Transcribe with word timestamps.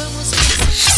Caritur 0.00 0.89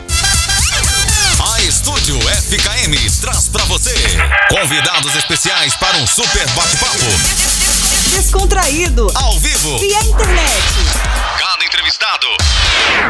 Estúdio 1.67 2.19
FKM 2.19 3.21
traz 3.21 3.47
pra 3.47 3.63
você 3.65 3.93
convidados 4.49 5.15
especiais 5.15 5.75
para 5.75 5.95
um 5.97 6.07
super 6.07 6.47
bate-papo 6.49 7.60
Descontraído. 8.11 9.09
ao 9.15 9.39
vivo. 9.39 9.77
Via 9.79 9.99
internet. 10.03 10.63
Cada 11.39 11.65
entrevistado 11.65 12.27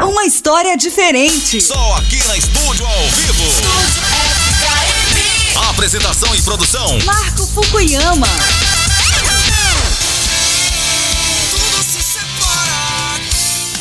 Uma 0.07 0.25
história 0.25 0.77
diferente. 0.77 1.59
só 1.59 1.95
aqui 1.95 2.23
na 2.27 2.37
Estúdio 2.37 2.85
ao 2.85 3.09
vivo. 3.09 3.43
Apresentação 5.69 6.33
e 6.35 6.41
produção 6.43 6.99
Marco 6.99 7.47
Fukuyama. 7.47 8.27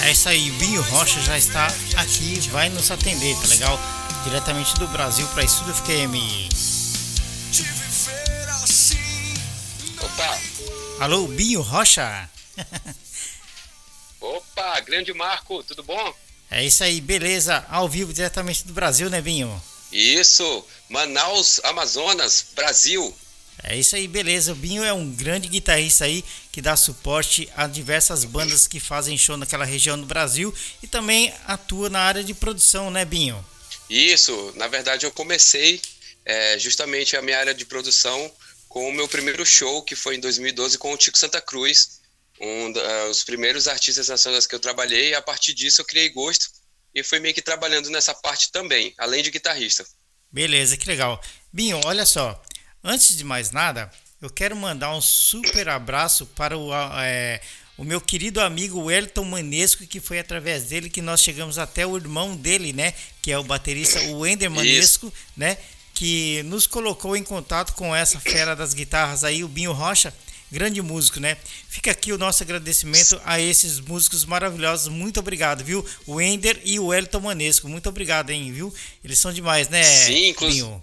É 0.02 0.12
isso 0.12 0.28
aí, 0.28 0.50
Binho 0.52 0.82
Rocha 0.82 1.20
já 1.20 1.36
está 1.36 1.66
aqui, 1.96 2.40
vai 2.50 2.68
nos 2.70 2.90
atender, 2.90 3.36
tá 3.36 3.46
legal? 3.48 3.78
Diretamente 4.24 4.74
do 4.74 4.88
Brasil 4.88 5.26
para 5.28 5.44
Estúdio 5.44 5.74
FQM. 5.74 6.48
Opa, 10.02 10.38
Alô, 11.00 11.26
Binho 11.26 11.62
Rocha? 11.62 12.28
opa, 14.20 14.80
grande 14.80 15.14
Marco, 15.14 15.62
tudo 15.62 15.82
bom? 15.82 16.14
É 16.50 16.62
isso 16.62 16.84
aí, 16.84 17.00
beleza? 17.00 17.64
Ao 17.70 17.88
vivo 17.88 18.12
diretamente 18.12 18.66
do 18.66 18.74
Brasil, 18.74 19.08
né, 19.08 19.18
Binho? 19.22 19.50
Isso, 19.90 20.62
Manaus, 20.90 21.58
Amazonas, 21.64 22.44
Brasil. 22.54 23.16
É 23.62 23.78
isso 23.78 23.96
aí, 23.96 24.06
beleza. 24.06 24.52
O 24.52 24.54
Binho 24.54 24.84
é 24.84 24.92
um 24.92 25.10
grande 25.10 25.48
guitarrista 25.48 26.04
aí 26.04 26.22
que 26.52 26.60
dá 26.60 26.76
suporte 26.76 27.48
a 27.56 27.66
diversas 27.66 28.26
bandas 28.26 28.66
que 28.66 28.78
fazem 28.78 29.16
show 29.16 29.38
naquela 29.38 29.64
região 29.64 29.98
do 29.98 30.04
Brasil 30.04 30.54
e 30.82 30.86
também 30.86 31.32
atua 31.46 31.88
na 31.88 32.00
área 32.00 32.22
de 32.22 32.34
produção, 32.34 32.90
né, 32.90 33.06
Binho? 33.06 33.42
Isso, 33.88 34.52
na 34.54 34.68
verdade 34.68 35.06
eu 35.06 35.10
comecei 35.10 35.80
é, 36.26 36.58
justamente 36.58 37.16
a 37.16 37.22
minha 37.22 37.38
área 37.38 37.54
de 37.54 37.64
produção 37.64 38.30
com 38.70 38.88
o 38.88 38.92
meu 38.92 39.08
primeiro 39.08 39.44
show, 39.44 39.82
que 39.82 39.96
foi 39.96 40.14
em 40.14 40.20
2012 40.20 40.78
com 40.78 40.92
o 40.92 40.96
Tico 40.96 41.18
Santa 41.18 41.40
Cruz, 41.40 42.00
um 42.40 42.72
dos 42.72 43.24
primeiros 43.24 43.66
artistas 43.66 44.08
nacionais 44.08 44.46
que 44.46 44.54
eu 44.54 44.60
trabalhei, 44.60 45.10
e 45.10 45.14
a 45.14 45.20
partir 45.20 45.52
disso 45.52 45.80
eu 45.80 45.84
criei 45.84 46.08
gosto 46.08 46.46
e 46.94 47.02
fui 47.02 47.18
meio 47.18 47.34
que 47.34 47.42
trabalhando 47.42 47.90
nessa 47.90 48.14
parte 48.14 48.52
também, 48.52 48.94
além 48.96 49.24
de 49.24 49.30
guitarrista. 49.32 49.84
Beleza, 50.30 50.76
que 50.76 50.86
legal. 50.86 51.20
Binho, 51.52 51.80
olha 51.84 52.06
só. 52.06 52.40
Antes 52.82 53.16
de 53.16 53.24
mais 53.24 53.50
nada, 53.50 53.90
eu 54.22 54.30
quero 54.30 54.54
mandar 54.54 54.94
um 54.94 55.00
super 55.00 55.68
abraço 55.68 56.24
para 56.24 56.56
o, 56.56 56.70
é, 57.02 57.40
o 57.76 57.82
meu 57.82 58.00
querido 58.00 58.40
amigo 58.40 58.84
Wellington 58.84 59.24
Manesco, 59.24 59.84
que 59.84 59.98
foi 59.98 60.20
através 60.20 60.66
dele 60.66 60.88
que 60.88 61.02
nós 61.02 61.20
chegamos 61.20 61.58
até 61.58 61.84
o 61.84 61.96
irmão 61.96 62.36
dele, 62.36 62.72
né? 62.72 62.94
Que 63.20 63.32
é 63.32 63.38
o 63.38 63.42
baterista, 63.42 64.00
o 64.02 64.20
Wender 64.20 64.48
Manesco, 64.48 65.12
né? 65.36 65.58
Que 66.00 66.42
nos 66.44 66.66
colocou 66.66 67.14
em 67.14 67.22
contato 67.22 67.74
com 67.74 67.94
essa 67.94 68.18
fera 68.18 68.56
das 68.56 68.72
guitarras 68.72 69.22
aí, 69.22 69.44
o 69.44 69.48
Binho 69.48 69.70
Rocha. 69.72 70.14
Grande 70.50 70.80
músico, 70.80 71.20
né? 71.20 71.36
Fica 71.68 71.90
aqui 71.90 72.10
o 72.10 72.16
nosso 72.16 72.42
agradecimento 72.42 73.20
a 73.22 73.38
esses 73.38 73.78
músicos 73.78 74.24
maravilhosos. 74.24 74.88
Muito 74.88 75.20
obrigado, 75.20 75.62
viu? 75.62 75.84
O 76.06 76.14
Wender 76.14 76.58
e 76.64 76.78
o 76.80 76.86
Wellington 76.86 77.20
Manesco. 77.20 77.68
Muito 77.68 77.86
obrigado, 77.90 78.30
hein, 78.30 78.50
viu? 78.50 78.74
Eles 79.04 79.18
são 79.18 79.30
demais, 79.30 79.68
né? 79.68 79.84
Sim, 79.84 80.28
inclu- 80.30 80.48
Binho? 80.48 80.80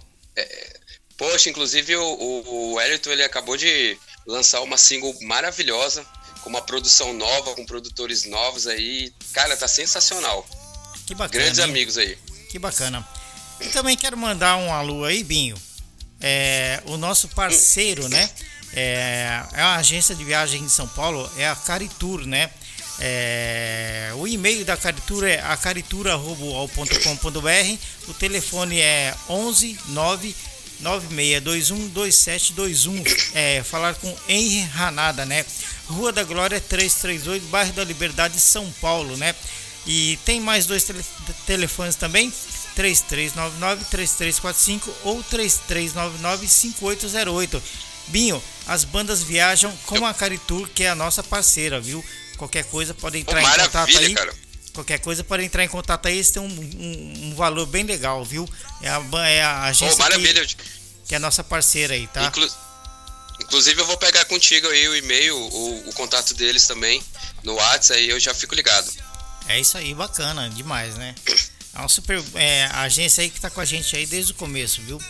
Poxa, 1.16 1.50
inclusive 1.50 1.96
o, 1.96 2.04
o, 2.04 2.48
o 2.48 2.72
Wellington 2.74 3.10
ele 3.10 3.24
acabou 3.24 3.56
de 3.56 3.98
lançar 4.24 4.60
uma 4.60 4.76
single 4.78 5.12
maravilhosa, 5.22 6.06
com 6.42 6.48
uma 6.48 6.62
produção 6.62 7.12
nova, 7.12 7.56
com 7.56 7.66
produtores 7.66 8.22
novos 8.24 8.68
aí. 8.68 9.12
Cara, 9.32 9.56
tá 9.56 9.66
sensacional. 9.66 10.48
Que 11.08 11.14
bacana. 11.16 11.42
Grandes 11.42 11.58
hein? 11.58 11.64
amigos 11.64 11.98
aí. 11.98 12.16
Que 12.52 12.58
bacana. 12.60 13.04
Também 13.72 13.96
quero 13.96 14.16
mandar 14.16 14.56
um 14.56 14.72
alô 14.72 15.04
aí, 15.04 15.22
Binho. 15.24 15.56
É, 16.20 16.82
o 16.86 16.96
nosso 16.96 17.28
parceiro, 17.28 18.08
né? 18.08 18.28
É, 18.72 19.42
é 19.52 19.62
uma 19.62 19.76
agência 19.76 20.14
de 20.14 20.24
viagem 20.24 20.62
em 20.62 20.68
São 20.68 20.86
Paulo, 20.88 21.30
é 21.36 21.48
a 21.48 21.56
Caritur, 21.56 22.26
né? 22.26 22.50
É, 23.00 24.10
o 24.16 24.26
e-mail 24.26 24.64
da 24.64 24.76
Caritur 24.76 25.24
é 25.24 25.38
acaritura.com.br. 25.40 27.78
O 28.08 28.14
telefone 28.14 28.80
é 28.80 29.14
11 29.28 29.78
9 29.88 30.34
9621 30.80 31.88
2721. 31.88 33.02
É, 33.34 33.62
falar 33.62 33.94
com 33.94 34.14
Henry 34.28 34.60
Ranada, 34.62 35.24
né? 35.24 35.44
Rua 35.88 36.12
da 36.12 36.24
Glória 36.24 36.60
338, 36.60 37.46
bairro 37.46 37.72
da 37.72 37.84
Liberdade, 37.84 38.38
São 38.40 38.70
Paulo, 38.80 39.16
né? 39.16 39.34
E 39.86 40.18
tem 40.24 40.40
mais 40.40 40.66
dois 40.66 40.82
tele- 40.84 41.04
telefones 41.46 41.94
também: 41.94 42.32
3399-3345 42.78 44.88
ou 45.04 45.22
3399-5808. 45.24 47.60
Binho, 48.08 48.42
as 48.66 48.84
bandas 48.84 49.22
viajam 49.22 49.70
com 49.86 50.04
a 50.06 50.12
Caritur, 50.14 50.68
que 50.70 50.84
é 50.84 50.88
a 50.90 50.94
nossa 50.94 51.22
parceira, 51.22 51.78
viu? 51.80 52.02
Qualquer 52.38 52.64
coisa 52.64 52.94
pode 52.94 53.18
entrar 53.18 53.42
em 53.42 53.44
contato 53.44 53.98
aí. 53.98 54.14
cara. 54.14 54.34
Qualquer 54.72 54.98
coisa 55.00 55.22
pode 55.24 55.42
entrar 55.44 55.64
em 55.64 55.68
contato 55.68 56.06
aí, 56.06 56.14
eles 56.14 56.30
têm 56.30 56.40
um, 56.40 56.46
um- 56.46 57.30
um 57.30 57.34
valor 57.34 57.66
bem 57.66 57.82
legal, 57.84 58.24
viu? 58.24 58.48
É 58.80 58.88
a, 58.88 59.02
é 59.26 59.42
a 59.42 59.62
agência 59.64 59.98
maravilha. 59.98 60.46
que, 60.46 60.56
que 61.08 61.14
é 61.14 61.16
a 61.16 61.20
nossa 61.20 61.42
parceira 61.42 61.94
aí, 61.94 62.06
tá? 62.06 62.24
Inclu- 62.26 62.48
Inclusive 63.40 63.80
eu 63.80 63.86
vou 63.86 63.96
pegar 63.96 64.24
contigo 64.26 64.66
aí 64.68 64.88
o 64.88 64.96
e-mail, 64.96 65.36
o, 65.36 65.88
o 65.88 65.92
contato 65.94 66.34
deles 66.34 66.66
também 66.66 67.02
no 67.44 67.54
WhatsApp, 67.54 67.98
aí 68.00 68.08
eu 68.08 68.18
já 68.20 68.34
fico 68.34 68.54
ligado. 68.54 68.90
É 69.48 69.58
isso 69.60 69.76
aí, 69.78 69.94
bacana, 69.94 70.48
demais, 70.50 70.94
né? 70.96 71.14
É 71.78 71.80
uma 71.80 71.88
super 71.88 72.20
é, 72.34 72.64
agência 72.72 73.22
aí 73.22 73.30
que 73.30 73.40
tá 73.40 73.48
com 73.48 73.60
a 73.60 73.64
gente 73.64 73.94
aí 73.94 74.04
desde 74.04 74.32
o 74.32 74.34
começo, 74.34 74.82
viu? 74.82 75.00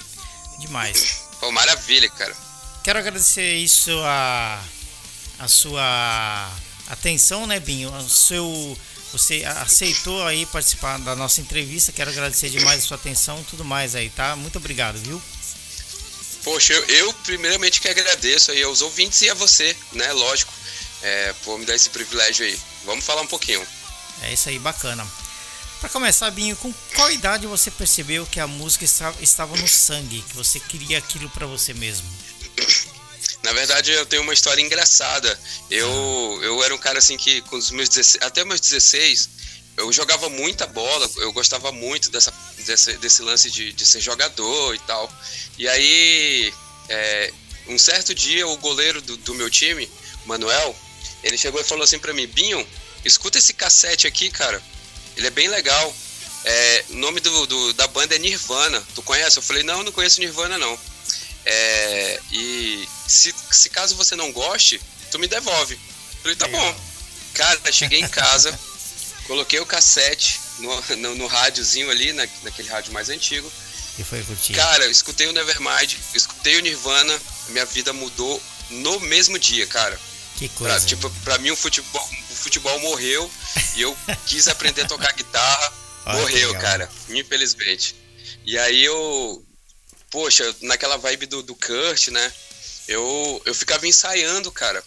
Demais. 0.59 1.23
Pô, 1.41 1.51
maravilha, 1.51 2.11
cara. 2.11 2.37
Quero 2.85 2.99
agradecer 2.99 3.55
isso 3.57 3.91
a, 4.05 4.63
a 5.39 5.49
sua 5.49 6.53
atenção, 6.89 7.47
né, 7.47 7.59
Binho? 7.59 7.91
O 7.91 8.09
seu, 8.11 8.79
você 9.11 9.45
aceitou 9.47 10.23
aí 10.27 10.45
participar 10.45 10.99
da 10.99 11.17
nossa 11.17 11.41
entrevista. 11.41 11.91
Quero 11.91 12.11
agradecer 12.11 12.51
demais 12.51 12.85
a 12.85 12.87
sua 12.87 12.97
atenção 12.99 13.41
e 13.41 13.45
tudo 13.45 13.65
mais 13.65 13.95
aí, 13.95 14.11
tá? 14.11 14.37
Muito 14.37 14.59
obrigado, 14.59 14.99
viu? 14.99 15.23
Poxa, 16.45 16.75
eu, 16.75 16.85
eu 16.85 17.13
primeiramente 17.15 17.81
que 17.81 17.89
agradeço 17.89 18.51
aí 18.51 18.63
aos 18.63 18.83
ouvintes 18.83 19.23
e 19.23 19.31
a 19.31 19.35
você, 19.35 19.75
né? 19.93 20.13
Lógico, 20.13 20.53
é, 21.01 21.33
por 21.45 21.59
me 21.59 21.65
dar 21.65 21.75
esse 21.75 21.89
privilégio 21.89 22.45
aí. 22.45 22.61
Vamos 22.85 23.07
falar 23.07 23.23
um 23.23 23.27
pouquinho. 23.27 23.67
É 24.21 24.35
isso 24.35 24.51
aí, 24.51 24.59
bacana. 24.59 25.07
Pra 25.81 25.89
começar, 25.89 26.31
Binho, 26.33 26.57
com 26.57 26.73
qual 26.97 27.11
idade 27.13 27.47
você 27.47 27.71
percebeu 27.71 28.27
que 28.27 28.41
a 28.41 28.47
música 28.49 28.85
esta- 28.85 29.15
estava 29.21 29.57
no 29.57 29.69
sangue, 29.69 30.23
que 30.29 30.35
você 30.35 30.59
queria 30.59 30.99
aquilo 30.99 31.31
pra 31.31 31.47
você 31.47 31.73
mesmo? 31.73 32.07
Na 33.45 33.53
verdade, 33.53 33.93
eu 33.93 34.05
tenho 34.05 34.23
uma 34.23 34.35
história 34.35 34.61
engraçada. 34.61 35.39
Eu, 35.71 36.41
eu 36.43 36.65
era 36.65 36.75
um 36.75 36.79
cara 36.79 36.99
assim 36.99 37.17
que, 37.17 37.41
com 37.43 37.57
os 37.57 37.71
meus 37.71 37.89
16, 37.89 38.19
até 38.25 38.45
meus 38.45 38.61
16, 38.61 39.29
eu 39.77 39.93
jogava 39.93 40.29
muita 40.29 40.67
bola, 40.67 41.09
eu 41.19 41.33
gostava 41.33 41.71
muito 41.71 42.11
dessa, 42.11 42.33
desse, 42.59 42.97
desse 42.99 43.23
lance 43.23 43.49
de, 43.49 43.73
de 43.73 43.87
ser 43.87 44.01
jogador 44.01 44.75
e 44.75 44.79
tal. 44.81 45.13
E 45.57 45.69
aí, 45.69 46.53
é, 46.89 47.33
um 47.69 47.79
certo 47.79 48.13
dia, 48.13 48.49
o 48.49 48.57
goleiro 48.57 49.01
do, 49.01 49.17
do 49.19 49.35
meu 49.35 49.49
time, 49.49 49.89
Manuel, 50.27 50.75
ele 51.23 51.39
chegou 51.39 51.61
e 51.61 51.65
falou 51.65 51.85
assim 51.85 52.01
pra 52.01 52.13
mim: 52.13 52.27
Binho, 52.27 52.67
escuta 53.05 53.39
esse 53.39 53.53
cassete 53.53 54.09
aqui, 54.09 54.29
cara. 54.29 54.61
Ele 55.19 55.27
é 55.27 55.31
bem 55.31 55.49
legal. 55.49 55.95
É, 56.45 56.85
o 56.91 56.95
nome 56.95 57.21
do, 57.21 57.47
do- 57.47 57.73
da 57.75 57.87
banda 57.89 58.15
é 58.15 58.19
Nirvana. 58.19 58.83
Tu 58.95 59.03
conhece? 59.03 59.37
Eu 59.39 59.43
falei: 59.43 59.63
Não, 59.63 59.83
não 59.83 59.93
conheço 59.93 60.21
Nirvana, 60.21 60.57
não. 60.57 60.79
É, 61.45 62.21
e 62.33 62.89
se, 63.07 63.35
se 63.51 63.69
caso 63.71 63.97
você 63.97 64.15
não 64.17 64.33
goste, 64.33 64.81
tu 65.11 65.19
me 65.19 65.27
devolve. 65.27 65.75
Eu 65.75 66.23
falei, 66.23 66.37
tá 66.37 66.47
Legal. 66.47 66.73
bom. 66.73 66.81
Cara, 67.35 67.73
cheguei 67.73 68.01
em 68.01 68.09
casa, 68.09 68.59
coloquei 69.27 69.59
o 69.61 69.67
cassete 69.67 70.41
no, 70.59 70.97
no, 70.97 71.15
no 71.15 71.27
rádiozinho 71.27 71.91
ali, 71.91 72.13
na, 72.13 72.27
naquele 72.43 72.69
rádio 72.69 72.93
mais 72.93 73.09
antigo. 73.09 73.51
E 73.99 74.05
foi 74.05 74.23
curtir. 74.23 74.53
Cara, 74.55 74.85
eu 74.85 74.91
escutei 74.91 75.27
o 75.27 75.33
Nevermind, 75.33 75.95
escutei 76.15 76.57
o 76.59 76.61
Nirvana, 76.63 77.21
minha 77.49 77.65
vida 77.65 77.93
mudou 77.93 78.41
no 78.71 79.01
mesmo 79.01 79.39
dia, 79.39 79.67
cara. 79.67 79.99
que 80.37 80.49
Pra, 80.51 80.71
coisa. 80.71 80.87
tipo, 80.87 81.11
pra 81.25 81.39
mim 81.39 81.51
o 81.51 81.57
futebol, 81.57 82.09
futebol 82.39 82.79
morreu 82.81 83.31
e 83.77 83.83
eu 83.83 83.97
quis 84.27 84.49
aprender 84.49 84.83
a 84.83 84.89
tocar 84.89 85.13
guitarra, 85.13 85.73
Olha 86.07 86.21
morreu, 86.21 86.55
cara, 86.55 86.91
infelizmente. 87.11 87.95
E 88.45 88.59
aí 88.59 88.85
eu, 88.85 89.45
poxa, 90.11 90.55
naquela 90.63 90.97
vibe 90.97 91.27
do, 91.27 91.43
do 91.43 91.55
Kurt, 91.55 92.09
né? 92.09 92.33
Eu, 92.87 93.43
eu 93.45 93.55
ficava 93.55 93.87
ensaiando, 93.87 94.51
cara, 94.51 94.83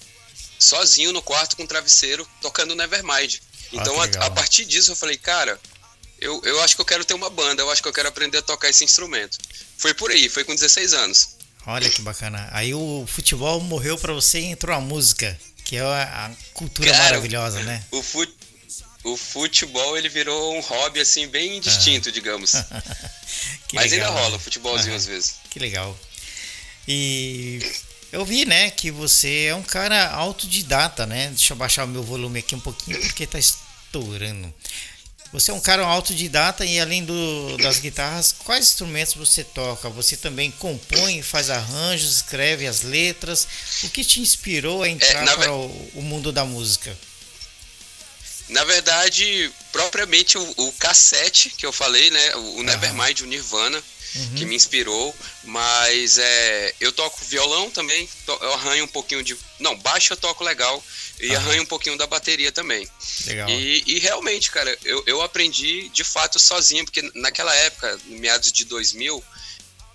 sozinho 0.57 1.11
no 1.11 1.21
quarto 1.21 1.55
com 1.55 1.65
travesseiro, 1.65 2.27
tocando 2.41 2.75
Nevermind. 2.75 3.39
Então 3.71 3.93
que 4.07 4.17
a, 4.17 4.25
a 4.25 4.31
partir 4.31 4.65
disso 4.65 4.91
eu 4.91 4.95
falei, 4.95 5.17
cara, 5.17 5.59
eu, 6.19 6.41
eu 6.43 6.61
acho 6.61 6.75
que 6.75 6.81
eu 6.81 6.85
quero 6.85 7.05
ter 7.05 7.13
uma 7.13 7.29
banda, 7.29 7.61
eu 7.61 7.71
acho 7.71 7.81
que 7.81 7.87
eu 7.87 7.93
quero 7.93 8.07
aprender 8.07 8.39
a 8.39 8.41
tocar 8.41 8.69
esse 8.69 8.83
instrumento. 8.83 9.37
Foi 9.77 9.93
por 9.93 10.11
aí, 10.11 10.29
foi 10.29 10.43
com 10.43 10.53
16 10.53 10.93
anos. 10.93 11.29
Olha 11.65 11.89
que 11.89 12.01
bacana. 12.01 12.47
Aí 12.51 12.73
o 12.73 13.05
futebol 13.07 13.59
morreu 13.61 13.97
pra 13.97 14.13
você 14.13 14.39
e 14.39 14.45
entrou 14.45 14.75
a 14.75 14.79
música, 14.79 15.39
que 15.71 15.77
é 15.77 15.81
a, 15.83 16.29
cultura 16.53 16.91
Cara, 16.91 17.03
maravilhosa, 17.05 17.63
né? 17.63 17.81
O, 17.91 18.03
fu 18.03 18.27
o 19.05 19.15
futebol 19.15 19.97
ele 19.97 20.09
virou 20.09 20.57
um 20.57 20.59
hobby 20.59 20.99
assim 20.99 21.29
bem 21.29 21.61
distinto, 21.61 22.11
digamos. 22.11 22.51
Que 23.69 23.77
Mas 23.77 23.91
legal, 23.91 24.09
ainda 24.09 24.19
rola 24.19 24.31
né? 24.31 24.35
o 24.35 24.39
futebolzinho 24.39 24.89
Aham. 24.89 24.97
às 24.97 25.05
vezes. 25.05 25.35
Que 25.49 25.57
legal. 25.57 25.97
E 26.85 27.59
eu 28.11 28.25
vi, 28.25 28.43
né, 28.43 28.69
que 28.69 28.91
você 28.91 29.45
é 29.45 29.55
um 29.55 29.63
cara 29.63 30.09
autodidata, 30.09 31.05
né? 31.05 31.29
Deixa 31.29 31.53
eu 31.53 31.57
baixar 31.57 31.85
o 31.85 31.87
meu 31.87 32.03
volume 32.03 32.39
aqui 32.39 32.53
um 32.53 32.59
pouquinho 32.59 32.99
porque 32.99 33.25
tá 33.25 33.39
estourando. 33.39 34.53
Você 35.31 35.49
é 35.49 35.53
um 35.53 35.61
cara 35.61 35.85
autodidata 35.85 36.65
e 36.65 36.77
além 36.79 37.05
do, 37.05 37.57
das 37.57 37.79
guitarras, 37.79 38.35
quais 38.43 38.65
instrumentos 38.67 39.13
você 39.13 39.43
toca? 39.45 39.89
Você 39.89 40.17
também 40.17 40.51
compõe, 40.51 41.21
faz 41.21 41.49
arranjos, 41.49 42.17
escreve 42.17 42.67
as 42.67 42.81
letras. 42.81 43.47
O 43.83 43.89
que 43.89 44.03
te 44.03 44.19
inspirou 44.19 44.83
a 44.83 44.89
entrar 44.89 45.21
É, 45.21 45.25
na 45.25 45.35
ve- 45.35 45.43
para 45.43 45.53
o, 45.53 45.91
o 45.95 46.01
mundo 46.01 46.33
da 46.33 46.43
música? 46.43 46.97
Na 48.49 48.65
verdade, 48.65 49.49
propriamente 49.71 50.37
o, 50.37 50.53
o 50.57 50.73
cassete 50.73 51.49
que 51.51 51.65
eu 51.65 51.71
falei, 51.71 52.11
né? 52.11 52.35
O 52.35 52.61
Nevermind, 52.63 53.21
o 53.21 53.25
Nirvana, 53.25 53.81
Uhum. 54.15 54.35
que 54.35 54.45
me 54.45 54.55
inspirou. 54.55 55.15
Mas 55.43 56.17
é, 56.17 56.73
eu 56.79 56.91
toco 56.91 57.23
violão 57.25 57.69
também, 57.71 58.07
to- 58.25 58.37
eu 58.41 58.53
arranho 58.53 58.83
um 58.85 58.87
pouquinho 58.87 59.23
de. 59.23 59.37
Não, 59.59 59.75
baixo 59.77 60.13
eu 60.13 60.17
toco 60.17 60.43
legal. 60.43 60.83
E 61.19 61.35
Aham. 61.35 61.37
arranho 61.45 61.63
um 61.63 61.65
pouquinho 61.67 61.97
da 61.97 62.07
bateria 62.07 62.51
também. 62.51 62.87
Legal. 63.25 63.49
E, 63.49 63.83
e 63.85 63.99
realmente, 63.99 64.49
cara, 64.49 64.75
eu, 64.83 65.03
eu 65.05 65.21
aprendi 65.21 65.87
de 65.89 66.03
fato 66.03 66.39
sozinho, 66.39 66.83
porque 66.83 67.01
naquela 67.15 67.53
época, 67.55 67.99
no 68.05 68.17
meados 68.17 68.51
de 68.51 68.65
2000, 68.65 69.23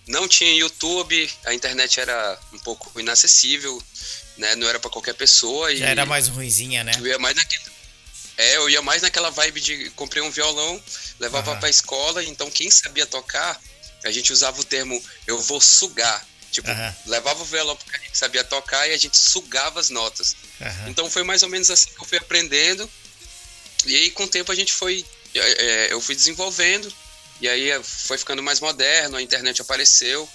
não 0.07 0.29
tinha 0.29 0.53
YouTube, 0.55 1.29
a 1.45 1.53
internet 1.53 1.99
era 1.99 2.39
um 2.53 2.59
pouco 2.61 3.01
inacessível, 3.01 3.83
né? 4.37 4.55
Não 4.55 4.69
era 4.69 4.79
pra 4.79 4.89
qualquer 4.89 5.15
pessoa. 5.15 5.73
E 5.73 5.79
Já 5.79 5.87
era 5.87 6.07
mais 6.07 6.29
ruinzinha, 6.29 6.85
né? 6.85 6.93
eu 6.97 7.07
ia 7.07 7.19
mais 7.19 7.35
naquele. 7.35 7.65
É, 8.39 8.57
eu 8.59 8.69
ia 8.71 8.83
mais 8.83 9.03
naquela 9.03 9.31
vibe 9.31 9.61
de 9.61 9.91
comprei 9.97 10.23
um 10.23 10.31
violão, 10.31 10.81
levava 11.19 11.53
Aham. 11.53 11.61
pra 11.61 11.71
escola, 11.71 12.23
então 12.23 12.51
quem 12.51 12.71
sabia 12.71 13.07
tocar, 13.07 13.61
a 14.07 14.13
gente 14.13 14.33
usava 14.33 14.61
o 14.61 14.65
termo 14.65 15.03
eu 15.27 15.41
vou 15.43 15.61
sugar. 15.61 16.25
Tipo, 16.53 16.69
levava 17.07 17.43
o 17.43 17.45
violão 17.45 17.77
pro 17.77 17.87
cara 17.87 18.03
que 18.05 18.17
sabia 18.17 18.43
tocar 18.43 18.89
e 18.89 18.93
a 18.95 18.97
gente 18.97 19.19
sugava 19.19 19.79
as 19.81 19.91
notas. 19.91 20.37
Então 20.89 21.11
foi 21.11 21.23
mais 21.23 21.43
ou 21.43 21.49
menos 21.51 21.69
assim 21.71 21.91
que 21.91 22.01
eu 22.01 22.07
fui 22.07 22.17
aprendendo. 22.19 22.89
E 23.85 23.95
aí 23.95 24.11
com 24.11 24.25
o 24.25 24.29
tempo 24.29 24.51
a 24.51 24.55
gente 24.55 24.73
foi. 24.73 25.05
é, 25.35 25.39
é, 25.89 25.93
eu 25.93 26.01
fui 26.01 26.15
desenvolvendo. 26.15 26.93
E 27.41 27.49
aí 27.49 27.71
é, 27.71 27.83
foi 27.83 28.17
ficando 28.17 28.43
mais 28.43 28.61
moderno, 28.61 29.17
a 29.19 29.23
internet 29.23 29.61
apareceu. 29.61 30.27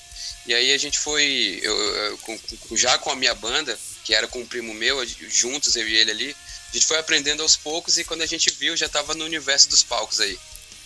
E 0.46 0.54
aí 0.54 0.72
a 0.74 0.78
gente 0.78 1.00
foi. 1.00 1.60
eu- 1.64 1.96
eu- 1.96 2.18
com- 2.20 2.40
já 2.76 2.98
com 3.00 3.10
a 3.10 3.16
minha 3.16 3.34
banda, 3.34 3.78
que 4.04 4.14
era 4.14 4.28
com 4.28 4.40
um 4.42 4.46
primo 4.46 4.74
meu, 4.74 5.00
a 5.00 5.06
gente- 5.06 5.28
juntos, 5.30 5.76
eu 5.76 5.88
e 5.88 5.96
ele 5.96 6.12
ali. 6.12 6.36
A 6.70 6.74
gente 6.74 6.86
foi 6.86 6.98
aprendendo 7.00 7.42
aos 7.42 7.56
poucos 7.56 7.98
e 7.98 8.04
quando 8.04 8.22
a 8.22 8.26
gente 8.28 8.50
viu, 8.52 8.78
já 8.78 8.88
tava 8.88 9.14
no 9.16 9.26
universo 9.26 9.68
dos 9.70 9.82
palcos 9.84 10.20
aí. 10.20 10.40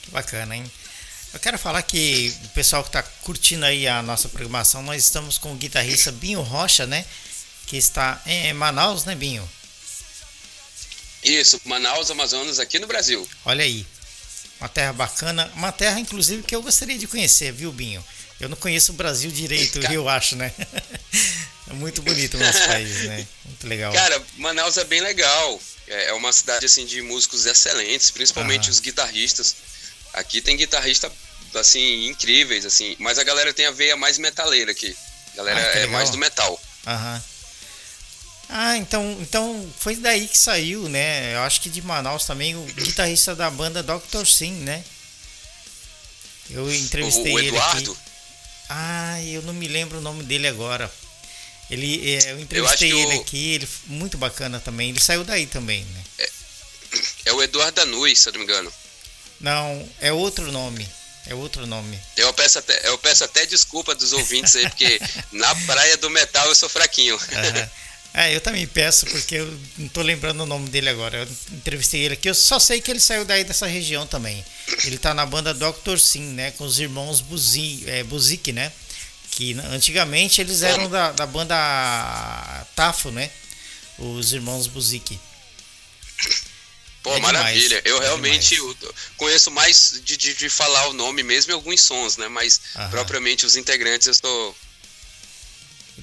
Que 0.04 0.12
bacana, 0.12 0.56
hein? 0.56 0.72
Eu 1.36 1.40
quero 1.42 1.60
falar 1.60 1.82
que 1.82 2.34
o 2.46 2.50
pessoal 2.50 2.82
que 2.82 2.88
está 2.88 3.04
curtindo 3.04 3.66
aí 3.66 3.86
a 3.90 4.02
nossa 4.02 4.30
programação, 4.30 4.82
nós 4.82 5.04
estamos 5.04 5.38
com 5.38 5.52
o 5.52 5.56
guitarrista 5.56 6.10
Binho 6.10 6.42
Rocha, 6.42 6.88
né? 6.88 7.06
Que 7.68 7.76
está 7.76 8.22
em 8.26 8.54
Manaus, 8.54 9.04
né, 9.04 9.14
Binho? 9.16 9.48
Isso, 11.22 11.60
Manaus, 11.66 12.10
Amazonas, 12.10 12.58
aqui 12.58 12.80
no 12.80 12.88
Brasil. 12.88 13.28
Olha 13.44 13.66
aí. 13.66 13.86
Uma 14.62 14.70
terra 14.70 14.94
bacana, 14.94 15.52
uma 15.56 15.74
terra 15.74 16.00
inclusive 16.00 16.42
que 16.42 16.56
eu 16.56 16.62
gostaria 16.62 16.98
de 16.98 17.06
conhecer, 17.06 17.52
viu, 17.52 17.70
Binho? 17.70 18.04
Eu 18.40 18.48
não 18.48 18.56
conheço 18.56 18.94
o 18.94 18.96
Brasil 18.96 19.30
direito, 19.30 19.80
eu 19.92 20.08
acho, 20.08 20.38
né? 20.38 20.54
É 21.68 21.74
muito 21.74 22.00
bonito 22.04 22.38
o 22.38 22.40
nosso 22.40 22.64
país, 22.68 23.06
né? 23.06 23.28
Muito 23.44 23.68
legal. 23.68 23.92
Cara, 23.92 24.24
Manaus 24.38 24.78
é 24.78 24.84
bem 24.84 25.02
legal. 25.02 25.60
É 25.88 26.10
é 26.10 26.14
uma 26.14 26.32
cidade 26.32 26.68
assim 26.68 26.86
de 26.86 27.02
músicos 27.02 27.48
excelentes, 27.48 28.12
principalmente 28.12 28.66
Aham. 28.66 28.72
os 28.72 28.80
guitarristas. 28.80 29.56
Aqui 30.14 30.42
tem 30.42 30.56
guitarrista 30.56 31.12
assim 31.60 32.08
incríveis 32.08 32.66
assim, 32.66 32.96
mas 33.00 33.18
a 33.20 33.24
galera 33.24 33.54
tem 33.54 33.66
a 33.66 33.72
veia 33.72 33.96
mais 33.96 34.18
metaleira 34.18 34.72
aqui. 34.72 34.96
A 35.34 35.38
galera 35.38 35.60
Ah, 35.60 35.80
é 35.80 35.88
mais 35.88 36.10
do 36.10 36.18
metal. 36.18 36.60
Aham. 36.88 37.24
Ah, 38.48 38.78
então, 38.78 39.18
então 39.22 39.74
foi 39.80 39.96
daí 39.96 40.28
que 40.28 40.38
saiu, 40.38 40.88
né? 40.88 41.34
Eu 41.34 41.40
acho 41.42 41.60
que 41.62 41.70
de 41.70 41.82
Manaus 41.82 42.26
também 42.26 42.56
o 42.56 42.62
guitarrista 42.66 43.36
da 43.36 43.50
banda 43.50 43.82
Dr. 43.82 44.26
Sim, 44.26 44.52
né? 44.52 44.84
Eu 46.50 46.66
O, 46.66 46.74
entrevistei 46.76 47.34
o 47.34 47.40
ele 47.40 47.48
Eduardo, 47.48 47.92
aqui. 47.92 48.02
Ah, 48.70 49.22
eu 49.24 49.42
não 49.42 49.54
me 49.54 49.68
lembro 49.68 49.98
o 49.98 50.02
nome 50.02 50.24
dele 50.24 50.48
agora. 50.48 50.92
Ele, 51.72 52.14
é, 52.16 52.18
eu 52.26 52.30
Eu 52.30 52.40
entrevistei 52.42 52.92
que 52.92 52.96
ele 52.98 53.16
o- 53.18 53.22
aqui, 53.22 53.54
ele 53.54 53.70
muito 53.88 54.18
bacana 54.18 54.60
também. 54.60 54.90
Ele 54.90 55.00
saiu 55.00 55.24
daí 55.24 55.48
também, 55.48 55.84
né? 55.84 56.04
é 57.26 57.34
o 57.34 57.42
Eduardo 57.42 57.74
Danui, 57.82 58.16
se 58.16 58.30
eu 58.30 58.34
não 58.34 58.40
me 58.40 58.46
engano. 58.46 58.72
Não, 59.42 59.90
é 60.00 60.14
outro 60.14 60.52
nome. 60.52 60.88
É 61.28 61.34
outro 61.34 61.66
nome. 61.66 62.00
Eu 62.16 62.32
peço 62.34 62.60
até, 62.60 62.88
eu 62.88 62.98
peço 62.98 63.24
até 63.24 63.46
desculpa 63.46 63.96
dos 63.96 64.14
ouvintes 64.14 64.56
aí, 64.56 64.70
porque 64.70 65.00
na 65.32 65.54
praia 65.66 65.98
do 65.98 66.10
metal 66.10 66.48
eu 66.48 66.56
sou 66.56 66.70
fraquinho. 66.70 67.16
Aham. 67.16 67.70
É, 68.18 68.34
eu 68.34 68.40
também 68.40 68.66
peço, 68.66 69.06
porque 69.08 69.36
eu 69.36 69.60
não 69.78 69.90
tô 69.90 70.02
lembrando 70.02 70.42
o 70.42 70.46
nome 70.46 70.70
dele 70.70 70.88
agora. 70.88 71.18
Eu 71.18 71.28
entrevistei 71.52 72.02
ele 72.02 72.14
aqui, 72.14 72.30
eu 72.30 72.34
só 72.34 72.60
sei 72.60 72.80
que 72.80 72.90
ele 72.90 73.02
saiu 73.02 73.26
daí 73.26 73.44
dessa 73.44 73.68
região 73.68 74.08
também. 74.08 74.44
Ele 74.86 74.98
tá 74.98 75.14
na 75.14 75.26
banda 75.26 75.54
Dr. 75.54 75.98
Sim, 75.98 76.32
né? 76.32 76.52
Com 76.52 76.64
os 76.64 76.80
irmãos 76.80 77.20
Buzi, 77.20 77.84
é, 77.88 78.04
Buzik, 78.06 78.54
né? 78.54 78.72
Que 79.32 79.54
antigamente 79.70 80.40
eles 80.40 80.62
eram 80.62 80.90
da, 80.90 81.12
da 81.12 81.26
banda 81.26 81.56
Tafo, 82.74 83.12
né? 83.12 83.30
Os 84.00 84.32
irmãos 84.32 84.68
Buzik. 84.68 85.20
Pô, 87.06 87.12
É 87.12 87.16
demais, 87.18 87.34
maravilha. 87.36 87.82
Eu 87.86 87.98
é 88.02 88.06
realmente 88.06 88.56
demais. 88.56 88.76
eu 88.82 88.96
conheço 89.16 89.52
mais 89.52 90.02
de, 90.04 90.18
de, 90.18 90.34
de 90.34 90.50
falar 90.50 90.88
o 90.88 90.94
nome 90.94 91.22
mesmo 91.22 91.52
e 91.52 91.54
alguns 91.54 91.82
sons, 91.82 92.18
né? 92.18 92.28
Mas 92.28 92.60
Aham. 92.76 92.90
propriamente 92.90 93.46
os 93.46 93.56
integrantes 93.56 94.08
eu 94.08 94.12
estou, 94.12 94.58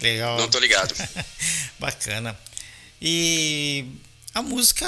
Legal. 0.00 0.38
não 0.38 0.48
tô 0.48 0.60
ligado. 0.60 0.94
Bacana. 1.80 2.38
E 3.00 3.84
a 4.32 4.42
música, 4.42 4.86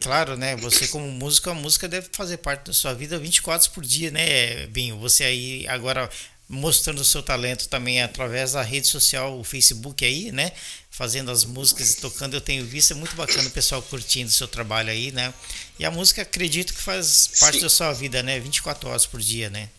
claro, 0.00 0.36
né? 0.36 0.56
Você 0.56 0.88
como 0.88 1.06
músico, 1.12 1.48
a 1.48 1.54
música 1.54 1.86
deve 1.86 2.08
fazer 2.10 2.38
parte 2.38 2.66
da 2.66 2.72
sua 2.72 2.92
vida 2.92 3.16
24 3.16 3.52
horas 3.52 3.68
por 3.68 3.84
dia, 3.84 4.10
né, 4.10 4.66
Binho? 4.66 4.98
Você 4.98 5.22
aí 5.22 5.64
agora 5.68 6.10
mostrando 6.52 7.00
o 7.00 7.04
seu 7.04 7.22
talento 7.22 7.66
também 7.66 8.02
através 8.02 8.52
da 8.52 8.60
rede 8.60 8.86
social, 8.86 9.38
o 9.38 9.42
Facebook 9.42 10.04
aí, 10.04 10.30
né? 10.30 10.52
Fazendo 10.90 11.30
as 11.30 11.46
músicas 11.46 11.92
e 11.92 11.96
tocando, 11.96 12.34
eu 12.34 12.42
tenho 12.42 12.62
visto, 12.66 12.92
é 12.92 12.94
muito 12.94 13.16
bacana 13.16 13.48
o 13.48 13.50
pessoal 13.50 13.80
curtindo 13.80 14.28
o 14.28 14.32
seu 14.32 14.46
trabalho 14.46 14.90
aí, 14.90 15.10
né? 15.10 15.32
E 15.78 15.84
a 15.86 15.90
música 15.90 16.20
acredito 16.20 16.74
que 16.74 16.80
faz 16.80 17.30
parte 17.40 17.56
Sim. 17.56 17.62
da 17.62 17.70
sua 17.70 17.92
vida, 17.94 18.22
né? 18.22 18.38
24 18.38 18.86
horas 18.90 19.06
por 19.06 19.18
dia, 19.18 19.48
né? 19.48 19.70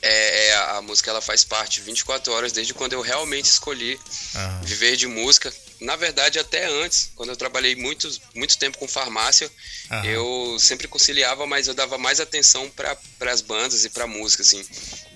É, 0.00 0.46
é, 0.46 0.54
a 0.76 0.82
música 0.82 1.10
ela 1.10 1.20
faz 1.20 1.42
parte 1.42 1.80
24 1.80 2.32
horas 2.32 2.52
desde 2.52 2.72
quando 2.72 2.92
eu 2.92 3.00
realmente 3.00 3.46
escolhi 3.46 3.98
Aham. 4.36 4.60
viver 4.62 4.96
de 4.96 5.08
música. 5.08 5.52
Na 5.82 5.96
verdade, 5.96 6.38
até 6.38 6.66
antes, 6.66 7.10
quando 7.16 7.30
eu 7.30 7.36
trabalhei 7.36 7.74
muito, 7.74 8.08
muito 8.34 8.56
tempo 8.56 8.78
com 8.78 8.86
farmácia, 8.86 9.50
Aham. 9.90 10.06
eu 10.06 10.56
sempre 10.58 10.86
conciliava, 10.86 11.46
mas 11.46 11.66
eu 11.66 11.74
dava 11.74 11.98
mais 11.98 12.20
atenção 12.20 12.70
para 12.70 12.96
as 13.32 13.40
bandas 13.40 13.84
e 13.84 13.90
para 13.90 14.06
música, 14.06 14.42
assim. 14.42 14.64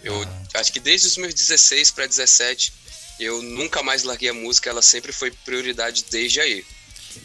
Eu 0.03 0.23
Aham. 0.23 0.43
acho 0.55 0.73
que 0.73 0.81
desde 0.81 1.07
os 1.07 1.17
meus 1.17 1.33
16 1.35 1.93
para 1.93 2.07
17, 2.07 2.73
eu 3.21 3.41
nunca 3.43 3.83
mais 3.83 4.03
larguei 4.03 4.29
a 4.29 4.35
música, 4.35 4.69
ela 4.69 4.83
sempre 4.83 5.13
foi 5.13 5.31
prioridade 5.31 6.05
desde 6.11 6.41
aí. 6.41 6.67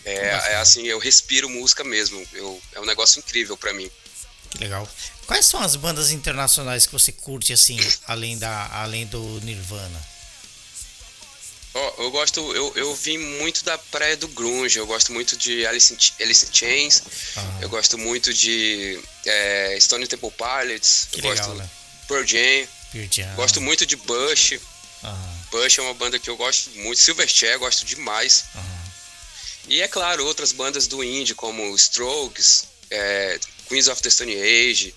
É, 0.05 0.13
é 0.13 0.55
assim, 0.57 0.85
eu 0.85 0.99
respiro 0.99 1.49
música 1.49 1.83
mesmo. 1.83 2.23
Eu, 2.33 2.61
é 2.73 2.79
um 2.79 2.85
negócio 2.85 3.19
incrível 3.19 3.57
para 3.57 3.73
mim. 3.73 3.89
Que 4.51 4.59
legal. 4.59 4.87
Quais 5.25 5.45
são 5.45 5.61
as 5.61 5.75
bandas 5.75 6.11
internacionais 6.11 6.85
que 6.85 6.91
você 6.91 7.11
curte 7.11 7.53
assim, 7.53 7.77
além 8.05 8.37
da 8.37 8.67
além 8.73 9.05
do 9.05 9.39
Nirvana? 9.41 10.10
Eu 12.03 12.11
gosto, 12.11 12.53
eu, 12.55 12.71
eu 12.75 12.95
vim 12.95 13.17
muito 13.17 13.63
da 13.63 13.77
praia 13.77 14.15
do 14.17 14.27
grunge, 14.27 14.77
eu 14.79 14.87
gosto 14.87 15.11
muito 15.11 15.37
de 15.37 15.65
Alice 15.65 15.93
in, 15.93 16.23
Alice 16.23 16.45
in 16.45 16.53
Chains, 16.53 17.01
Ah. 17.35 17.59
eu 17.61 17.69
gosto 17.69 17.97
muito 17.97 18.33
de 18.33 18.99
é, 19.25 19.77
Stone 19.79 20.07
Temple 20.07 20.31
Pilots, 20.31 21.07
Que 21.11 21.19
eu 21.19 21.29
legal, 21.29 21.45
gosto 21.47 21.57
né? 21.61 21.69
Pearl 22.07 22.25
Jam, 22.25 22.67
Pearl 22.91 23.07
Jam. 23.11 23.35
gosto 23.35 23.61
muito 23.61 23.85
de 23.85 23.95
Bush, 23.95 24.59
Aham, 25.03 25.39
Bush 25.51 25.79
é 25.79 25.81
uma 25.81 25.93
banda 25.93 26.19
que 26.19 26.29
eu 26.29 26.37
gosto 26.37 26.69
muito, 26.71 26.99
Silverchair 26.99 27.57
gosto 27.59 27.83
demais, 27.85 28.45
aham. 28.55 28.83
e 29.67 29.81
é 29.81 29.87
claro, 29.87 30.25
outras 30.25 30.51
bandas 30.51 30.87
do 30.87 31.03
indie 31.03 31.33
como 31.35 31.75
Strokes, 31.75 32.65
é, 32.89 33.39
Queens 33.67 33.87
of 33.87 34.01
the 34.01 34.09
Stone 34.09 34.33
Age, 34.35 34.93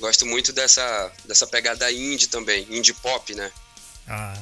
gosto 0.00 0.24
muito 0.26 0.52
dessa, 0.52 1.12
dessa 1.24 1.46
pegada 1.46 1.90
indie 1.92 2.26
também, 2.26 2.66
indie 2.70 2.92
pop, 2.94 3.34
né? 3.34 3.52
Ah, 4.08 4.36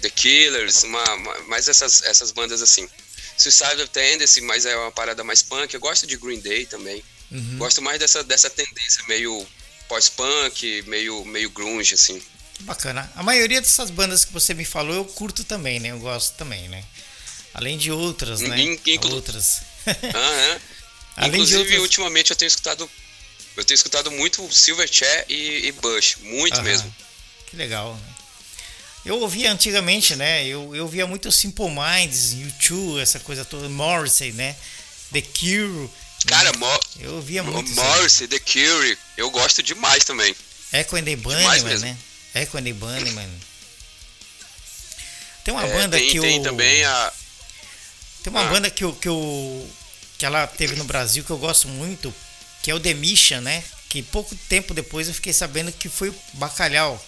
The 0.00 0.10
Killers, 0.10 0.82
uma, 0.84 1.02
uma- 1.14 1.38
mais 1.44 1.68
essas, 1.68 2.02
essas 2.02 2.30
bandas 2.32 2.62
assim. 2.62 2.88
Suicidal 3.36 3.86
Tendency, 3.88 4.40
mas 4.40 4.66
é 4.66 4.76
uma 4.76 4.90
parada 4.90 5.22
mais 5.22 5.42
punk. 5.42 5.72
Eu 5.74 5.80
gosto 5.80 6.06
de 6.06 6.16
Green 6.16 6.40
Day 6.40 6.66
também. 6.66 7.02
uhum. 7.30 7.58
Gosto 7.58 7.80
mais 7.82 7.98
dessa, 8.00 8.22
dessa 8.24 8.50
tendência 8.50 9.02
meio 9.08 9.46
pós-punk, 9.88 10.82
meio, 10.86 11.24
meio 11.24 11.50
grunge, 11.50 11.94
assim. 11.94 12.20
Que 12.54 12.62
bacana. 12.64 13.10
A 13.16 13.22
maioria 13.22 13.60
dessas 13.60 13.90
bandas 13.90 14.24
que 14.24 14.32
você 14.32 14.54
me 14.54 14.64
falou 14.64 14.94
eu 14.94 15.04
curto 15.04 15.44
também, 15.44 15.80
né? 15.80 15.90
Eu 15.90 15.98
gosto 15.98 16.36
também, 16.36 16.68
né? 16.68 16.84
Além 17.54 17.78
de 17.78 17.90
outras, 17.90 18.40
né? 18.40 18.58
In- 18.60 18.80
inclu- 18.86 19.12
Outras. 19.14 19.60
Aham. 19.86 20.60
Além 21.16 21.30
de 21.30 21.36
Inclusive, 21.38 21.58
outras. 21.60 21.80
ultimamente 21.82 22.30
eu 22.30 22.36
tenho 22.36 22.48
escutado. 22.48 22.88
Eu 23.56 23.64
tenho 23.64 23.74
escutado 23.76 24.10
muito 24.10 24.48
Silverchair 24.52 25.24
e, 25.28 25.66
e 25.66 25.72
Bush. 25.72 26.16
Muito 26.20 26.54
Aham. 26.54 26.62
mesmo. 26.62 26.94
Que 27.46 27.56
legal, 27.56 27.94
né? 27.94 28.14
Eu 29.08 29.20
ouvia 29.22 29.50
antigamente, 29.50 30.14
né? 30.16 30.44
Eu, 30.44 30.76
eu 30.76 30.82
ouvia 30.84 31.06
muito 31.06 31.32
Simple 31.32 31.64
Minds, 31.70 32.34
U2, 32.34 33.00
essa 33.00 33.18
coisa 33.18 33.42
toda, 33.42 33.66
Morrissey, 33.66 34.32
né? 34.32 34.54
The 35.12 35.22
Cure. 35.22 35.88
Cara, 36.26 36.52
Mo 36.58 36.66
Eu 37.00 37.14
ouvia 37.14 37.42
muito. 37.42 37.70
Morrissey, 37.70 38.28
The 38.28 38.38
Cure, 38.38 38.98
eu 39.16 39.30
gosto 39.30 39.62
demais 39.62 40.04
também. 40.04 40.36
Echo 40.74 40.96
and 40.96 41.04
the 41.04 41.16
mesmo. 41.16 41.86
né? 41.86 41.96
Echo 42.34 42.58
and 42.58 42.64
the 42.64 42.72
Bunnymen. 42.74 43.28
Tem 45.42 45.54
uma 45.54 45.64
É, 45.66 45.72
banda 45.72 45.96
tem, 45.96 46.10
que 46.10 46.20
tem 46.20 46.40
o... 46.40 46.42
também 46.42 46.84
a. 46.84 47.12
Tem 48.22 48.30
uma 48.30 48.42
Ah. 48.46 48.50
banda 48.50 48.68
que, 48.70 48.84
eu, 48.84 48.92
que, 48.92 49.08
eu, 49.08 49.70
que 50.18 50.26
ela 50.26 50.46
teve 50.46 50.76
no 50.76 50.84
Brasil 50.84 51.24
que 51.24 51.30
eu 51.30 51.38
gosto 51.38 51.66
muito, 51.68 52.14
que 52.62 52.70
é 52.70 52.74
o 52.74 52.80
The 52.80 52.92
Mission, 52.92 53.40
né? 53.40 53.64
Que 53.88 54.02
pouco 54.02 54.34
tempo 54.50 54.74
depois 54.74 55.08
eu 55.08 55.14
fiquei 55.14 55.32
sabendo 55.32 55.72
que 55.72 55.88
foi 55.88 56.10
o 56.10 56.14
Bacalhau, 56.34 57.02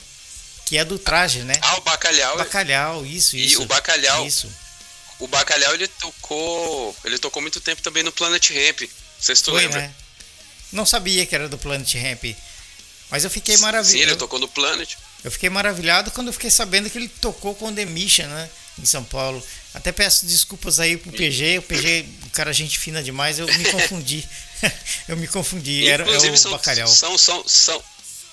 que 0.70 0.78
é 0.78 0.84
do 0.84 1.00
traje, 1.00 1.40
né? 1.40 1.54
Ah, 1.62 1.78
o 1.78 1.80
Bacalhau. 1.80 2.36
Bacalhau, 2.38 3.04
isso, 3.04 3.34
E 3.36 3.44
isso. 3.44 3.60
o 3.62 3.66
Bacalhau- 3.66 4.24
Isso. 4.24 4.48
O 5.18 5.26
Bacalhau 5.26 5.74
ele 5.74 5.88
tocou. 5.88 6.96
Ele 7.04 7.18
tocou 7.18 7.42
muito 7.42 7.60
tempo 7.60 7.82
também 7.82 8.04
no 8.04 8.12
Planet 8.12 8.50
Ramp. 8.50 8.82
Não 8.82 8.88
sei 9.20 9.34
se 9.34 9.42
tu 9.42 9.50
Foi, 9.50 9.62
lembra. 9.62 9.80
né? 9.80 9.94
Não 10.70 10.86
sabia 10.86 11.26
que 11.26 11.34
era 11.34 11.48
do 11.48 11.58
Planet 11.58 11.92
Ramp. 11.96 12.36
Mas 13.10 13.24
eu 13.24 13.30
fiquei 13.30 13.56
Sim, 13.56 13.62
ele 13.64 13.72
maravilhado. 13.72 14.16
tocou 14.16 14.38
no 14.38 14.46
Planet. 14.46 14.94
Eu 15.24 15.30
fiquei 15.32 15.50
maravilhado 15.50 16.12
quando 16.12 16.28
eu 16.28 16.32
fiquei 16.32 16.50
sabendo 16.52 16.88
que 16.88 16.96
ele 16.96 17.08
tocou 17.08 17.52
com 17.56 17.74
The 17.74 17.84
Mission, 17.84 18.28
né? 18.28 18.48
Em 18.78 18.84
São 18.86 19.02
Paulo. 19.02 19.44
Até 19.74 19.90
peço 19.90 20.24
desculpas 20.24 20.78
aí 20.78 20.96
pro 20.96 21.10
PG. 21.10 21.58
O 21.58 21.62
PG, 21.62 22.06
um 22.26 22.28
cara 22.28 22.52
gente 22.52 22.78
fina 22.78 23.02
demais, 23.02 23.40
eu 23.40 23.46
me 23.48 23.64
confundi. 23.72 24.26
eu 25.08 25.16
me 25.16 25.26
confundi. 25.26 25.88
Era 25.88 26.04
é 26.04 26.06
Inclusive, 26.06 26.34
o 26.34 26.38
são, 26.38 26.50
bacalhau. 26.52 26.86
São, 26.88 27.18
são, 27.18 27.42
são, 27.48 27.82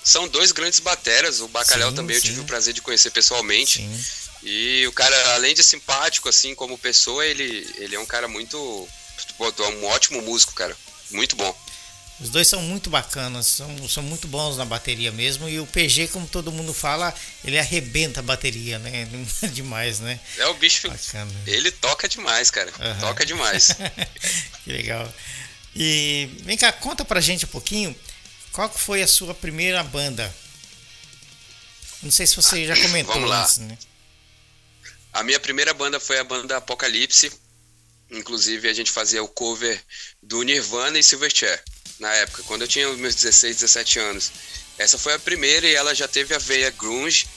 são 0.02 0.28
dois 0.28 0.52
grandes 0.52 0.80
bateras. 0.80 1.40
O 1.40 1.48
Bacalhau 1.48 1.90
Sim, 1.90 1.96
também 1.96 2.16
eu 2.16 2.22
tive 2.22 2.36
sim. 2.36 2.40
o 2.40 2.44
prazer 2.44 2.74
de 2.74 2.82
conhecer 2.82 3.10
pessoalmente. 3.10 3.78
Sim. 3.78 4.04
E 4.42 4.86
o 4.86 4.92
cara, 4.92 5.34
além 5.34 5.54
de 5.54 5.62
simpático, 5.62 6.28
assim, 6.28 6.54
como 6.54 6.78
pessoa, 6.78 7.24
ele, 7.26 7.68
ele 7.76 7.96
é 7.96 8.00
um 8.00 8.06
cara 8.06 8.28
muito. 8.28 8.88
É 9.38 9.62
um 9.62 9.86
ótimo 9.86 10.22
músico, 10.22 10.54
cara. 10.54 10.76
Muito 11.10 11.36
bom. 11.36 11.56
Os 12.20 12.30
dois 12.30 12.48
são 12.48 12.60
muito 12.60 12.90
bacanas, 12.90 13.46
são, 13.46 13.88
são 13.88 14.02
muito 14.02 14.26
bons 14.26 14.56
na 14.56 14.64
bateria 14.64 15.12
mesmo. 15.12 15.48
E 15.48 15.60
o 15.60 15.66
PG, 15.66 16.08
como 16.08 16.26
todo 16.26 16.50
mundo 16.50 16.74
fala, 16.74 17.14
ele 17.44 17.58
arrebenta 17.58 18.18
a 18.18 18.22
bateria, 18.22 18.78
né? 18.78 19.08
demais, 19.52 20.00
né? 20.00 20.18
É 20.36 20.46
o 20.46 20.54
bicho. 20.54 20.88
Bacana. 20.88 21.30
Ele 21.46 21.70
toca 21.70 22.08
demais, 22.08 22.50
cara. 22.50 22.72
Aham. 22.80 23.00
Toca 23.00 23.24
demais. 23.24 23.68
que 24.64 24.72
legal. 24.72 25.12
E 25.76 26.28
vem 26.42 26.56
cá, 26.56 26.72
conta 26.72 27.04
pra 27.04 27.20
gente 27.20 27.44
um 27.44 27.48
pouquinho 27.48 27.94
qual 28.58 28.68
foi 28.68 29.02
a 29.02 29.06
sua 29.06 29.32
primeira 29.32 29.84
banda. 29.84 30.34
Não 32.02 32.10
sei 32.10 32.26
se 32.26 32.34
você 32.34 32.66
já 32.66 32.74
comentou 32.82 33.14
Vamos 33.14 33.30
lá. 33.30 33.44
antes, 33.44 33.58
né? 33.58 33.78
A 35.12 35.22
minha 35.22 35.38
primeira 35.38 35.72
banda 35.72 36.00
foi 36.00 36.18
a 36.18 36.24
banda 36.24 36.56
Apocalipse. 36.56 37.30
Inclusive, 38.10 38.68
a 38.68 38.74
gente 38.74 38.90
fazia 38.90 39.22
o 39.22 39.28
cover 39.28 39.80
do 40.20 40.42
Nirvana 40.42 40.98
e 40.98 41.04
Silverchair 41.04 41.62
na 42.00 42.12
época, 42.14 42.42
quando 42.44 42.62
eu 42.62 42.68
tinha 42.68 42.90
os 42.90 42.98
meus 42.98 43.14
16, 43.14 43.58
17 43.58 44.00
anos. 44.00 44.32
Essa 44.76 44.98
foi 44.98 45.14
a 45.14 45.18
primeira 45.20 45.64
e 45.68 45.74
ela 45.74 45.94
já 45.94 46.08
teve 46.08 46.34
a 46.34 46.38
veia 46.38 46.70
grunge. 46.70 47.28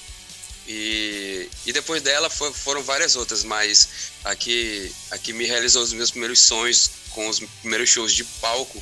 E, 0.68 1.48
e 1.68 1.72
depois 1.74 2.02
dela 2.02 2.32
foi- 2.32 2.54
foram 2.54 2.82
várias 2.82 3.16
outras, 3.16 3.44
mas 3.44 3.90
aqui, 4.24 4.92
aqui 5.12 5.34
me 5.34 5.46
realizou 5.46 5.84
os 5.84 5.94
meus 5.94 6.10
primeiros 6.10 6.40
sonhos 6.40 6.90
com 7.12 7.28
os 7.30 7.40
primeiros 7.62 7.90
shows 7.90 8.12
de 8.14 8.24
palco, 8.24 8.82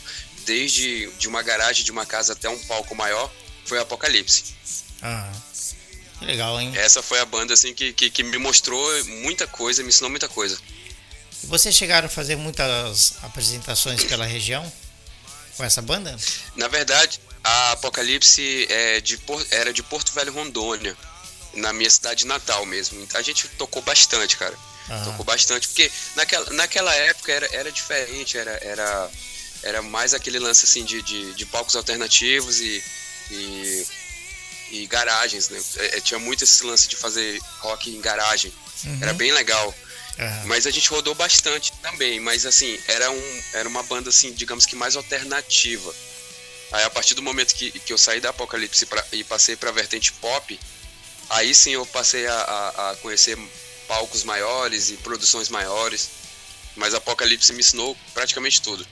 desde 0.50 1.12
de 1.20 1.27
uma 1.27 1.44
garagem 1.44 1.86
de 1.86 1.91
uma 1.91 2.08
casa 2.08 2.34
até 2.34 2.50
um 2.50 2.58
palco 2.63 2.96
maior, 2.96 3.32
foi 3.65 3.77
Apocalipse. 3.79 4.56
Ah, 5.00 5.32
que 6.18 6.25
legal, 6.25 6.60
hein? 6.60 6.74
Essa 6.75 7.03
foi 7.03 7.20
a 7.20 7.25
banda 7.25 7.53
assim 7.53 7.72
que, 7.72 7.94
que, 7.94 8.10
que 8.10 8.24
me 8.24 8.39
mostrou 8.39 8.84
muita 9.06 9.46
coisa, 9.46 9.84
me 9.84 9.89
ensinou 9.89 10.10
muita 10.10 10.27
coisa. 10.27 10.60
E 11.44 11.46
vocês 11.46 11.75
chegaram 11.75 12.08
a 12.08 12.10
fazer 12.10 12.36
muitas 12.36 13.13
apresentações 13.22 14.03
pela 14.03 14.25
região 14.25 14.70
com 15.56 15.63
essa 15.63 15.84
banda? 15.84 16.18
Na 16.56 16.68
verdade, 16.68 17.22
a 17.44 17.74
Apocalipse 17.74 18.65
é 18.72 19.00
de, 19.01 19.20
era 19.51 19.72
de 19.72 19.84
Porto 19.84 20.12
Velho, 20.13 20.34
Rondônia, 20.34 20.98
na 21.53 21.72
minha 21.72 21.89
cidade 21.91 22.25
natal 22.25 22.65
mesmo. 22.65 23.00
Então 23.03 23.20
a 23.20 23.24
gente 23.24 23.48
tocou 23.50 23.84
bastante, 23.84 24.36
cara. 24.36 24.58
Ah. 24.89 25.03
Tocou 25.06 25.24
bastante, 25.24 25.68
porque 25.68 25.91
naquela, 26.15 26.51
naquela 26.53 26.94
época 26.96 27.32
era, 27.32 27.48
era 27.56 27.72
diferente, 27.72 28.36
era, 28.36 28.51
era, 28.63 29.12
era 29.63 29.81
mais 29.81 30.13
aquele 30.13 30.39
lance 30.39 30.65
assim 30.65 30.83
de, 30.83 31.01
de, 31.01 31.33
de 31.33 31.45
palcos 31.45 31.75
alternativos 31.75 32.59
e, 32.59 32.83
e, 33.31 33.87
e 34.71 34.87
garagens, 34.87 35.49
né? 35.49 35.61
É, 35.77 35.97
é, 35.97 36.01
tinha 36.01 36.19
muito 36.19 36.43
esse 36.43 36.63
lance 36.63 36.87
de 36.87 36.95
fazer 36.95 37.39
rock 37.59 37.89
em 37.89 38.01
garagem. 38.01 38.53
Uhum. 38.85 38.99
Era 39.01 39.13
bem 39.13 39.31
legal. 39.31 39.73
Ah, 40.17 40.43
Mas 40.45 40.67
a 40.67 40.71
gente 40.71 40.89
rodou 40.89 41.15
bastante 41.15 41.71
também, 41.81 42.19
mas 42.19 42.45
assim, 42.45 42.77
era, 42.87 43.09
um, 43.09 43.43
era 43.53 43.69
uma 43.69 43.83
banda 43.83 44.09
assim, 44.09 44.33
digamos 44.33 44.65
que 44.65 44.75
mais 44.75 44.95
alternativa. 44.95 45.93
Aí 46.71 46.83
a 46.83 46.89
partir 46.89 47.15
do 47.15 47.21
momento 47.21 47.55
que, 47.55 47.71
que 47.71 47.91
eu 47.91 47.97
saí 47.97 48.19
da 48.19 48.29
Apocalipse 48.29 48.85
pra, 48.85 49.03
e 49.11 49.23
passei 49.23 49.55
pra 49.55 49.71
vertente 49.71 50.11
pop, 50.13 50.59
aí 51.29 51.55
sim 51.55 51.71
eu 51.71 51.85
passei 51.85 52.27
a, 52.27 52.33
a, 52.33 52.91
a 52.91 52.95
conhecer 52.97 53.37
palcos 53.87 54.23
maiores 54.23 54.89
e 54.89 54.97
produções 54.97 55.49
maiores. 55.49 56.09
Mas 56.75 56.93
Apocalipse 56.93 57.51
me 57.53 57.59
ensinou 57.59 57.97
praticamente 58.13 58.61
tudo. 58.61 58.85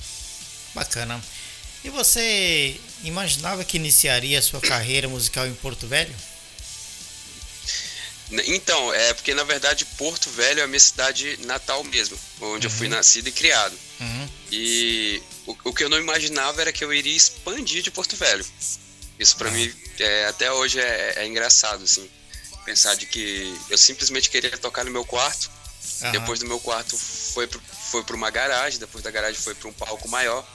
Bacana. 0.77 1.19
E 1.83 1.89
você 1.89 2.79
imaginava 3.03 3.63
que 3.63 3.77
iniciaria 3.77 4.39
a 4.39 4.41
sua 4.41 4.61
carreira 4.61 5.07
musical 5.07 5.47
em 5.47 5.53
Porto 5.53 5.87
Velho? 5.87 6.13
Então, 8.45 8.93
é 8.93 9.13
porque 9.13 9.33
na 9.33 9.43
verdade 9.43 9.85
Porto 9.97 10.29
Velho 10.29 10.59
é 10.59 10.63
a 10.63 10.67
minha 10.67 10.79
cidade 10.79 11.39
natal 11.45 11.83
mesmo, 11.85 12.19
onde 12.41 12.67
eu 12.67 12.71
fui 12.71 12.89
nascido 12.89 13.27
e 13.27 13.31
criado. 13.31 13.77
Uhum. 13.99 14.29
E 14.51 15.21
o, 15.45 15.57
o 15.65 15.73
que 15.73 15.83
eu 15.83 15.89
não 15.89 15.97
imaginava 15.97 16.61
era 16.61 16.73
que 16.73 16.83
eu 16.83 16.93
iria 16.93 17.15
expandir 17.15 17.81
de 17.81 17.89
Porto 17.89 18.15
Velho. 18.17 18.45
Isso 19.17 19.35
pra 19.37 19.49
mim 19.49 19.73
é, 19.99 20.25
até 20.25 20.51
hoje 20.51 20.79
é, 20.79 21.13
é 21.17 21.27
engraçado, 21.27 21.83
assim. 21.83 22.07
Pensar 22.65 22.95
de 22.95 23.05
que 23.05 23.57
eu 23.69 23.77
simplesmente 23.77 24.29
queria 24.29 24.55
tocar 24.57 24.83
no 24.83 24.91
meu 24.91 25.05
quarto. 25.05 25.49
Depois 26.11 26.39
do 26.39 26.45
meu 26.45 26.59
quarto 26.59 26.95
foi, 26.97 27.47
pro, 27.47 27.61
foi 27.87 28.03
pra 28.03 28.15
uma 28.15 28.29
garagem, 28.29 28.79
depois 28.79 29.03
da 29.03 29.11
garagem 29.11 29.39
foi 29.39 29.55
pra 29.55 29.69
um 29.69 29.73
palco 29.73 30.07
maior. 30.07 30.45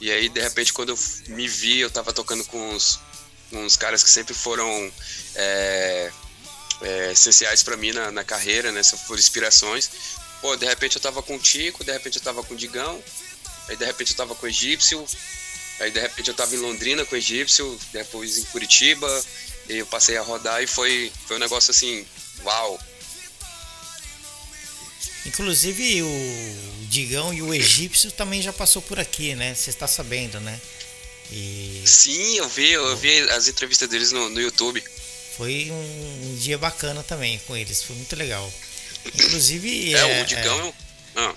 E 0.00 0.10
aí, 0.10 0.28
de 0.28 0.40
repente, 0.40 0.72
quando 0.72 0.90
eu 0.90 0.98
me 1.28 1.48
vi, 1.48 1.78
eu 1.78 1.90
tava 1.90 2.12
tocando 2.12 2.44
com 2.44 2.70
uns, 2.70 3.00
uns 3.52 3.76
caras 3.76 4.02
que 4.02 4.10
sempre 4.10 4.34
foram 4.34 4.92
é, 5.34 6.12
é, 6.82 7.12
essenciais 7.12 7.62
pra 7.62 7.76
mim 7.76 7.92
na, 7.92 8.10
na 8.10 8.24
carreira, 8.24 8.70
né? 8.72 8.82
Só 8.82 8.96
foram 8.96 9.18
inspirações. 9.18 9.90
Pô, 10.40 10.54
de 10.56 10.66
repente 10.66 10.96
eu 10.96 11.02
tava 11.02 11.22
com 11.22 11.36
o 11.36 11.38
Tico, 11.38 11.82
de 11.84 11.92
repente 11.92 12.16
eu 12.18 12.22
tava 12.22 12.42
com 12.42 12.54
o 12.54 12.56
Digão, 12.56 13.02
aí 13.68 13.76
de 13.76 13.84
repente 13.84 14.10
eu 14.10 14.16
tava 14.16 14.34
com 14.34 14.44
o 14.44 14.48
Egípcio, 14.48 15.04
aí 15.80 15.90
de 15.90 15.98
repente 15.98 16.28
eu 16.28 16.34
tava 16.34 16.54
em 16.54 16.58
Londrina 16.58 17.04
com 17.06 17.14
o 17.14 17.18
Egípcio, 17.18 17.78
depois 17.92 18.36
em 18.36 18.44
Curitiba, 18.44 19.24
e 19.68 19.78
eu 19.78 19.86
passei 19.86 20.16
a 20.16 20.22
rodar 20.22 20.62
e 20.62 20.66
foi, 20.66 21.10
foi 21.26 21.36
um 21.36 21.40
negócio 21.40 21.70
assim, 21.70 22.06
uau. 22.44 22.78
Inclusive 25.26 26.02
o 26.02 26.86
Digão 26.88 27.32
e 27.34 27.42
o 27.42 27.52
Egípcio 27.52 28.10
também 28.12 28.40
já 28.40 28.52
passou 28.52 28.80
por 28.82 28.98
aqui, 28.98 29.34
né? 29.34 29.54
Você 29.54 29.70
está 29.70 29.86
sabendo, 29.86 30.38
né? 30.40 30.60
E 31.32 31.82
Sim, 31.84 32.36
eu 32.36 32.48
vi, 32.48 32.70
eu 32.70 32.96
vi 32.96 33.18
as 33.30 33.48
entrevistas 33.48 33.88
deles 33.88 34.12
no, 34.12 34.28
no 34.28 34.40
YouTube. 34.40 34.82
foi 35.36 35.68
um, 35.70 36.30
um 36.30 36.36
dia 36.36 36.56
bacana 36.56 37.02
também 37.02 37.38
com 37.46 37.56
eles, 37.56 37.82
foi 37.82 37.96
muito 37.96 38.14
legal. 38.14 38.52
Inclusive. 39.14 39.94
É, 39.94 40.22
o 40.22 40.26
Digão. 40.26 40.74
Ah, 41.16 41.34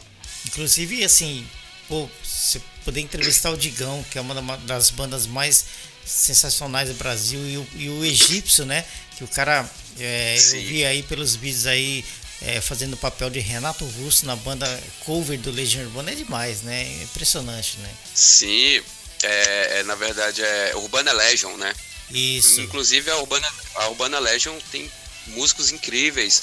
Inclusive, 0.47 1.03
assim, 1.03 1.45
pô, 1.87 2.07
você 2.23 2.61
poder 2.85 3.01
entrevistar 3.01 3.49
o 3.51 3.57
Digão, 3.57 4.03
que 4.11 4.17
é 4.17 4.21
uma 4.21 4.35
da- 4.35 4.55
das 4.57 4.89
bandas 4.91 5.25
mais 5.25 5.65
sensacionais 6.05 6.89
do 6.89 6.95
Brasil, 6.95 7.39
e 7.47 7.57
o, 7.57 7.67
e 7.75 7.89
o 7.89 8.05
Egípcio, 8.05 8.65
né? 8.65 8.85
Que 9.17 9.23
o 9.23 9.27
cara, 9.27 9.69
é, 9.99 10.35
eu 10.37 10.61
vi 10.61 10.85
aí 10.85 11.03
pelos 11.03 11.35
vídeos 11.35 11.65
aí, 11.67 12.03
é, 12.41 12.61
fazendo 12.61 12.93
o 12.93 12.97
papel 12.97 13.29
de 13.29 13.39
Renato 13.39 13.85
Russo 13.85 14.25
na 14.25 14.35
banda 14.35 14.65
cover 15.05 15.37
do 15.39 15.51
Legião 15.51 15.83
Urbana, 15.85 16.11
é 16.11 16.15
demais, 16.15 16.61
né? 16.61 16.83
É 16.83 17.03
impressionante, 17.03 17.77
né? 17.79 17.89
sim, 18.15 18.81
é, 19.23 19.79
é, 19.79 19.83
na 19.83 19.95
verdade 19.95 20.41
é 20.41 20.73
Urbana 20.75 21.11
Legion, 21.11 21.55
né? 21.57 21.73
Isso. 22.11 22.61
Inclusive 22.61 23.11
a 23.11 23.17
Urbana, 23.17 23.47
a 23.75 23.87
Urbana 23.89 24.17
Legion 24.19 24.57
tem 24.71 24.89
músicos 25.27 25.71
incríveis. 25.71 26.41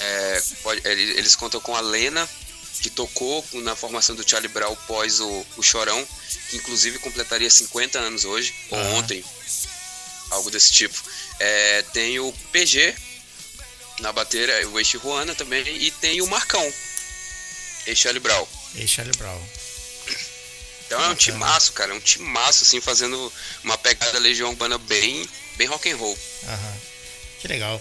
É, 0.00 0.42
pode- 0.62 0.82
ele- 0.86 1.12
eles 1.18 1.34
contam 1.36 1.60
com 1.60 1.74
a 1.74 1.80
Lena, 1.80 2.28
que 2.82 2.90
tocou 2.90 3.44
na 3.54 3.74
formação 3.74 4.14
do 4.14 4.28
Charlie 4.28 4.48
Brown 4.52 4.76
pós 4.86 5.18
o, 5.20 5.46
o 5.56 5.62
Chorão, 5.62 6.06
que 6.50 6.56
inclusive 6.56 6.98
completaria 6.98 7.48
50 7.50 7.98
anos 7.98 8.24
hoje, 8.24 8.54
ou 8.70 8.78
Aham. 8.78 8.94
ontem, 8.96 9.24
algo 10.30 10.50
desse 10.50 10.72
tipo. 10.72 11.02
É, 11.40 11.82
tem 11.92 12.18
o 12.20 12.32
PG 12.52 12.94
na 14.00 14.12
bateria, 14.12 14.68
o 14.68 14.78
Eixe 14.78 14.98
Juana 14.98 15.34
também, 15.34 15.66
e 15.76 15.90
tem 15.90 16.20
o 16.22 16.26
Marcão, 16.26 16.62
ex 17.86 17.98
Charlie 17.98 18.20
Brown. 18.20 18.46
E 18.74 18.86
Charlie 18.86 19.16
Brown. 19.16 19.42
Então 20.86 21.02
é 21.04 21.08
um 21.08 21.14
timaço, 21.14 21.72
cara, 21.74 21.92
é 21.92 21.94
um 21.94 22.00
timaço, 22.00 22.64
assim, 22.64 22.80
fazendo 22.80 23.32
uma 23.62 23.76
pegada 23.76 24.18
Legião 24.18 24.50
Urbana 24.50 24.78
bem, 24.78 25.28
bem 25.56 25.66
rock 25.66 25.90
and 25.90 25.96
roll. 25.96 26.18
Aham. 26.46 26.76
Que 27.40 27.48
legal. 27.48 27.80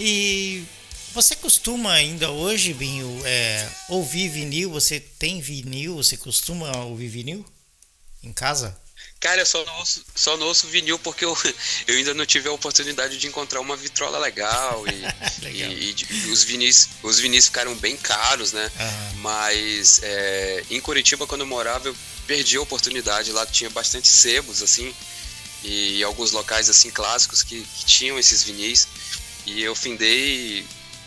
E 0.00 0.64
você 1.12 1.36
costuma 1.36 1.92
ainda 1.92 2.30
hoje, 2.30 2.72
Binho, 2.72 3.20
é, 3.26 3.68
ouvir 3.90 4.30
vinil? 4.30 4.70
Você 4.70 4.98
tem 4.98 5.40
vinil? 5.40 5.96
Você 5.96 6.16
costuma 6.16 6.74
ouvir 6.84 7.08
vinil? 7.08 7.44
Em 8.22 8.32
casa? 8.32 8.80
Cara, 9.22 9.40
eu 9.40 9.46
só 9.46 9.64
não 9.64 9.78
ouço, 9.78 10.04
só 10.16 10.36
não 10.36 10.46
ouço 10.48 10.66
vinil 10.66 10.98
porque 10.98 11.24
eu, 11.24 11.34
eu 11.86 11.96
ainda 11.96 12.12
não 12.12 12.26
tive 12.26 12.48
a 12.48 12.52
oportunidade 12.52 13.16
de 13.16 13.26
encontrar 13.28 13.60
uma 13.60 13.76
vitrola 13.76 14.18
legal 14.18 14.84
e, 14.88 14.90
Legal. 15.42 15.70
e- 15.72 15.94
e 16.26 16.30
os 16.30 16.42
vinis 16.42 16.88
os 17.04 17.18
vinis 17.20 17.46
ficaram 17.46 17.74
bem 17.76 17.96
caros, 17.96 18.52
né? 18.52 18.70
Aham. 18.78 19.12
Mas 19.18 20.00
é, 20.02 20.64
em 20.70 20.80
Curitiba, 20.80 21.26
quando 21.26 21.42
eu 21.42 21.46
morava, 21.46 21.86
eu 21.88 21.96
perdi 22.26 22.56
a 22.56 22.60
oportunidade. 22.60 23.30
Lá 23.32 23.46
tinha 23.46 23.70
bastante 23.70 24.08
sebos, 24.08 24.60
assim, 24.62 24.92
e 25.62 26.02
alguns 26.02 26.32
locais, 26.32 26.68
assim, 26.68 26.90
clássicos 26.90 27.42
que, 27.44 27.62
que 27.62 27.84
tinham 27.86 28.18
esses 28.18 28.42
vinis. 28.42 28.88
E 29.46 29.62
eu 29.62 29.74
findei, 29.76 30.66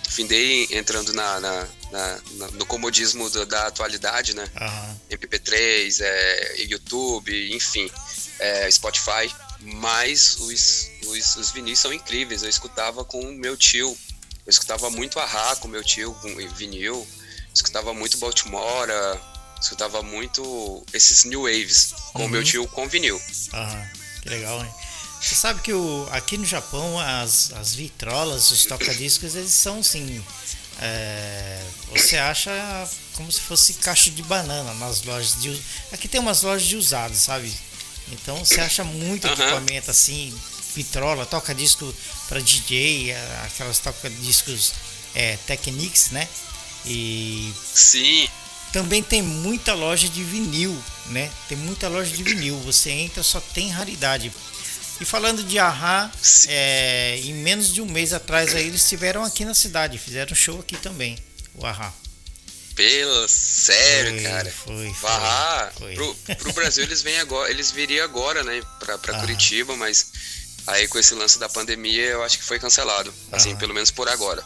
findei 0.09 0.67
entrando 0.71 1.13
na, 1.13 1.39
na- 1.41 1.67
na- 1.91 2.21
na- 2.31 2.51
no 2.51 2.65
comodismo 2.65 3.29
da- 3.29 3.45
da 3.45 3.67
atualidade, 3.67 4.33
né? 4.35 4.47
Aham. 4.59 4.99
MP3, 5.09 5.99
é, 6.01 6.61
YouTube, 6.63 7.53
enfim, 7.55 7.89
é, 8.39 8.69
Spotify. 8.71 9.33
Mas 9.61 10.35
os, 10.39 10.87
os, 11.07 11.35
os 11.37 11.51
vinis 11.51 11.79
são 11.79 11.91
incríveis. 11.93 12.43
Eu 12.43 12.49
escutava 12.49 13.03
com 13.03 13.19
o 13.21 13.31
meu 13.33 13.57
tio. 13.57 13.97
Eu 14.45 14.49
escutava 14.49 14.89
muito 14.91 15.19
Ahá 15.19 15.55
com 15.55 15.67
meu 15.67 15.83
tio, 15.83 16.13
com 16.21 16.35
vinil. 16.55 17.07
Escutava 17.53 17.93
muito 17.93 18.17
Baltimore. 18.19 18.89
Escutava 19.59 20.03
muito 20.03 20.83
esses 20.93 21.23
new 21.23 21.43
waves 21.43 21.93
com 22.13 22.25
o 22.25 22.29
meu 22.29 22.41
Uhum. 22.41 22.45
tio 22.45 22.67
com 22.67 22.87
vinil. 22.87 23.19
Aham. 23.53 23.89
Que 24.21 24.29
legal, 24.29 24.59
né? 24.61 24.71
Você 25.21 25.33
sabe 25.33 25.61
que 25.61 25.73
o, 25.73 26.07
aqui 26.11 26.37
no 26.37 26.45
Japão 26.45 26.99
as, 26.99 27.51
as 27.53 27.73
vitrolas, 27.73 28.51
os 28.51 28.65
toca-discos, 28.65 29.33
eles 29.35 29.53
são 29.53 29.79
assim. 29.79 30.23
É, 30.81 31.61
você 31.91 32.17
acha 32.17 32.51
como 33.13 33.31
se 33.31 33.39
fosse 33.41 33.75
caixa 33.75 34.11
de 34.11 34.21
banana 34.23 34.73
nas 34.75 35.03
lojas 35.03 35.39
de. 35.41 35.59
Aqui 35.91 36.07
tem 36.07 36.19
umas 36.19 36.41
lojas 36.41 36.67
de 36.67 36.75
usados, 36.75 37.17
sabe? 37.19 37.51
Então 38.11 38.43
você 38.43 38.61
acha 38.61 38.83
muito 38.83 39.25
Aham. 39.25 39.33
equipamento 39.33 39.89
assim, 39.89 40.33
vitrola, 40.75 41.25
toca-disco 41.25 41.93
para 42.27 42.39
DJ, 42.39 43.15
aquelas 43.45 43.79
toca-discos 43.79 44.73
é, 45.13 45.37
Technics, 45.47 46.11
né? 46.11 46.27
E 46.85 47.51
Sim, 47.73 48.27
também 48.71 49.01
tem 49.01 49.21
muita 49.21 49.73
loja 49.73 50.09
de 50.09 50.23
vinil, 50.23 50.77
né? 51.07 51.31
Tem 51.47 51.57
muita 51.57 51.87
loja 51.87 52.11
de 52.15 52.21
vinil. 52.21 52.59
Você 52.59 52.91
entra, 52.91 53.23
só 53.23 53.39
tem 53.39 53.69
raridade. 53.69 54.31
E 54.99 55.05
falando 55.05 55.43
de 55.43 55.59
Ahá, 55.59 56.09
é, 56.47 57.19
em 57.23 57.33
menos 57.33 57.73
de 57.73 57.81
um 57.81 57.85
mês 57.85 58.13
atrás 58.13 58.55
aí 58.55 58.65
eles 58.67 58.81
estiveram 58.81 59.23
aqui 59.23 59.43
na 59.43 59.53
cidade, 59.53 59.97
fizeram 59.97 60.33
show 60.35 60.59
aqui 60.59 60.77
também, 60.77 61.17
o 61.53 61.65
Ahá. 61.65 61.91
pelo 62.75 63.27
sério, 63.27 64.11
Foi, 64.13 64.23
cara. 64.23 64.51
foi, 64.51 64.93
foi, 64.93 65.01
Barrar 65.01 65.73
foi. 65.77 65.93
pro, 65.95 66.15
pro 66.37 66.53
Brasil 66.53 66.83
eles 66.83 67.01
vêm 67.01 67.19
agora, 67.19 67.49
eles 67.51 67.71
viriam 67.71 68.05
agora, 68.05 68.43
né, 68.43 68.61
pra, 68.79 68.97
pra. 68.97 69.19
Curitiba, 69.19 69.75
mas 69.75 70.07
aí 70.67 70.87
com 70.87 70.97
esse 70.97 71.13
lance 71.13 71.37
da 71.39 71.49
pandemia 71.49 72.05
eu 72.05 72.23
acho 72.23 72.37
que 72.37 72.43
foi 72.45 72.57
cancelado, 72.59 73.13
assim, 73.33 73.49
Aham. 73.51 73.57
pelo 73.59 73.73
menos 73.73 73.91
por 73.91 74.07
agora. 74.07 74.43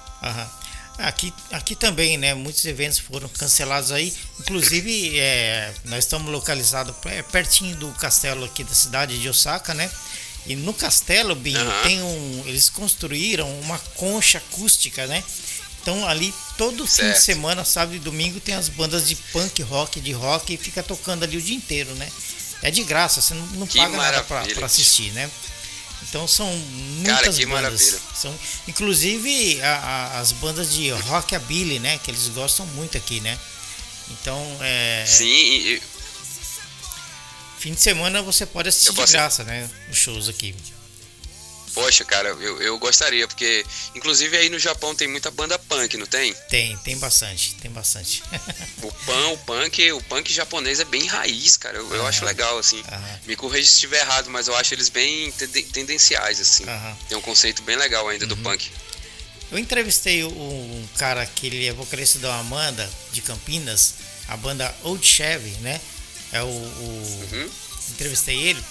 Aqui, 0.97 1.33
aqui 1.51 1.75
também, 1.77 2.17
né? 2.17 2.33
Muitos 2.33 2.65
eventos 2.65 2.99
foram 2.99 3.29
cancelados 3.29 3.89
aí. 3.89 4.13
Inclusive, 4.41 5.17
é, 5.17 5.73
nós 5.85 5.99
estamos 6.03 6.29
localizados 6.29 6.93
pe- 6.97 7.23
pertinho 7.31 7.73
do 7.77 7.89
castelo 7.93 8.43
aqui 8.43 8.65
da 8.65 8.73
cidade 8.75 9.17
de 9.17 9.29
Osaka, 9.29 9.73
né? 9.73 9.89
E 10.45 10.56
no 10.56 10.73
castelo, 10.73 11.36
Binho, 11.36 11.60
Aham. 11.60 11.84
tem 11.84 12.02
um. 12.02 12.43
Eles 12.47 12.69
construíram 12.69 13.47
uma 13.62 13.78
concha 13.95 14.38
acústica, 14.39 15.06
né? 15.08 15.23
Então 15.82 16.08
ali 16.08 16.34
todo 16.58 16.86
fim 16.86 17.04
de 17.04 17.08
Certo. 17.10 17.21
semana, 17.21 17.63
sábado 17.63 17.95
e 17.95 17.99
domingo, 17.99 18.39
tem 18.39 18.56
as 18.56 18.67
bandas 18.69 19.08
de 19.08 19.15
punk 19.15 19.62
rock, 19.62 19.99
de 20.02 20.12
rock, 20.12 20.54
e 20.54 20.58
fica 20.58 20.82
tocando 20.84 21.23
ali 21.23 21.38
o 21.38 21.41
dia 21.41 21.56
inteiro, 21.56 21.93
né? 21.95 22.10
É 22.62 22.69
de 22.71 22.84
graça, 22.84 23.21
você 23.21 23.34
não, 23.34 23.45
não 23.47 23.67
paga 23.67 23.95
nada 23.95 24.23
pra, 24.23 24.45
pra 24.45 24.65
assistir, 24.65 25.12
né? 25.13 25.30
Então 26.04 26.28
são 26.28 26.45
muitas 26.47 27.38
que 27.38 27.45
bandas. 27.45 27.62
maravilha. 27.63 27.99
São, 28.15 28.34
inclusive 28.67 29.62
a- 29.62 29.78
a- 30.15 30.19
as 30.19 30.32
bandas 30.32 30.73
de 30.73 30.89
rockabilly, 30.89 31.80
né? 31.80 31.97
Que 32.04 32.10
eles 32.12 32.28
gostam 32.30 32.65
muito 32.67 32.97
aqui, 32.97 33.19
né? 33.21 33.38
Então, 34.12 34.41
é, 34.62 35.06
Sim, 35.08 35.25
e- 35.28 35.82
fim 37.60 37.74
de 37.74 37.82
semana 37.82 38.22
você 38.22 38.45
pode 38.45 38.69
assistir 38.69 38.89
Eu 38.89 38.93
de 38.93 39.00
posso- 39.02 39.13
graça, 39.13 39.43
né? 39.43 39.69
Os 39.91 39.98
shows 39.98 40.28
aqui. 40.30 40.56
poxa, 41.74 42.04
cara, 42.04 42.30
eu, 42.30 42.62
eu 42.62 42.78
gostaria, 42.80 43.28
porque 43.28 43.63
inclusive 43.95 44.36
aí 44.36 44.50
no 44.50 44.58
Japão 44.60 44.93
tem 44.95 45.08
muita 45.08 45.30
banda 45.32 45.58
punk, 45.60 45.95
não 45.98 46.06
tem? 46.08 46.34
Tem, 46.50 46.76
tem 46.78 46.98
bastante, 46.98 47.56
tem 47.56 47.72
bastante. 47.72 48.24
O 48.82 48.91
pan, 49.06 49.28
o 49.30 49.38
punk, 49.39 49.91
o 49.91 50.02
punk 50.04 50.32
japonês 50.34 50.80
é 50.80 50.86
bem 50.86 51.06
raiz, 51.06 51.58
cara. 51.58 51.78
Eu, 51.78 51.93
eu 51.95 52.08
acho 52.08 52.24
legal, 52.26 52.58
assim. 52.58 52.82
Aham. 52.91 53.19
Me 53.28 53.36
corrija 53.36 53.65
se 53.67 53.74
estiver 53.76 54.00
errado, 54.00 54.30
mas 54.30 54.48
eu 54.48 54.56
acho 54.56 54.74
eles 54.74 54.88
bem 54.89 55.32
tenden- 55.34 55.65
tendenciais, 55.65 56.39
assim. 56.39 56.63
Aham. 56.63 56.98
Tem 57.10 57.17
um 57.17 57.22
conceito 57.22 57.62
bem 57.63 57.76
legal 57.76 58.08
ainda 58.08 58.24
Uhum. 58.26 58.30
do 58.30 58.38
punk. 58.38 58.72
Eu 59.52 59.58
entrevistei 59.60 60.24
um, 60.24 60.30
um 60.30 60.88
cara 60.98 61.26
que 61.26 61.48
ele 61.48 61.65
é 61.65 61.74
vocalista 61.74 62.19
da 62.19 62.36
Amanda 62.39 62.89
de 63.12 63.22
Campinas, 63.22 63.95
a 64.28 64.38
banda 64.38 64.74
Old 64.84 65.06
Chevy, 65.06 65.50
né? 65.62 65.80
É 66.31 66.41
o, 66.43 66.45
o- 66.47 67.27
Uhum. 67.31 67.49
entrevistei 67.91 68.37
ele. 68.37 68.63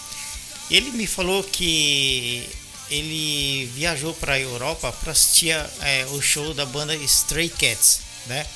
Ele 0.70 0.90
me 0.90 1.06
falou 1.06 1.42
que 1.42 2.48
ele 2.90 3.66
viajou 3.74 4.14
para 4.14 4.34
a 4.34 4.40
Europa 4.40 4.92
para 4.92 5.12
assistir 5.12 5.50
é, 5.80 6.06
o 6.10 6.20
show 6.22 6.54
da 6.54 6.64
banda 6.66 6.94
Stray 6.96 7.48
Cats, 7.48 8.00
né? 8.26 8.46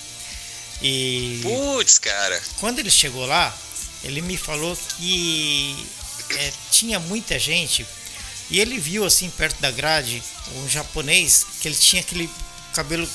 E 0.83 1.41
Putz, 1.43 1.99
cara. 1.99 2.41
quando 2.59 2.79
ele 2.81 2.91
chegou 2.91 3.25
lá, 3.27 3.57
ele 4.03 4.21
me 4.21 4.37
falou 4.37 4.77
que 4.99 5.87
é, 6.31 6.53
tinha 6.71 6.99
muita 6.99 7.39
gente 7.39 7.87
e 8.51 8.59
ele 8.61 8.79
viu 8.79 9.05
assim 9.05 9.31
perto 9.31 9.61
da 9.61 9.71
grade 9.71 10.23
um 10.57 10.69
japonês 10.69 11.47
que 11.61 11.69
ele 11.69 11.77
tinha 11.77 12.03
aquele 12.03 12.29
cabelo 12.75 13.09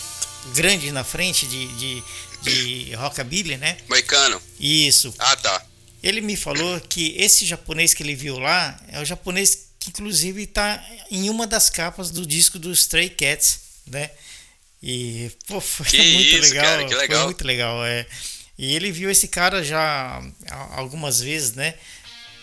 grande 0.54 0.91
na 0.91 1.04
frente 1.04 1.45
de, 1.45 1.67
de, 1.76 2.04
de 2.41 2.95
rockabilly, 2.97 3.58
né? 3.58 3.78
Moicano. 3.89 4.41
Isso. 4.60 5.13
Ah, 5.19 5.36
tá. 5.36 5.62
Ele 6.04 6.22
me 6.22 6.36
falou 6.36 6.80
que 6.82 7.16
esse 7.18 7.46
japonês 7.46 7.94
que 7.94 8.04
ele 8.04 8.16
viu 8.16 8.38
lá 8.38 8.80
é 8.90 9.02
o 9.02 9.06
japonês 9.06 9.68
que 9.80 9.90
inclusive 9.90 10.44
está 10.44 10.84
em 11.10 11.30
uma 11.30 11.48
das 11.48 11.70
capas 11.70 12.12
do 12.12 12.26
disco 12.26 12.60
do 12.60 12.72
Stray 12.72 13.10
Cats, 13.10 13.60
né? 13.88 14.10
E 14.82 15.32
pô, 15.48 15.60
foi 15.60 15.86
Que 15.88 16.14
muito 16.14 16.30
isso, 16.30 16.50
legal, 16.50 16.64
cara, 16.66 16.84
que 16.84 16.90
foi 16.92 17.02
legal. 17.02 17.26
muito 17.26 17.48
legal, 17.48 17.86
é. 17.86 18.06
E 18.58 18.76
ele 18.76 18.92
viu 18.92 19.10
esse 19.10 19.28
cara 19.28 19.64
já 19.64 20.22
algumas 20.72 21.20
vezes, 21.20 21.54
né? 21.54 21.76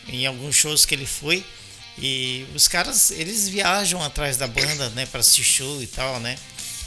Em 0.09 0.27
alguns 0.27 0.55
shows 0.55 0.85
que 0.85 0.95
ele 0.95 1.07
foi. 1.07 1.45
E 1.99 2.45
os 2.55 2.67
caras, 2.67 3.11
eles 3.13 3.49
viajam 3.49 4.03
atrás 4.03 4.37
da 4.37 4.47
banda, 4.49 4.91
né, 4.91 5.07
para 5.07 5.21
assistir 5.21 5.45
show 5.45 5.81
e 5.83 5.87
tal, 5.87 6.19
né? 6.21 6.37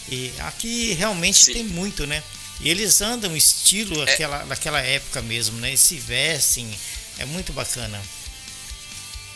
E 0.09 0.31
aqui 0.39 0.93
realmente 0.93 1.45
Sim. 1.45 1.53
tem 1.53 1.63
muito, 1.63 2.05
né? 2.05 2.21
E 2.59 2.69
eles 2.69 3.01
andam 3.01 3.35
estilo 3.37 4.01
aquela, 4.01 4.43
daquela 4.45 4.81
época 4.81 5.21
mesmo, 5.21 5.59
né? 5.59 5.69
Eles 5.69 5.79
se 5.79 5.95
vestem, 5.97 6.67
é 7.19 7.25
muito 7.25 7.53
bacana. 7.53 8.01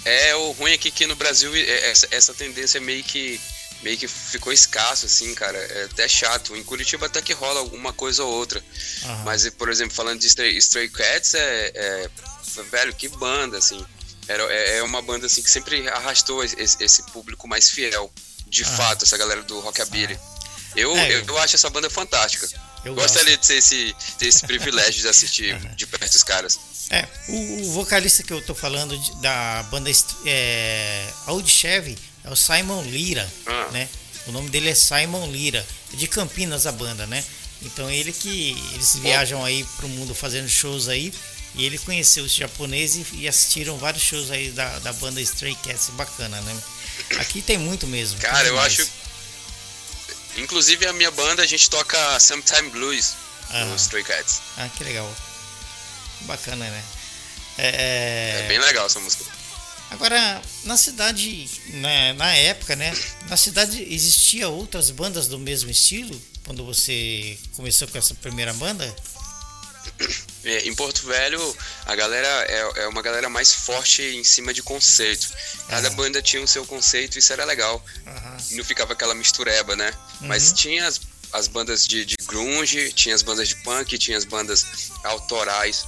É, 0.04 0.36
o 0.36 0.52
ruim 0.52 0.74
aqui 0.74 0.90
que 0.90 1.06
no 1.06 1.16
Brasil 1.16 1.56
é- 1.56 1.92
essa, 1.92 2.08
essa 2.12 2.34
tendência 2.34 2.80
meio 2.82 3.04
que 3.04 3.40
meio 3.84 3.98
que 3.98 4.08
ficou 4.08 4.54
escasso, 4.54 5.08
assim, 5.08 5.34
cara. 5.34 5.58
É 5.58 5.86
até 5.86 6.08
chato. 6.08 6.56
Em 6.56 6.64
Curitiba 6.64 7.08
até 7.08 7.20
que 7.20 7.34
rola 7.34 7.60
alguma 7.60 7.92
coisa 7.92 8.24
ou 8.24 8.32
outra. 8.32 8.64
Aham. 9.04 9.24
Mas, 9.26 9.50
por 9.50 9.70
exemplo, 9.70 9.96
falando 9.96 10.20
de 10.20 10.28
Stray, 10.28 10.56
Stray 10.58 10.88
Cats, 10.90 11.34
é, 11.34 11.72
é- 11.74 12.10
Velho, 12.70 12.94
que 12.94 13.08
banda, 13.08 13.58
assim. 13.58 13.84
Era, 14.28 14.44
é, 14.54 14.78
é 14.78 14.84
uma 14.84 15.02
banda, 15.02 15.26
assim, 15.26 15.42
que 15.42 15.50
sempre 15.50 15.88
arrastou 15.90 16.44
esse, 16.44 16.78
esse 16.80 17.02
público 17.12 17.48
mais 17.48 17.70
fiel. 17.72 18.12
De 18.48 18.64
fato, 18.64 19.04
essa 19.04 19.18
galera 19.18 19.42
do 19.42 19.60
Rockabilly. 19.60 20.20
Eu, 20.76 20.96
É, 20.96 21.16
eu, 21.16 21.26
eu 21.26 21.38
acho 21.40 21.56
essa 21.56 21.70
banda 21.70 21.90
fantástica. 21.90 22.48
Eu 22.84 22.96
Gostaria 22.96 23.38
de 23.38 23.48
ter 23.48 23.56
esse, 23.58 23.96
ter 24.18 24.28
esse 24.28 24.46
privilégio 24.46 25.02
de 25.02 25.08
assistir 25.08 25.56
de 25.76 25.86
perto 25.86 26.16
os 26.16 26.24
caras. 26.24 26.60
É, 26.90 27.08
o, 27.30 27.62
o 27.62 27.72
vocalista 27.74 28.24
que 28.24 28.34
eu 28.34 28.42
tô 28.44 28.54
falando 28.56 28.98
de- 28.98 29.16
da 29.22 29.64
banda 29.70 29.90
é, 30.26 31.08
Old 31.28 31.50
Chevy 31.50 31.98
é 32.24 32.30
o 32.30 32.36
Simon 32.36 32.82
Lira, 32.84 33.32
Ah. 33.46 33.70
né? 33.72 33.88
O 34.28 34.32
nome 34.32 34.50
dele 34.50 34.70
é 34.70 34.76
Simon 34.76 35.30
Lira, 35.32 35.66
é 35.94 35.96
de 35.96 36.08
Campinas 36.08 36.66
a 36.68 36.72
banda, 36.72 37.06
né? 37.08 37.24
Então 37.64 37.90
ele 37.90 38.12
que 38.12 38.52
eles 38.74 38.96
viajam 38.96 39.44
aí 39.46 39.64
pro 39.78 39.88
mundo 39.88 40.14
fazendo 40.16 40.50
shows 40.50 40.88
aí 40.90 41.14
e 41.56 41.66
ele 41.66 41.78
conheceu 41.78 42.24
os 42.24 42.34
japoneses 42.34 43.06
e, 43.14 43.28
assistiram 43.28 43.78
vários 43.78 44.04
shows 44.04 44.32
aí 44.32 44.50
da, 44.52 44.80
da 44.80 44.94
banda 44.94 45.22
Stray 45.22 45.56
Cats, 45.56 45.90
bacana, 45.94 46.40
né? 46.42 46.58
Aqui 47.20 47.42
tem 47.42 47.58
muito 47.58 47.86
mesmo. 47.88 48.20
Cara, 48.20 48.48
eu 48.48 48.54
demais. 48.54 48.80
acho. 48.80 48.90
Inclusive 50.38 50.86
a 50.88 50.94
minha 50.94 51.12
banda, 51.12 51.44
a 51.44 51.46
gente 51.46 51.70
toca 51.70 52.20
Sometime 52.20 52.70
Blues 52.70 53.14
Aham. 53.50 53.66
no 53.66 53.76
Stray 53.76 54.04
Cats. 54.04 54.42
Ah, 54.58 54.70
que 54.70 54.84
legal. 54.84 55.12
Bacana, 56.22 56.66
né? 56.70 56.84
É, 57.58 58.42
É 58.44 58.48
bem 58.48 58.60
legal 58.60 58.86
essa 58.86 59.00
música. 59.00 59.26
Agora, 59.92 60.42
na 60.64 60.78
cidade, 60.78 61.50
né, 61.74 62.14
na 62.14 62.34
época, 62.34 62.76
né? 62.78 62.96
Na 63.28 63.36
cidade 63.36 63.82
existia 63.94 64.48
outras 64.48 64.90
bandas 64.90 65.28
do 65.28 65.38
mesmo 65.38 65.70
estilo? 65.70 66.20
Quando 66.46 66.66
você 66.66 67.38
começou 67.56 67.88
com 67.90 67.98
essa 67.98 68.14
primeira 68.16 68.54
banda? 68.54 68.96
É, 70.44 70.68
em 70.68 70.74
Porto 70.74 71.06
Velho, 71.06 71.58
a 71.86 71.96
galera 71.96 72.28
é, 72.50 72.84
é 72.84 72.88
uma 72.88 73.02
galera 73.04 73.30
mais 73.30 73.54
forte 73.54 74.02
em 74.02 74.24
cima 74.24 74.54
de 74.54 74.64
conceito. 74.64 75.28
Cada 75.68 75.88
Aham. 75.88 75.96
banda 75.98 76.22
tinha 76.22 76.42
o 76.42 76.48
seu 76.48 76.66
conceito, 76.66 77.20
isso 77.20 77.32
era 77.32 77.46
legal. 77.46 77.84
E 78.50 78.56
não 78.56 78.64
ficava 78.64 78.94
aquela 78.94 79.14
mistureba, 79.14 79.76
né? 79.76 79.94
Mas 80.22 80.48
Uhum. 80.50 80.54
tinha 80.56 80.88
as, 80.88 81.00
as 81.32 81.48
bandas 81.48 81.88
de, 81.88 82.04
de 82.06 82.16
grunge, 82.26 82.92
tinha 82.94 83.14
as 83.14 83.22
bandas 83.22 83.48
de 83.50 83.56
punk, 83.58 83.98
tinha 84.00 84.18
as 84.18 84.26
bandas 84.26 84.66
autorais, 85.04 85.86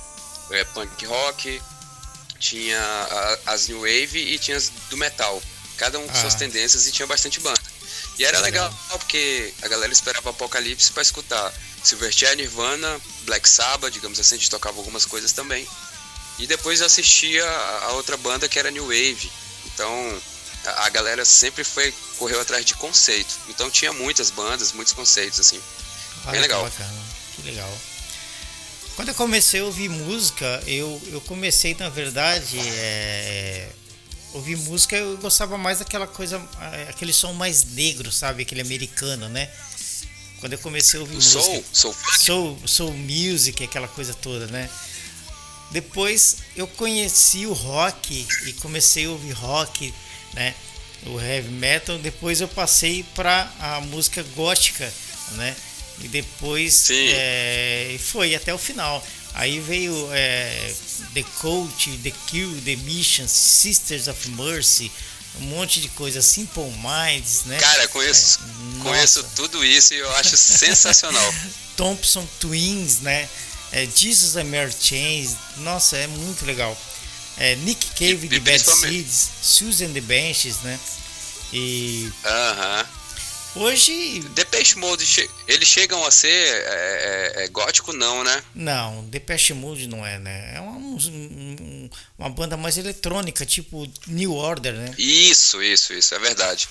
é, 0.52 0.64
punk 0.66 1.04
rock, 1.06 1.60
tinha 2.40 2.80
a- 2.80 3.40
as 3.54 3.68
new 3.68 3.80
wave 3.80 4.18
e 4.20 4.38
tinha 4.38 4.58
as 4.58 4.70
do 4.90 4.98
metal. 4.98 5.42
Cada 5.78 5.98
um 5.98 6.08
com 6.08 6.16
Ah. 6.18 6.22
suas 6.22 6.36
tendências 6.36 6.86
e 6.88 6.92
tinha 6.92 7.08
bastante 7.08 7.40
banda. 7.40 7.60
E 8.18 8.26
era 8.26 8.40
Legal. 8.40 8.72
porque 8.92 9.54
a 9.62 9.68
galera 9.68 9.92
esperava 9.92 10.30
Apocalipse 10.30 10.92
pra 10.92 11.02
escutar 11.02 11.54
Silverchair, 11.84 12.36
Nirvana, 12.38 13.02
Black 13.24 13.50
Sabbath, 13.50 13.92
digamos 13.92 14.20
assim, 14.20 14.36
a 14.36 14.38
gente 14.38 14.50
tocava 14.50 14.78
algumas 14.78 15.06
coisas 15.06 15.32
também. 15.32 15.68
E 16.40 16.48
depois 16.48 16.82
assistia 16.82 17.46
a 17.84 17.94
outra 17.94 18.18
banda 18.18 18.48
que 18.48 18.58
era 18.58 18.72
New 18.72 18.86
Wave. 18.86 19.32
Então 19.66 20.22
a 20.66 20.90
galera 20.90 21.26
sempre 21.26 21.64
foi 21.64 21.94
correu 22.18 22.40
atrás 22.40 22.64
de 22.66 22.76
conceito. 22.76 23.38
Então 23.50 23.70
tinha 23.70 23.92
muitas 23.92 24.30
bandas, 24.32 24.72
muitos 24.72 24.94
conceitos 24.94 25.40
assim. 25.40 25.62
Olha 26.26 26.34
que 26.34 26.40
legal. 26.40 26.64
Bacana, 26.64 27.04
que 27.36 27.42
legal. 27.44 27.80
Quando 28.96 29.10
eu 29.10 29.16
comecei 29.16 29.60
a 29.60 29.66
ouvir 29.66 29.90
música, 29.90 30.64
eu, 30.68 31.02
eu 31.12 31.20
comecei, 31.22 31.76
na 31.76 31.90
verdade, 31.90 32.60
é, 32.60 33.70
ouvir 34.34 34.58
música, 34.58 34.96
eu 34.96 35.18
gostava 35.18 35.58
mais 35.58 35.80
daquela 35.80 36.08
coisa, 36.08 36.42
é, 36.74 36.90
aquele 36.90 37.14
som 37.14 37.34
mais 37.34 37.64
negro, 37.66 38.12
sabe? 38.12 38.44
Aquele 38.44 38.62
americano, 38.62 39.30
né? 39.30 39.50
Quando 40.40 40.54
eu 40.54 40.60
comecei 40.60 41.00
a 41.00 41.02
ouvir 41.02 41.14
O 41.14 41.16
música. 41.16 41.42
soul, 41.42 41.66
soul 41.72 41.96
soul, 42.20 42.60
soul 42.68 42.94
music, 42.94 43.64
aquela 43.64 43.88
coisa 43.88 44.14
toda, 44.14 44.48
né? 44.48 44.70
Depois 45.72 46.38
eu 46.56 46.68
conheci 46.68 47.46
o 47.46 47.54
rock 47.54 48.28
e 48.46 48.54
comecei 48.54 49.06
a 49.06 49.10
ouvir 49.10 49.32
rock, 49.32 49.94
né? 50.34 50.54
O 51.06 51.20
heavy 51.20 51.50
metal. 51.50 51.98
Depois 51.98 52.42
eu 52.42 52.48
passei 52.48 53.04
para 53.16 53.52
a 53.60 53.82
música 53.82 54.22
gótica, 54.36 54.92
né? 55.32 55.56
E 56.02 56.08
depois 56.08 56.90
é, 56.92 57.98
foi 58.00 58.36
até 58.36 58.54
o 58.54 58.58
final. 58.58 59.04
Aí 59.34 59.60
veio 59.60 60.10
é, 60.12 60.74
The 61.14 61.24
Coach, 61.40 61.98
The 62.04 62.12
Cure, 62.30 62.62
The 62.62 62.76
Mission, 62.78 63.28
Sisters 63.28 64.08
of 64.08 64.30
Mercy, 64.32 64.92
um 65.42 65.46
monte 65.46 65.82
de 65.82 65.90
coisa, 65.90 66.22
Simple 66.22 66.72
Minds, 66.78 67.46
né? 67.46 67.58
Cara, 67.58 67.88
conheço, 67.88 68.40
É, 68.80 68.84
conheço 68.84 69.24
nossa. 69.24 69.36
tudo 69.36 69.66
isso 69.66 69.94
e 69.94 69.98
eu 69.98 70.12
acho 70.18 70.38
sensacional. 70.38 71.34
Thompson 71.76 72.28
Twins, 72.40 73.00
né? 73.00 73.28
É, 73.72 73.88
Jesus 73.88 74.36
and 74.38 74.44
Mary 74.46 74.72
Chains, 74.80 75.36
nossa, 75.58 75.98
é 75.98 76.06
muito 76.06 76.46
legal. 76.46 76.80
É, 77.38 77.56
Nick 77.56 77.88
Cave 77.98 78.28
E- 78.28 78.30
de 78.30 78.36
e 78.36 78.40
Bad 78.40 78.64
Seeds, 78.64 79.30
Susan 79.42 79.92
the 79.92 80.02
Benches, 80.02 80.58
né? 80.62 80.80
E 81.52 82.12
Aham. 82.24 82.86
Hoje, 83.56 84.20
Depeche 84.36 84.78
Mode, 84.78 85.30
eles 85.48 85.68
chegam 85.68 86.04
a 86.06 86.12
ser 86.12 86.28
é, 86.32 87.34
é, 87.38 87.44
é 87.44 87.48
gótico 87.50 87.94
não, 87.94 88.24
né? 88.24 88.44
não, 88.56 89.04
Depeche 89.06 89.54
Mode 89.54 89.88
não 89.88 90.06
é, 90.06 90.18
né? 90.20 90.56
É 90.56 90.60
uma, 90.60 90.72
um- 90.78 90.98
um- 90.98 91.90
uma 92.18 92.30
banda 92.30 92.56
mais 92.58 92.78
eletrônica, 92.78 93.46
tipo 93.46 93.88
New 94.08 94.34
Order, 94.34 94.74
né? 94.74 94.94
Isso, 94.98 95.62
isso, 95.62 95.94
isso, 95.94 96.14
é 96.16 96.20
verdade. 96.20 96.68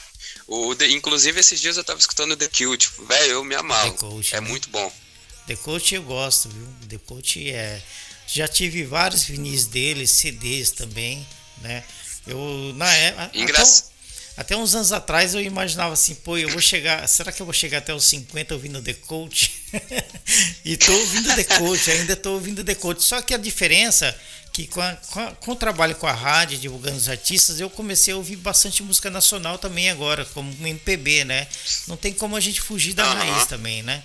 O, 0.47 0.75
The- 0.75 0.89
inclusive, 0.91 1.39
esses 1.41 1.61
dias 1.61 1.77
eu 1.77 1.85
tava 1.85 2.01
escutando 2.01 2.37
The 2.37 2.49
Cute. 2.49 2.89
tipo, 2.89 3.05
Velho, 3.07 3.33
eu 3.33 3.45
me 3.45 3.55
amarro. 3.55 3.93
The 3.93 3.99
Cult, 3.99 4.35
é 4.37 4.41
né? 4.41 4.49
muito 4.49 4.69
bom. 4.71 4.93
The 5.47 5.57
Coach 5.57 5.95
eu 5.95 6.03
gosto, 6.03 6.49
viu? 6.49 6.67
The 6.89 6.99
Coach 7.07 7.51
é. 7.51 7.83
Já 8.27 8.47
tive 8.49 8.85
vários 8.85 9.25
vinis 9.25 9.67
deles, 9.67 10.11
CDs 10.11 10.71
também, 10.71 11.27
né? 11.61 11.83
Eu 12.27 12.73
na 12.77 12.91
época. 12.95 13.31
Engra- 13.35 13.63
Até 14.37 14.57
uns 14.57 14.75
anos 14.75 14.93
atrás 14.93 15.35
eu 15.35 15.43
imaginava 15.43 15.93
assim, 15.93 16.15
pô, 16.15 16.39
eu 16.39 16.49
vou 16.49 16.61
chegar. 16.61 17.07
Será 17.07 17.31
que 17.31 17.41
eu 17.43 17.47
vou 17.47 17.53
chegar 17.53 17.79
até 17.79 17.93
os 17.95 18.05
50 18.05 18.55
ouvindo 18.55 18.81
The 18.83 18.95
Coach? 18.95 19.53
e 20.65 20.77
tô 20.77 20.93
ouvindo 20.93 21.35
The 21.35 21.45
Coach, 21.45 21.91
ainda 21.91 22.17
tô 22.17 22.33
ouvindo 22.33 22.65
The 22.65 22.75
Coach. 22.75 23.03
Só 23.03 23.21
que 23.21 23.35
a 23.35 23.37
diferença 23.39 24.19
que 24.53 24.67
com, 24.67 24.81
a- 24.81 24.97
com, 24.97 25.21
a- 25.21 25.33
com 25.33 25.53
o 25.53 25.57
trabalho 25.57 25.95
com 25.97 26.07
a 26.07 26.13
rádio, 26.13 26.59
divulgando 26.59 26.97
os 26.97 27.09
artistas, 27.11 27.61
eu 27.61 27.69
comecei 27.69 28.15
a 28.15 28.17
ouvir 28.17 28.37
bastante 28.37 28.83
música 28.83 29.11
nacional 29.11 29.59
também 29.59 29.91
agora, 29.91 30.25
como 30.27 30.51
MPB, 30.67 31.25
né? 31.25 31.47
Não 31.87 31.97
tem 31.97 32.13
como 32.13 32.35
a 32.37 32.41
gente 32.41 32.61
fugir 32.61 32.95
da 32.95 33.05
Aham. 33.05 33.15
raiz 33.33 33.47
também, 33.47 33.83
né? 33.83 34.03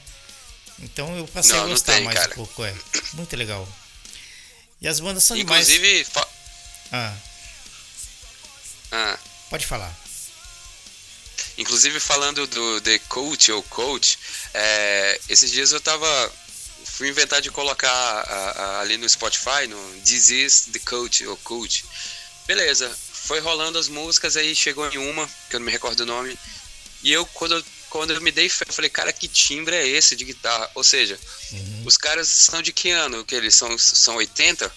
Então 0.80 1.18
eu 1.18 1.28
passei 1.28 1.56
Não, 1.56 1.64
a 1.64 1.68
gostar 1.68 1.96
tem, 1.96 2.04
mais 2.04 2.20
cara. 2.20 2.32
um 2.32 2.36
pouco, 2.36 2.64
é. 2.66 2.74
Muito 3.14 3.36
legal. 3.36 3.68
E 4.82 4.88
as 4.88 5.00
bandas 5.00 5.24
são 5.24 5.36
demais. 5.38 5.70
Inclusive, 5.70 6.04
fa- 6.06 6.28
Ah, 6.92 7.14
ah, 8.92 9.20
pode 9.50 9.66
falar. 9.66 9.94
Inclusive 11.58 12.00
falando 12.00 12.46
do 12.48 12.82
The 12.82 13.00
Coach 13.00 13.52
ou 13.52 13.64
Coach, 13.64 14.18
é, 14.54 15.20
esses 15.30 15.52
dias 15.52 15.72
eu 15.72 15.80
tava. 15.82 16.08
Fui 16.86 17.10
inventar 17.10 17.42
de 17.42 17.52
colocar 17.52 17.92
a- 17.92 18.52
a- 18.52 18.80
ali 18.82 18.98
no 18.98 19.08
Spotify, 19.08 19.68
no 19.70 19.78
This 20.02 20.30
is 20.30 20.68
The 20.74 20.80
Coach 20.80 21.26
ou 21.28 21.38
Coach. 21.38 21.86
Beleza, 22.48 22.90
foi 23.12 23.40
rolando 23.40 23.78
as 23.78 23.88
músicas, 23.88 24.36
aí 24.36 24.56
chegou 24.56 24.90
em 24.92 24.98
uma, 24.98 25.30
que 25.50 25.56
eu 25.56 25.60
não 25.60 25.66
me 25.66 25.72
recordo 25.72 26.00
o 26.02 26.06
nome. 26.06 26.38
E 27.04 27.12
eu, 27.12 27.24
quando 27.28 27.56
eu, 27.56 27.64
quando 27.90 28.14
eu 28.14 28.22
me 28.22 28.32
dei 28.32 28.50
fé, 28.50 28.66
eu 28.68 28.74
falei, 28.74 28.90
cara, 28.90 29.14
que 29.14 29.28
timbre 29.28 29.76
é 29.76 29.86
esse 29.88 30.16
de 30.16 30.26
guitarra? 30.26 30.72
Ou 30.74 30.84
seja, 30.84 31.20
os 31.86 31.98
caras 31.98 32.28
são 32.28 32.62
de 32.64 32.72
que 32.74 32.90
ano? 32.90 33.24
Que 33.24 33.36
eles 33.36 33.54
são, 33.54 33.78
são 33.78 34.16
80? 34.16 34.74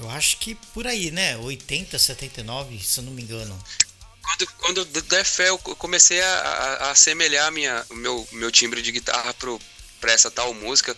Eu 0.00 0.10
acho 0.10 0.38
que 0.38 0.56
por 0.74 0.86
aí, 0.86 1.12
né? 1.12 1.36
80, 1.36 1.96
79, 1.98 2.80
se 2.82 2.98
eu 2.98 3.04
não 3.04 3.12
me 3.12 3.22
engano. 3.22 3.56
Quando, 4.24 4.46
quando 4.58 4.84
der 5.02 5.24
fé, 5.24 5.48
eu 5.50 5.58
comecei 5.58 6.20
a, 6.20 6.26
a, 6.34 6.74
a 6.86 6.90
assemelhar 6.90 7.50
minha, 7.52 7.84
o 7.90 7.94
meu, 7.94 8.26
meu 8.32 8.50
timbre 8.50 8.80
de 8.82 8.90
guitarra 8.90 9.32
pro, 9.34 9.60
pra 10.00 10.12
essa 10.12 10.30
tal 10.30 10.52
música. 10.54 10.96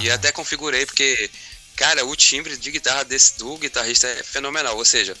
E 0.00 0.08
Aham. 0.08 0.14
até 0.14 0.30
configurei, 0.32 0.84
porque, 0.86 1.30
cara, 1.74 2.04
o 2.04 2.14
timbre 2.14 2.56
de 2.56 2.70
guitarra 2.70 3.04
desse, 3.04 3.38
do 3.38 3.56
guitarrista 3.56 4.06
é 4.08 4.22
fenomenal. 4.22 4.76
Ou 4.76 4.84
seja, 4.84 5.16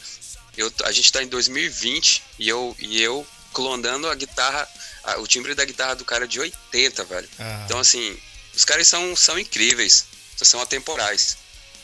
eu, 0.56 0.72
a 0.84 0.92
gente 0.92 1.10
tá 1.12 1.22
em 1.22 1.28
2020 1.28 2.22
e 2.38 2.48
eu, 2.48 2.76
e 2.78 3.00
eu 3.02 3.26
clonando 3.52 4.08
a 4.08 4.14
guitarra, 4.14 4.68
a- 5.02 5.18
o 5.18 5.26
timbre 5.26 5.54
da 5.54 5.64
guitarra 5.64 5.96
do 5.96 6.04
cara 6.04 6.28
de 6.28 6.38
80, 6.38 7.04
velho. 7.04 7.28
Ah. 7.38 7.62
Então, 7.64 7.78
assim, 7.78 8.16
os 8.54 8.64
caras 8.64 8.86
são, 8.86 9.16
são 9.16 9.38
incríveis, 9.38 10.04
são 10.36 10.60
atemporais. 10.60 11.38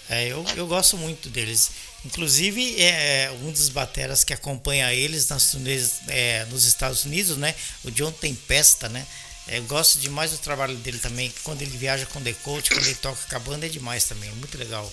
É, 0.08 0.26
eu, 0.28 0.44
eu 0.56 0.66
gosto 0.66 0.98
muito 0.98 1.28
deles. 1.30 1.70
Inclusive, 2.04 2.80
é 2.80 3.30
um 3.42 3.52
dos 3.52 3.68
bateras 3.68 4.24
que 4.24 4.32
acompanha 4.32 4.92
eles 4.92 5.28
nas 5.28 5.50
turnês 5.52 6.00
é, 6.08 6.44
nos 6.46 6.64
Estados 6.64 7.04
Unidos, 7.04 7.36
né? 7.36 7.54
O 7.84 7.90
John 7.90 8.10
Tempesta, 8.10 8.88
né? 8.88 9.06
É, 9.46 9.58
eu 9.58 9.64
gosto 9.64 9.98
demais 9.98 10.30
do 10.32 10.38
trabalho 10.38 10.74
dele 10.76 10.98
também. 10.98 11.32
Quando 11.44 11.62
ele 11.62 11.76
viaja 11.76 12.04
com 12.06 12.20
The 12.22 12.32
Coach, 12.34 12.70
quando 12.70 12.84
ele 12.86 12.94
toca 12.96 13.18
com 13.28 13.36
a 13.36 13.38
banda, 13.38 13.66
é 13.66 13.68
demais 13.68 14.04
também. 14.04 14.28
É 14.30 14.32
muito 14.34 14.56
legal. 14.58 14.92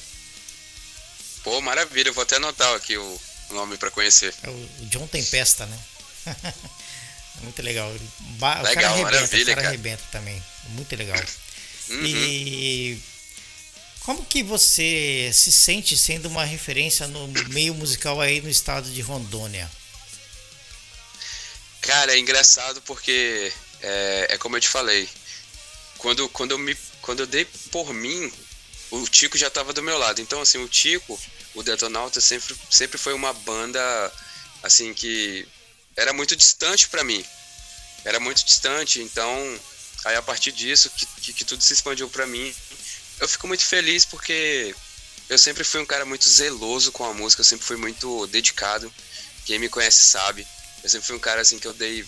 Pô, 1.44 1.60
maravilha, 1.62 2.10
eu 2.10 2.14
vou 2.14 2.24
até 2.24 2.36
anotar 2.36 2.76
aqui 2.76 2.98
o 2.98 3.22
nome 3.52 3.78
pra 3.78 3.90
conhecer. 3.90 4.34
É 4.44 4.50
o, 4.50 4.52
o 4.54 4.86
John 4.86 5.08
Tempesta, 5.08 5.66
né? 5.66 5.80
Muito 7.42 7.62
legal. 7.62 7.90
Ba- 8.38 8.62
Legal, 8.62 8.70
o 8.70 8.74
cara 8.76 8.88
arrebenta, 8.90 9.12
maravilha, 9.12 9.44
o 9.44 9.46
cara 9.46 9.56
cara. 9.62 9.68
arrebenta 9.70 10.04
também. 10.12 10.44
Muito 10.72 10.96
legal. 10.96 11.18
Uhum. 11.90 12.06
E 12.06 13.02
como 14.10 14.26
que 14.26 14.42
você 14.42 15.30
se 15.32 15.52
sente 15.52 15.96
sendo 15.96 16.28
uma 16.30 16.44
referência 16.44 17.08
no 17.08 17.28
meio 17.50 17.76
musical 17.76 18.20
aí 18.20 18.42
no 18.42 18.50
estado 18.50 18.90
de 18.90 19.02
Rondônia? 19.02 19.70
Cara, 21.80 22.16
é 22.16 22.18
engraçado 22.18 22.82
porque 22.82 23.54
é, 23.80 24.26
é 24.32 24.38
como 24.40 24.58
eu 24.58 24.62
te 24.62 24.68
falei. 24.68 25.08
Quando, 26.00 26.28
quando, 26.30 26.54
eu 26.54 26.58
me, 26.58 26.76
quando 27.04 27.20
eu 27.20 27.28
dei 27.28 27.46
por 27.72 27.94
mim, 27.94 28.34
o 28.90 29.08
Tico 29.08 29.38
já 29.38 29.48
tava 29.48 29.74
do 29.74 29.84
meu 29.84 30.00
lado. 30.00 30.20
Então, 30.20 30.42
assim, 30.42 30.58
o 30.58 30.68
Tico, 30.68 31.22
o 31.54 31.62
Detonauta, 31.62 32.20
sempre, 32.20 32.56
sempre 32.68 32.98
foi 32.98 33.14
uma 33.14 33.32
banda, 33.32 33.80
assim, 34.64 34.92
que 34.92 35.48
era 35.96 36.12
muito 36.14 36.36
distante 36.36 36.90
pra 36.90 37.04
mim. 37.04 37.24
Era 38.04 38.20
muito 38.20 38.44
distante, 38.44 39.04
então, 39.04 39.60
aí 40.04 40.16
a 40.16 40.22
partir 40.24 40.52
disso, 40.52 40.90
que, 40.90 41.06
que, 41.06 41.32
que 41.32 41.46
tudo 41.46 41.62
se 41.64 41.74
expandiu 41.74 42.10
pra 42.10 42.26
mim. 42.26 42.52
Eu 43.20 43.28
fico 43.28 43.48
muito 43.48 43.66
feliz 43.66 44.06
porque 44.06 44.76
eu 45.30 45.38
sempre 45.38 45.64
fui 45.64 45.82
um 45.82 45.86
cara 45.86 46.06
muito 46.06 46.28
zeloso 46.28 46.92
com 46.92 47.06
a 47.06 47.14
música, 47.14 47.42
eu 47.42 47.46
sempre 47.46 47.66
fui 47.66 47.78
muito 47.78 48.28
dedicado. 48.28 48.92
Quem 49.46 49.60
me 49.60 49.70
conhece 49.70 50.04
sabe. 50.04 50.48
Eu 50.84 50.90
sempre 50.90 51.08
fui 51.08 51.16
um 51.16 51.20
cara 51.20 51.42
assim 51.42 51.60
que 51.60 51.68
eu 51.68 51.74
dei 51.74 52.06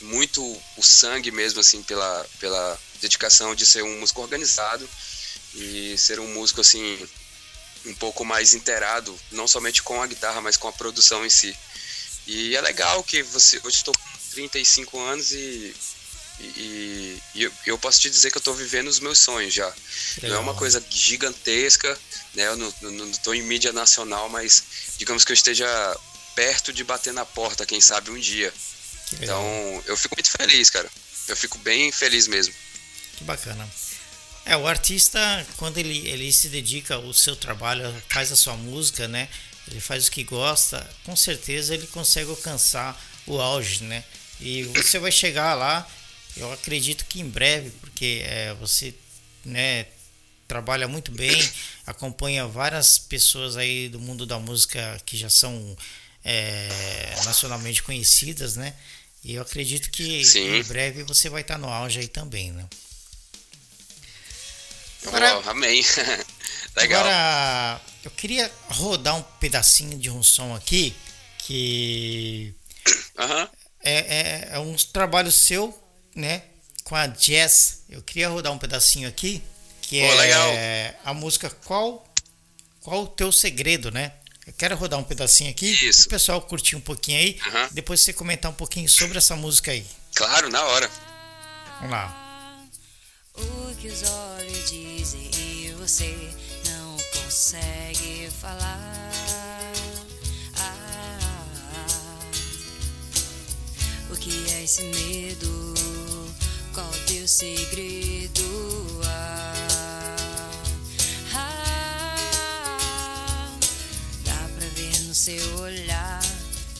muito 0.00 0.42
o 0.76 0.82
sangue 0.82 1.30
mesmo 1.30 1.60
assim 1.60 1.82
pela, 1.82 2.26
pela 2.38 2.78
dedicação 3.00 3.54
de 3.54 3.66
ser 3.66 3.82
um 3.82 4.00
músico 4.00 4.20
organizado 4.20 4.88
e 5.54 5.96
ser 5.96 6.20
um 6.20 6.32
músico 6.34 6.60
assim 6.60 7.08
um 7.84 7.94
pouco 7.94 8.24
mais 8.24 8.52
inteirado, 8.52 9.16
não 9.30 9.46
somente 9.46 9.82
com 9.82 10.02
a 10.02 10.06
guitarra, 10.06 10.40
mas 10.40 10.56
com 10.56 10.68
a 10.68 10.72
produção 10.72 11.24
em 11.24 11.30
si. 11.30 11.56
E 12.26 12.56
é 12.56 12.60
legal 12.60 13.02
que 13.04 13.22
você 13.22 13.58
hoje 13.62 13.76
estou 13.76 13.94
com 13.94 14.18
35 14.32 15.00
anos 15.00 15.30
e 15.30 15.74
e, 16.40 17.22
e 17.34 17.52
eu, 17.66 17.78
posso 17.78 18.00
te 18.00 18.10
dizer 18.10 18.30
que 18.30 18.36
eu 18.36 18.40
estou 18.40 18.54
vivendo 18.54 18.88
os 18.88 19.00
meus 19.00 19.18
sonhos 19.18 19.54
já. 19.54 19.66
Não 19.66 19.72
é 19.72 20.22
Legal. 20.22 20.42
uma 20.42 20.54
coisa 20.54 20.84
gigantesca, 20.90 21.98
né? 22.34 22.46
Eu 22.46 22.56
não, 22.56 23.12
tô 23.22 23.32
em 23.32 23.42
mídia 23.42 23.72
nacional, 23.72 24.28
mas 24.28 24.62
digamos 24.98 25.24
que 25.24 25.32
eu 25.32 25.34
esteja 25.34 25.66
perto 26.34 26.72
de 26.72 26.84
bater 26.84 27.12
na 27.12 27.24
porta, 27.24 27.64
quem 27.64 27.80
sabe 27.80 28.10
um 28.10 28.18
dia. 28.18 28.52
Legal. 29.12 29.40
Então, 29.40 29.84
eu 29.86 29.96
fico 29.96 30.14
muito 30.16 30.30
feliz, 30.30 30.68
cara. 30.68 30.90
Eu 31.28 31.36
fico 31.36 31.58
bem 31.58 31.90
feliz 31.90 32.26
mesmo. 32.26 32.54
Que 33.16 33.24
bacana. 33.24 33.68
É, 34.44 34.56
o 34.56 34.66
artista, 34.66 35.46
quando 35.56 35.78
ele, 35.78 36.06
ele 36.06 36.32
se 36.32 36.48
dedica 36.48 36.94
ao 36.94 37.12
seu 37.12 37.34
trabalho, 37.34 37.82
faz 38.08 38.30
a 38.30 38.36
sua 38.36 38.56
música, 38.56 39.08
né? 39.08 39.28
Ele 39.68 39.80
faz 39.80 40.06
o 40.06 40.10
que 40.10 40.22
gosta, 40.22 40.88
com 41.04 41.16
certeza 41.16 41.74
ele 41.74 41.86
consegue 41.88 42.30
alcançar 42.30 42.96
o 43.26 43.40
auge, 43.40 43.82
né? 43.82 44.04
E 44.40 44.62
você 44.64 44.98
vai 44.98 45.10
chegar 45.10 45.54
lá, 45.54 45.88
eu 46.36 46.52
acredito 46.52 47.04
que 47.06 47.20
em 47.20 47.28
breve, 47.28 47.70
porque 47.80 48.22
é, 48.24 48.54
você, 48.54 48.94
né, 49.44 49.86
trabalha 50.46 50.86
muito 50.86 51.10
bem, 51.10 51.36
acompanha 51.86 52.46
várias 52.46 52.98
pessoas 52.98 53.56
aí 53.56 53.88
do 53.88 53.98
mundo 53.98 54.26
da 54.26 54.38
música 54.38 55.00
que 55.04 55.16
já 55.16 55.30
são 55.30 55.76
é, 56.24 57.14
nacionalmente 57.24 57.82
conhecidas, 57.82 58.56
né? 58.56 58.74
E 59.24 59.34
eu 59.34 59.42
acredito 59.42 59.90
que 59.90 60.24
Sim. 60.24 60.56
em 60.56 60.62
breve 60.62 61.02
você 61.02 61.28
vai 61.28 61.40
estar 61.42 61.58
no 61.58 61.68
auge 61.68 61.98
aí 62.00 62.08
também, 62.08 62.52
né? 62.52 62.64
Agora- 65.06 65.38
Ó, 65.38 65.50
amém. 65.50 65.82
Legal. 66.76 67.00
Agora, 67.00 67.80
eu 68.04 68.10
queria 68.10 68.52
rodar 68.68 69.16
um 69.16 69.22
pedacinho 69.22 69.98
de 69.98 70.10
um 70.10 70.22
som 70.22 70.54
aqui 70.54 70.94
que 71.38 72.52
Aham. 73.18 73.48
é, 73.82 73.94
é, 73.94 74.48
é 74.52 74.58
um 74.58 74.74
trabalho 74.76 75.30
seu, 75.32 75.72
né? 76.16 76.42
Com 76.82 76.96
a 76.96 77.06
Jazz. 77.06 77.82
Eu 77.88 78.02
queria 78.02 78.28
rodar 78.28 78.52
um 78.52 78.58
pedacinho 78.58 79.08
aqui 79.08 79.42
que 79.82 80.00
Pô, 80.00 80.06
é 80.06 80.14
legal. 80.16 80.50
a 81.04 81.14
música 81.14 81.48
Qual 81.64 82.04
Qual 82.80 83.02
o 83.02 83.06
teu 83.06 83.30
segredo, 83.30 83.90
né? 83.90 84.12
Eu 84.46 84.52
quero 84.52 84.76
rodar 84.76 84.98
um 84.98 85.04
pedacinho 85.04 85.50
aqui 85.50 85.66
Isso. 85.88 86.06
o 86.06 86.08
pessoal 86.08 86.40
curtir 86.40 86.76
um 86.76 86.80
pouquinho 86.80 87.18
aí, 87.18 87.36
depois 87.72 88.00
você 88.00 88.12
comentar 88.12 88.48
um 88.50 88.54
pouquinho 88.54 88.88
sobre 88.88 89.18
essa 89.18 89.34
música 89.34 89.72
aí. 89.72 89.84
Claro, 90.14 90.48
na 90.48 90.62
hora. 90.62 90.88
Vamos 91.80 91.90
lá. 91.90 92.62
O 93.34 93.74
que 93.74 93.88
os 93.88 94.02
olhos 94.08 94.70
dizem 94.70 95.30
e 95.36 95.74
você 95.78 96.14
não 96.68 96.96
consegue 97.12 98.30
falar. 98.40 99.12
Ah, 100.58 102.20
o 104.10 104.16
que 104.16 104.50
é 104.52 104.62
esse 104.62 104.82
medo? 104.82 105.74
Qual 106.76 106.92
teu 107.06 107.26
segredo? 107.26 108.42
Ah, 109.06 110.16
ah, 111.34 112.18
dá 114.22 114.34
pra 114.54 114.66
ver 114.74 115.00
no 115.04 115.14
seu 115.14 115.58
olhar. 115.60 116.20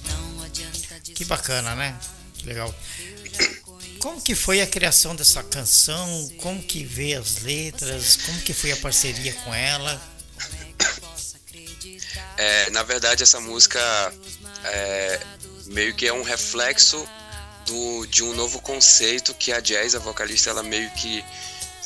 Não 0.07 0.43
adianta 0.45 1.01
Que 1.01 1.25
bacana, 1.25 1.75
né? 1.75 1.99
Que 2.35 2.45
legal. 2.45 2.75
Como 3.99 4.21
que 4.21 4.35
foi 4.35 4.61
a 4.61 4.67
criação 4.67 5.17
dessa 5.17 5.43
canção? 5.43 6.31
Como 6.43 6.63
que 6.63 6.85
veio 6.85 7.19
as 7.19 7.41
letras? 7.41 8.19
Como 8.19 8.39
que 8.43 8.53
foi 8.53 8.73
a 8.73 8.77
parceria 8.77 9.33
com 9.33 9.55
ela? 9.55 9.99
É, 12.37 12.69
na 12.69 12.83
verdade, 12.83 13.23
essa 13.23 13.41
música 13.41 13.81
é, 14.63 15.21
meio 15.69 15.95
que 15.95 16.07
é 16.07 16.13
um 16.13 16.23
reflexo 16.23 17.03
do, 17.67 18.07
de 18.07 18.23
um 18.23 18.35
novo 18.35 18.61
conceito 18.61 19.35
que 19.35 19.53
a 19.53 19.61
Jazz, 19.61 19.95
a 19.95 19.99
vocalista, 19.99 20.51
ela 20.51 20.63
meio 20.63 20.91
que, 20.93 21.25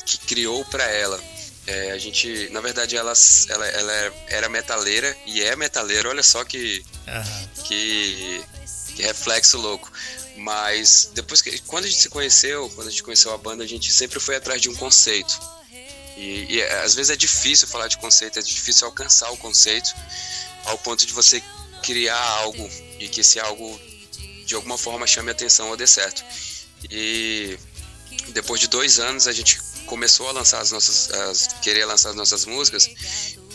que 0.05 0.17
criou 0.19 0.63
para 0.65 0.83
ela. 0.85 1.19
É, 1.67 1.91
a 1.91 1.97
gente, 1.97 2.49
na 2.51 2.61
verdade, 2.61 2.95
ela, 2.95 3.13
ela, 3.49 3.67
ela 3.67 4.13
era 4.27 4.49
metaleira 4.49 5.15
e 5.25 5.41
é 5.41 5.55
metaleira. 5.55 6.09
Olha 6.09 6.23
só 6.23 6.43
que, 6.43 6.83
Aham. 7.07 7.49
que, 7.65 8.43
que 8.95 9.03
reflexo 9.03 9.57
louco. 9.57 9.91
Mas 10.37 11.11
depois 11.13 11.41
que 11.41 11.59
quando 11.61 11.85
a 11.85 11.87
gente 11.87 12.01
se 12.01 12.09
conheceu, 12.09 12.69
quando 12.75 12.87
a 12.87 12.91
gente 12.91 13.03
conheceu 13.03 13.33
a 13.33 13.37
banda, 13.37 13.63
a 13.63 13.67
gente 13.67 13.91
sempre 13.91 14.19
foi 14.19 14.35
atrás 14.35 14.61
de 14.61 14.69
um 14.69 14.75
conceito. 14.75 15.39
E, 16.17 16.55
e, 16.55 16.63
às 16.63 16.95
vezes 16.95 17.09
é 17.09 17.15
difícil 17.15 17.67
falar 17.67 17.87
de 17.87 17.97
conceito, 17.97 18.39
é 18.39 18.41
difícil 18.41 18.87
alcançar 18.87 19.31
o 19.31 19.37
conceito 19.37 19.93
ao 20.65 20.77
ponto 20.77 21.05
de 21.05 21.13
você 21.13 21.41
criar 21.81 22.19
algo 22.19 22.69
e 22.99 23.07
que 23.07 23.21
esse 23.21 23.39
algo 23.39 23.79
de 24.51 24.55
alguma 24.55 24.77
forma 24.77 25.07
chame 25.07 25.29
a 25.29 25.31
atenção 25.31 25.69
ou 25.69 25.77
dê 25.77 25.87
certo. 25.87 26.25
E 26.89 27.57
depois 28.33 28.59
de 28.59 28.67
dois 28.67 28.99
anos 28.99 29.25
a 29.25 29.31
gente 29.31 29.57
começou 29.85 30.27
a 30.27 30.33
lançar 30.33 30.59
as 30.59 30.71
nossas, 30.71 31.09
as, 31.09 31.47
querer 31.61 31.85
lançar 31.85 32.09
as 32.09 32.15
nossas 32.15 32.45
músicas 32.45 32.89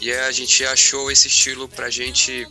e 0.01 0.11
a 0.11 0.33
gente 0.33 0.65
achou 0.65 1.11
esse 1.11 1.29
estilo 1.29 1.69
pra 1.69 1.91
gente 1.91 2.49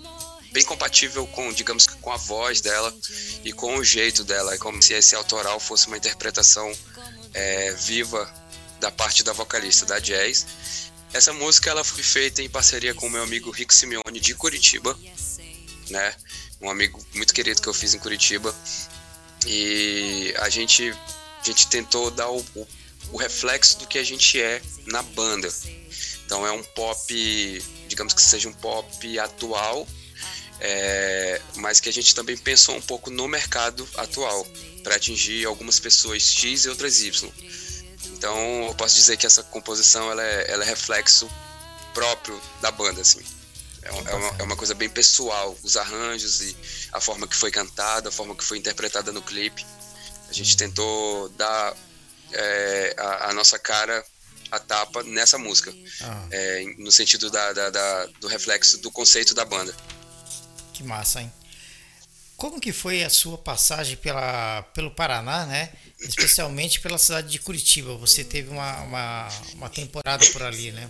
bem 0.51 0.63
compatível 0.63 1.25
com, 1.27 1.51
digamos 1.51 1.87
com 1.87 2.11
a 2.11 2.17
voz 2.17 2.61
dela 2.61 2.95
e 3.43 3.51
com 3.51 3.77
o 3.77 3.83
jeito 3.83 4.23
dela. 4.23 4.53
É 4.53 4.57
como 4.59 4.79
se 4.79 4.93
esse 4.93 5.15
autoral 5.15 5.59
fosse 5.59 5.87
uma 5.87 5.97
interpretação 5.97 6.71
é, 7.33 7.71
viva 7.73 8.31
da 8.79 8.91
parte 8.91 9.23
da 9.23 9.33
vocalista 9.33 9.87
da 9.87 9.97
jazz. 9.97 10.45
Essa 11.11 11.33
música 11.33 11.71
ela 11.71 11.83
foi 11.83 12.03
feita 12.03 12.43
em 12.43 12.49
parceria 12.49 12.93
com 12.93 13.07
o 13.07 13.09
meu 13.09 13.23
amigo 13.23 13.49
Rick 13.49 13.73
Simeone 13.73 14.19
de 14.19 14.35
Curitiba, 14.35 14.95
né? 15.89 16.13
Um 16.61 16.69
amigo 16.69 17.03
muito 17.13 17.33
querido 17.33 17.61
que 17.61 17.67
eu 17.67 17.73
fiz 17.73 17.93
em 17.93 17.99
Curitiba. 17.99 18.55
E 19.45 20.33
a 20.37 20.49
gente 20.49 20.91
a 20.91 21.43
gente 21.43 21.67
tentou 21.67 22.09
dar 22.09 22.29
o, 22.29 22.39
o, 22.55 22.67
o 23.11 23.17
reflexo 23.17 23.77
do 23.79 23.87
que 23.87 23.99
a 23.99 24.03
gente 24.03 24.41
é 24.41 24.61
na 24.87 25.03
banda. 25.03 25.47
Então 26.25 26.45
é 26.45 26.51
um 26.51 26.63
pop, 26.63 27.63
digamos 27.87 28.13
que 28.13 28.21
seja 28.21 28.49
um 28.49 28.53
pop 28.53 29.19
atual, 29.19 29.87
é, 30.59 31.39
mas 31.57 31.79
que 31.79 31.87
a 31.87 31.93
gente 31.93 32.15
também 32.15 32.35
pensou 32.35 32.75
um 32.75 32.81
pouco 32.81 33.11
no 33.11 33.27
mercado 33.27 33.87
atual 33.97 34.45
para 34.83 34.95
atingir 34.95 35.45
algumas 35.45 35.79
pessoas 35.79 36.23
X 36.23 36.65
e 36.65 36.69
outras 36.69 37.01
Y. 37.01 37.31
Então 38.17 38.65
eu 38.65 38.73
posso 38.75 38.95
dizer 38.95 39.17
que 39.17 39.25
essa 39.25 39.43
composição 39.43 40.09
ela 40.09 40.23
é, 40.23 40.51
ela 40.51 40.63
é 40.63 40.67
reflexo 40.67 41.29
próprio 41.93 42.39
da 42.61 42.71
banda, 42.71 43.01
assim. 43.01 43.21
É, 43.85 44.11
é 44.11 44.15
uma, 44.15 44.35
é 44.39 44.43
uma 44.43 44.55
coisa 44.55 44.73
bem 44.73 44.89
pessoal, 44.89 45.55
os 45.63 45.77
arranjos 45.77 46.41
e 46.41 46.57
a 46.91 46.99
forma 46.99 47.27
que 47.27 47.35
foi 47.35 47.51
cantada, 47.51 48.09
a 48.09 48.11
forma 48.11 48.35
que 48.35 48.43
foi 48.43 48.57
interpretada 48.57 49.11
no 49.11 49.21
clipe. 49.21 49.65
A 50.29 50.33
gente 50.33 50.57
tentou 50.57 51.29
dar 51.29 51.75
é, 52.31 52.95
a, 52.97 53.29
a 53.29 53.33
nossa 53.33 53.59
cara 53.59 54.03
a 54.51 54.59
tapa 54.59 55.03
nessa 55.03 55.37
música, 55.37 55.73
Ah, 56.01 56.27
é, 56.31 56.63
no 56.77 56.91
sentido 56.91 57.29
da, 57.31 57.51
da- 57.53 57.69
da- 57.69 58.05
do 58.19 58.27
reflexo 58.27 58.77
do 58.79 58.89
conceito 58.91 59.33
da 59.33 59.43
banda. 59.45 59.75
que 60.73 60.83
massa, 60.83 61.21
hein? 61.21 61.31
Como 62.37 62.59
que 62.59 62.73
foi 62.73 63.03
a 63.03 63.09
sua 63.09 63.37
passagem 63.37 63.95
pela, 63.97 64.61
pelo 64.73 64.91
Paraná, 64.91 65.45
né? 65.45 65.71
Especialmente 65.99 66.81
pela 66.81 66.97
cidade 66.97 67.29
de 67.29 67.39
Curitiba. 67.39 67.95
Você 67.95 68.23
teve 68.25 68.49
uma, 68.49 68.81
uma, 68.81 69.29
uma 69.53 69.69
temporada 69.69 70.25
por 70.31 70.43
ali, 70.43 70.71
né? 70.73 70.89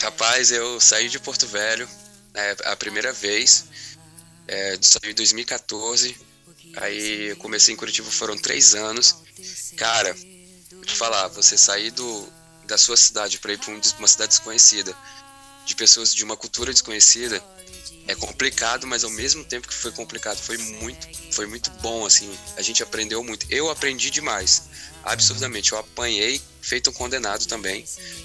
Rapaz, 0.00 0.50
eu 0.50 0.80
saí 0.80 1.08
de 1.08 1.18
Porto 1.18 1.46
Velho 1.46 1.88
é, 2.34 2.56
a 2.64 2.76
primeira 2.76 3.12
vez, 3.12 3.64
é, 4.46 4.78
saí 4.80 5.10
em 5.10 5.14
2014 5.14 6.30
Aí 6.76 7.34
comecei 7.36 7.74
em 7.74 7.76
Curitiba, 7.76 8.10
foram 8.10 8.36
três 8.36 8.74
anos. 8.74 9.16
Cara, 9.76 10.14
vou 10.72 10.84
te 10.84 10.94
falar, 10.94 11.28
você 11.28 11.56
sair 11.56 11.90
do, 11.90 12.28
da 12.66 12.78
sua 12.78 12.96
cidade 12.96 13.38
para 13.38 13.52
ir 13.52 13.58
para 13.58 13.72
uma 13.72 14.08
cidade 14.08 14.30
desconhecida, 14.30 14.96
de 15.66 15.74
pessoas 15.74 16.14
de 16.14 16.24
uma 16.24 16.36
cultura 16.36 16.72
desconhecida, 16.72 17.42
é 18.06 18.14
complicado, 18.14 18.86
mas 18.86 19.04
ao 19.04 19.10
mesmo 19.10 19.44
tempo 19.44 19.68
que 19.68 19.74
foi 19.74 19.92
complicado, 19.92 20.38
foi 20.38 20.58
muito, 20.58 21.08
foi 21.32 21.46
muito 21.46 21.70
bom, 21.82 22.04
assim. 22.04 22.30
A 22.56 22.62
gente 22.62 22.82
aprendeu 22.82 23.22
muito. 23.22 23.46
Eu 23.50 23.70
aprendi 23.70 24.10
demais, 24.10 24.64
absurdamente. 25.04 25.72
Eu 25.72 25.78
apanhei, 25.78 26.40
feito 26.60 26.90
um 26.90 26.92
condenado 26.92 27.46
também, 27.46 27.84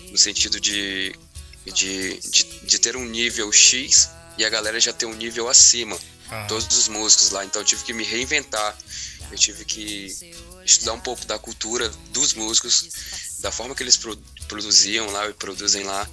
no 0.10 0.18
sentido 0.18 0.60
de, 0.60 1.16
de, 1.66 2.20
de, 2.20 2.44
de 2.64 2.80
ter 2.80 2.96
um 2.96 3.06
nível 3.06 3.52
X 3.52 4.10
e 4.38 4.46
a 4.46 4.50
galera 4.50 4.80
já 4.80 4.92
ter 4.92 5.06
um 5.06 5.14
nível 5.14 5.48
acima. 5.48 5.98
Ah. 6.30 6.46
Todos 6.48 6.76
os 6.76 6.88
músicos 6.88 7.30
lá. 7.30 7.46
Então 7.46 7.62
eu 7.62 7.66
tive 7.66 7.84
que 7.84 7.94
me 7.94 8.04
reinventar. 8.04 8.76
Eu 9.32 9.38
tive 9.38 9.66
que 9.66 10.34
estudar 10.64 10.94
um 10.94 11.00
pouco 11.00 11.26
da 11.26 11.38
cultura 11.38 11.90
dos 12.12 12.34
músicos, 12.34 12.90
da 13.40 13.52
forma 13.52 13.76
que 13.76 13.84
eles 13.84 14.00
produziam 14.48 15.12
lá 15.12 15.30
e 15.30 15.34
produzem 15.34 15.84
lá. 15.84 16.10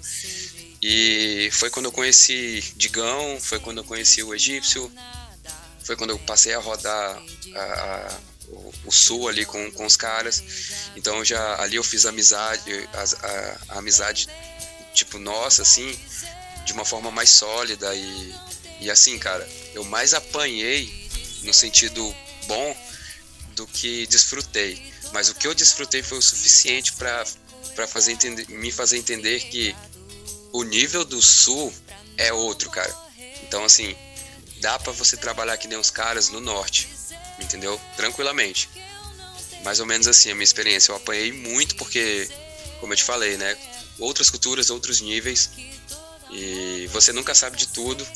E 0.83 1.49
foi 1.53 1.71
quando 1.71 1.87
eu 1.87 1.92
conheci 1.92 2.61
Digão, 2.75 3.38
foi 3.40 3.61
quando 3.61 3.79
eu 3.79 3.85
conheci 3.85 4.21
o 4.21 4.35
Egípcio, 4.35 4.90
foi 5.85 5.95
quando 5.97 6.11
eu 6.11 6.18
passei 6.18 6.55
a 6.55 6.59
rodar 6.59 7.23
a, 7.55 7.61
a, 7.61 8.21
o, 8.49 8.75
o, 8.87 8.92
sul 8.92 9.29
ali 9.29 9.45
com, 9.47 9.71
com 9.71 9.87
os 9.87 9.97
caras. 9.97 10.42
Então 10.97 11.25
já 11.25 11.61
ali 11.62 11.77
eu 11.77 11.85
fiz 11.85 12.05
amizade, 12.05 12.88
a, 12.92 13.75
a, 13.75 13.79
amizade 13.79 14.29
tipo 14.92 15.21
nossa, 15.21 15.62
assim, 15.62 15.97
de 16.64 16.73
uma 16.73 16.85
forma 16.85 17.12
mais 17.12 17.31
sólida 17.31 17.95
e, 17.95 18.35
e 18.81 18.90
assim, 18.90 19.18
cara, 19.21 19.49
eu 19.75 19.85
mais 19.85 20.14
apanhei 20.14 21.09
no 21.45 21.55
sentido 21.55 22.14
bom 22.49 22.77
do 23.55 23.68
que 23.68 24.05
desfrutei. 24.09 24.83
Mas 25.12 25.29
o 25.29 25.35
que 25.35 25.47
eu 25.47 25.55
desfrutei 25.55 26.03
foi 26.03 26.18
o 26.18 26.23
suficiente 26.23 26.92
para 26.95 27.87
fazer 27.87 28.12
entender, 28.12 28.49
me 28.49 28.73
fazer 28.73 28.97
entender 28.97 29.40
que 29.40 29.77
o 30.53 30.62
nível 30.62 31.05
do 31.05 31.21
sul 31.21 31.73
é 32.17 32.33
outro, 32.33 32.71
cara. 32.71 32.95
Então, 33.43 33.65
assim, 33.65 33.97
dá 34.61 34.79
para 34.79 34.93
você 34.93 35.17
trabalhar 35.17 35.57
que 35.57 35.67
nem 35.67 35.79
os 35.79 35.91
caras 35.91 36.29
no 36.29 36.41
norte, 36.41 36.88
entendeu? 37.41 37.81
Tranquilamente. 37.97 38.69
Mais 39.65 39.81
ou 39.81 39.87
menos 39.87 40.07
assim 40.07 40.31
a 40.31 40.35
minha 40.35 40.45
experiência. 40.45 40.93
Eu 40.93 40.97
apanhei 40.97 41.33
muito 41.33 41.77
porque, 41.77 42.29
como 42.81 42.93
eu 42.93 42.97
te 42.97 43.05
falei, 43.05 43.37
né? 43.37 43.57
Outras 43.99 44.31
culturas, 44.31 44.71
outros 44.71 45.01
níveis. 45.01 45.51
E 46.31 46.88
você 46.93 47.12
nunca 47.12 47.35
sabe 47.35 47.57
de 47.57 47.69
tudo. 47.69 48.07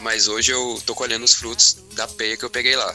Mas 0.00 0.28
hoje 0.28 0.52
eu 0.52 0.82
tô 0.84 0.94
colhendo 0.94 1.24
os 1.24 1.34
frutos 1.34 1.76
da 1.92 2.06
peia 2.06 2.36
que 2.36 2.44
eu 2.44 2.50
peguei 2.50 2.76
lá. 2.76 2.94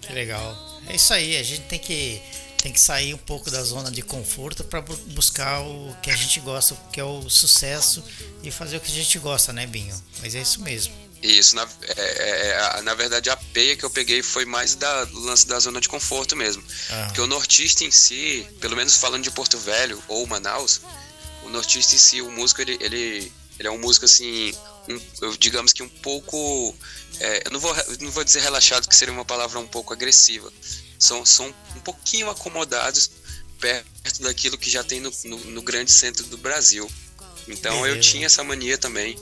Que 0.00 0.12
legal. 0.12 0.80
É 0.88 0.96
isso 0.96 1.12
aí, 1.12 1.36
a 1.36 1.42
gente 1.42 1.62
tem 1.62 1.78
que 1.78 2.20
tem 2.62 2.72
que 2.72 2.80
sair 2.80 3.12
um 3.12 3.18
pouco 3.18 3.50
da 3.50 3.60
zona 3.64 3.90
de 3.90 4.02
conforto 4.02 4.62
para 4.62 4.80
buscar 4.80 5.60
o 5.62 5.94
que 6.00 6.08
a 6.12 6.16
gente 6.16 6.38
gosta, 6.38 6.76
que 6.92 7.00
é 7.00 7.04
o 7.04 7.28
sucesso 7.28 8.02
e 8.40 8.52
fazer 8.52 8.76
o 8.76 8.80
que 8.80 8.90
a 8.90 8.94
gente 8.94 9.18
gosta, 9.18 9.52
né, 9.52 9.66
Binho? 9.66 10.00
Mas 10.20 10.36
é 10.36 10.40
isso 10.40 10.62
mesmo. 10.62 10.94
Isso, 11.20 11.56
na, 11.56 11.68
é, 11.82 11.92
é, 11.96 12.78
é 12.78 12.82
na 12.82 12.94
verdade 12.94 13.28
a 13.30 13.36
peia 13.36 13.76
que 13.76 13.84
eu 13.84 13.90
peguei 13.90 14.22
foi 14.22 14.44
mais 14.44 14.76
da 14.76 15.08
lance 15.12 15.44
da 15.44 15.58
zona 15.58 15.80
de 15.80 15.88
conforto 15.88 16.36
mesmo. 16.36 16.62
Ah. 16.88 17.06
Porque 17.06 17.20
o 17.20 17.26
nortista 17.26 17.82
em 17.82 17.90
si, 17.90 18.46
pelo 18.60 18.76
menos 18.76 18.94
falando 18.94 19.24
de 19.24 19.30
Porto 19.32 19.58
Velho 19.58 20.00
ou 20.06 20.24
Manaus, 20.28 20.82
o 21.42 21.48
nortista 21.48 21.96
em 21.96 21.98
si, 21.98 22.22
o 22.22 22.30
músico, 22.30 22.60
ele, 22.60 22.78
ele, 22.80 23.32
ele 23.58 23.68
é 23.68 23.70
um 23.72 23.78
músico 23.78 24.04
assim, 24.04 24.54
um, 24.88 25.36
digamos 25.36 25.72
que 25.72 25.82
um 25.82 25.88
pouco. 25.88 26.76
É, 27.18 27.42
eu 27.44 27.50
não 27.50 27.58
vou, 27.58 27.74
não 28.00 28.10
vou 28.12 28.22
dizer 28.22 28.40
relaxado, 28.40 28.88
que 28.88 28.94
seria 28.94 29.12
uma 29.12 29.24
palavra 29.24 29.58
um 29.58 29.66
pouco 29.66 29.92
agressiva, 29.92 30.52
são, 31.02 31.26
são 31.26 31.54
um 31.76 31.80
pouquinho 31.80 32.30
acomodados 32.30 33.10
perto 33.60 34.22
daquilo 34.22 34.58
que 34.58 34.70
já 34.70 34.82
tem 34.82 35.00
no, 35.00 35.12
no, 35.24 35.38
no 35.38 35.62
grande 35.62 35.92
centro 35.92 36.24
do 36.26 36.38
Brasil. 36.38 36.90
Então 37.48 37.86
eu 37.86 38.00
tinha 38.00 38.26
essa 38.26 38.44
mania 38.44 38.78
também. 38.78 39.18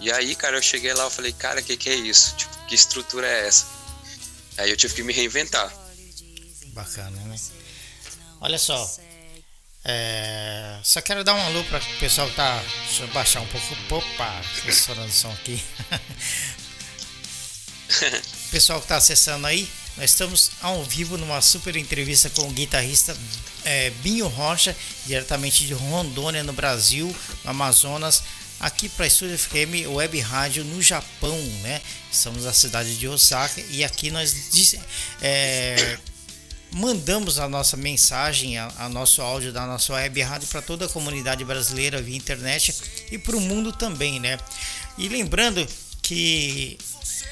E 0.00 0.12
aí, 0.12 0.34
cara, 0.34 0.56
eu 0.56 0.62
cheguei 0.62 0.92
lá 0.92 1.06
e 1.06 1.10
falei, 1.10 1.32
cara, 1.32 1.60
o 1.60 1.64
que, 1.64 1.76
que 1.76 1.88
é 1.88 1.94
isso? 1.94 2.36
Tipo, 2.36 2.66
que 2.66 2.74
estrutura 2.74 3.26
é 3.26 3.46
essa? 3.46 3.66
Aí 4.58 4.70
eu 4.70 4.76
tive 4.76 4.94
que 4.94 5.02
me 5.02 5.12
reinventar. 5.12 5.72
Bacana, 6.68 7.18
né? 7.22 7.36
Olha 8.40 8.58
só. 8.58 8.90
É... 9.84 10.78
Só 10.82 11.00
quero 11.00 11.24
dar 11.24 11.34
um 11.34 11.46
alô 11.46 11.64
para 11.64 11.78
o 11.78 11.98
pessoal 11.98 12.28
que 12.28 12.36
tá. 12.36 12.62
Deixa 12.86 13.04
eu 13.04 13.08
baixar 13.08 13.40
um 13.40 13.46
pouco. 13.46 13.66
Opa, 13.94 14.42
estourando 14.66 15.12
som 15.12 15.32
aqui. 15.32 15.62
pessoal 18.50 18.80
que 18.80 18.88
tá 18.88 18.96
acessando 18.96 19.46
aí, 19.46 19.68
nós 19.96 20.10
estamos 20.10 20.50
ao 20.60 20.84
vivo 20.84 21.16
numa 21.16 21.40
super 21.40 21.74
entrevista 21.76 22.28
com 22.30 22.42
o 22.42 22.50
guitarrista 22.50 23.16
é, 23.64 23.90
Binho 24.02 24.28
Rocha, 24.28 24.76
diretamente 25.06 25.66
de 25.66 25.72
Rondônia, 25.72 26.44
no 26.44 26.52
Brasil, 26.52 27.14
no 27.44 27.50
Amazonas, 27.50 28.22
aqui 28.60 28.88
para 28.88 29.04
a 29.04 29.08
Estúdio 29.08 29.38
FM 29.38 29.88
Web 29.88 30.20
Rádio 30.20 30.64
no 30.64 30.82
Japão, 30.82 31.38
né? 31.62 31.80
Estamos 32.12 32.44
na 32.44 32.52
cidade 32.52 32.96
de 32.96 33.08
Osaka 33.08 33.60
e 33.70 33.82
aqui 33.82 34.10
nós 34.10 34.34
é, 35.22 35.98
mandamos 36.72 37.38
a 37.38 37.48
nossa 37.48 37.76
mensagem, 37.76 38.58
a, 38.58 38.70
a, 38.78 38.88
nosso 38.90 39.22
áudio 39.22 39.50
da 39.50 39.64
nossa 39.66 39.94
web 39.94 40.20
rádio 40.20 40.48
para 40.48 40.60
toda 40.60 40.84
a 40.84 40.88
comunidade 40.88 41.42
brasileira 41.42 42.02
via 42.02 42.16
internet 42.16 42.74
e 43.10 43.16
para 43.16 43.36
o 43.36 43.40
mundo 43.40 43.72
também, 43.72 44.20
né? 44.20 44.38
E 44.98 45.08
lembrando 45.08 45.66
que 46.02 46.78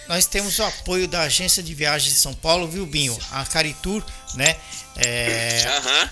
nós 0.09 0.27
temos 0.27 0.59
o 0.59 0.65
apoio 0.65 1.07
da 1.09 1.23
agência 1.23 1.63
de 1.63 1.75
viagens 1.75 2.15
de 2.15 2.21
São 2.21 2.35
Paulo, 2.35 2.69
viu, 2.69 2.85
Binho? 2.87 3.19
A 3.31 3.45
Caritur, 3.45 4.05
né? 4.35 4.57
É, 4.97 5.65
uhum. 5.83 6.09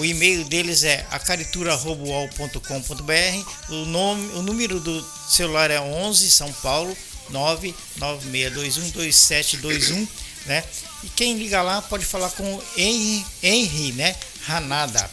O 0.00 0.04
e-mail 0.04 0.44
deles 0.44 0.84
é 0.84 1.06
acaritura.com.br. 1.10 3.50
O 3.70 3.84
nome, 3.86 4.28
o 4.34 4.42
número 4.42 4.78
do 4.80 5.02
celular 5.28 5.70
é 5.70 5.80
11 5.80 6.30
São 6.30 6.52
Paulo 6.54 6.96
996212721, 7.30 10.08
né? 10.46 10.64
E 11.04 11.08
quem 11.10 11.38
liga 11.38 11.62
lá 11.62 11.80
pode 11.82 12.04
falar 12.04 12.30
com 12.30 12.42
o 12.42 12.64
Henry, 12.76 13.24
Henry 13.42 13.92
né? 13.92 14.16
Ranada. 14.44 15.08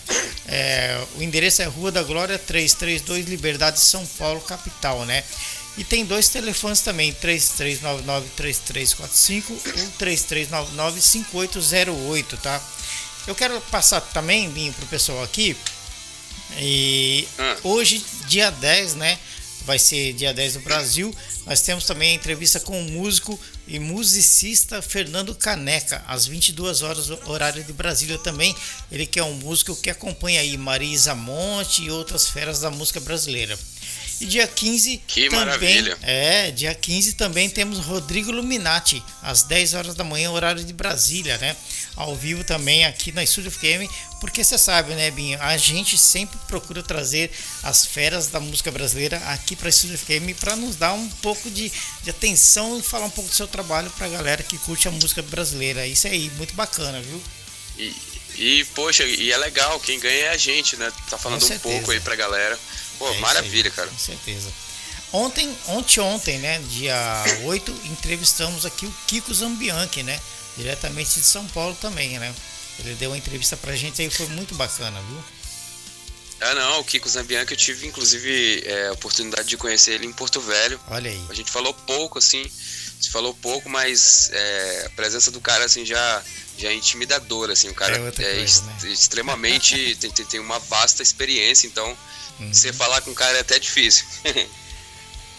É, 0.48 1.00
o 1.16 1.24
endereço 1.24 1.62
é 1.62 1.66
Rua 1.66 1.92
da 1.92 2.02
Glória 2.04 2.38
332, 2.38 3.26
Liberdade, 3.28 3.80
São 3.80 4.06
Paulo, 4.06 4.42
capital, 4.42 5.06
né? 5.06 5.24
E 5.78 5.84
tem 5.84 6.06
dois 6.06 6.30
telefones 6.30 6.80
também, 6.82 7.12
3399-3345 7.16 9.50
ou 9.50 9.58
3399-5808, 9.98 12.38
tá? 12.38 12.62
Eu 13.26 13.34
quero 13.34 13.60
passar 13.62 14.00
também, 14.02 14.48
Binho, 14.50 14.72
pro 14.74 14.86
pessoal 14.86 15.24
aqui. 15.24 15.58
E 16.58 17.28
ah. 17.40 17.58
hoje, 17.64 18.06
dia 18.28 18.52
10, 18.52 18.96
né? 18.96 19.18
Vai 19.66 19.80
ser 19.80 20.12
dia 20.14 20.34
10 20.34 20.56
do 20.56 20.60
Brasil. 20.60 21.16
Nós 21.46 21.62
temos 21.62 21.86
também 21.86 22.12
a 22.12 22.16
entrevista 22.16 22.60
com 22.60 22.78
o 22.80 22.92
músico 22.92 23.40
e 23.68 23.80
musicista 23.80 24.82
Fernando 24.82 25.34
Caneca, 25.34 26.04
às 26.08 26.26
22 26.26 26.82
horas, 26.82 27.10
horário 27.26 27.64
de 27.64 27.74
Brasília 27.74 28.18
também. 28.18 28.56
Ele 28.92 29.06
que 29.06 29.20
é 29.20 29.24
um 29.24 29.34
músico 29.34 29.76
que 29.76 29.90
acompanha 29.90 30.42
aí 30.42 30.58
Marisa 30.58 31.16
Monte 31.16 31.84
e 31.84 31.92
outras 31.92 32.28
feras 32.28 32.60
da 32.60 32.70
música 32.70 33.00
brasileira. 33.00 33.58
E 34.22 34.26
dia 34.26 34.48
15 34.48 35.02
que 35.06 35.30
também, 35.30 35.40
maravilha. 35.40 35.98
É, 36.02 36.52
dia 36.52 36.74
15 36.74 37.14
também 37.14 37.50
temos 37.50 37.80
Rodrigo 37.80 38.32
Luminati, 38.32 39.04
às 39.22 39.44
10 39.44 39.74
horas 39.74 39.96
da 39.96 40.04
manhã, 40.04 40.32
horário 40.32 40.64
de 40.64 40.72
Brasília, 40.72 41.38
né? 41.40 41.56
Ao 41.96 42.16
vivo 42.16 42.44
também 42.44 42.86
aqui 42.86 43.12
na 43.12 43.24
Estúdio 43.24 43.52
FM, 43.52 43.90
porque 44.22 44.42
você 44.44 44.58
sabe, 44.58 44.94
né, 44.96 45.12
Binho? 45.12 45.38
A 45.42 45.58
gente 45.58 45.98
sempre 45.98 46.40
procura 46.48 46.82
trazer 46.82 47.30
as 47.62 47.86
feras 47.86 48.28
da 48.28 48.40
música 48.40 48.72
brasileira 48.72 49.18
aqui 49.28 49.56
para 49.56 49.68
Estúdio 49.70 49.98
FM 49.98 50.40
para 50.40 50.56
nos 50.56 50.78
dar 50.78 50.94
um 50.94 51.10
pouco 51.22 51.52
de, 51.52 51.70
de 52.02 52.10
atenção 52.10 52.80
e 52.80 52.82
falar 52.82 53.08
um 53.08 53.10
pouco 53.10 53.30
do 53.30 53.36
seu 53.36 53.48
trabalho 53.54 53.90
para 53.92 54.08
a 54.08 54.10
galera 54.10 54.42
que 54.42 54.58
curte 54.58 54.88
a 54.88 54.92
música 54.92 55.22
brasileira. 55.22 55.86
Isso 55.86 56.08
aí, 56.08 56.32
muito 56.38 56.56
bacana, 56.56 57.00
viu? 57.00 57.22
E, 57.78 57.96
e, 58.36 58.66
poxa, 58.74 59.04
e 59.04 59.32
é 59.32 59.38
legal, 59.38 59.80
quem 59.80 60.00
ganha 60.00 60.26
é 60.26 60.30
a 60.30 60.38
gente, 60.38 60.76
né? 60.76 60.92
Tá 61.10 61.18
falando 61.18 61.46
um 61.46 61.60
pouco 61.60 61.92
aí 61.92 62.00
pra 62.00 62.16
galera. 62.16 62.60
Pô, 62.98 63.08
é 63.08 63.18
maravilha, 63.20 63.70
cara. 63.70 63.88
Com 63.88 63.98
certeza. 63.98 64.50
Ontem, 65.12 65.56
ontem, 65.68 66.00
ontem, 66.00 66.40
né? 66.40 66.60
Dia 66.70 66.98
8, 67.46 67.72
entrevistamos 67.86 68.66
aqui 68.66 68.88
o 68.88 68.94
Kiko 69.08 69.32
Zambianchi, 69.34 70.02
né? 70.02 70.20
Diretamente 70.58 71.20
de 71.20 71.26
São 71.26 71.46
Paulo 71.48 71.78
também, 71.80 72.18
né? 72.18 72.34
Ele 72.80 72.96
deu 72.96 73.12
uma 73.12 73.18
entrevista 73.18 73.56
pra 73.56 73.76
gente 73.76 74.02
aí, 74.02 74.10
foi 74.10 74.28
muito 74.30 74.56
bacana, 74.56 75.00
viu? 75.08 75.24
Ah, 76.42 76.56
não, 76.56 76.80
o 76.82 76.84
Kiko 76.84 77.08
Zambianchi 77.08 77.52
eu 77.52 77.58
tive 77.58 77.88
inclusive 77.88 78.64
é, 78.66 78.88
a 78.88 78.92
oportunidade 78.94 79.48
de 79.48 79.56
conhecer 79.56 79.94
ele 79.94 80.08
em 80.08 80.12
Porto 80.12 80.42
Velho. 80.42 80.80
Olha 80.90 81.10
aí. 81.10 81.26
A 81.30 81.34
gente 81.34 81.50
falou 81.50 81.74
pouco, 81.74 82.20
assim, 82.20 82.44
gente 83.04 83.12
falou 83.12 83.34
pouco, 83.36 83.70
mas 83.70 84.30
é, 84.34 84.84
a 84.88 84.90
presença 84.92 85.30
do 85.32 85.42
cara, 85.42 85.66
assim, 85.66 85.86
já, 85.86 86.24
já 86.58 86.70
é 86.70 86.74
intimidadora, 86.74 87.54
assim, 87.54 87.70
o 87.70 87.76
cara 87.76 87.98
é, 87.98 88.08
é 88.08 88.36
coisa, 88.36 88.64
né? 88.64 88.78
extremamente, 88.92 89.96
tem, 90.00 90.12
tem, 90.12 90.40
uma 90.40 90.60
vasta 90.60 91.04
experiência, 91.04 91.68
então 91.68 91.98
Uhum. 92.40 92.54
Você 92.54 92.74
falar 92.74 93.02
com 93.02 93.12
o 93.12 93.16
cara 93.16 93.38
é 93.38 93.42
até 93.42 93.60
difícil. 93.60 94.06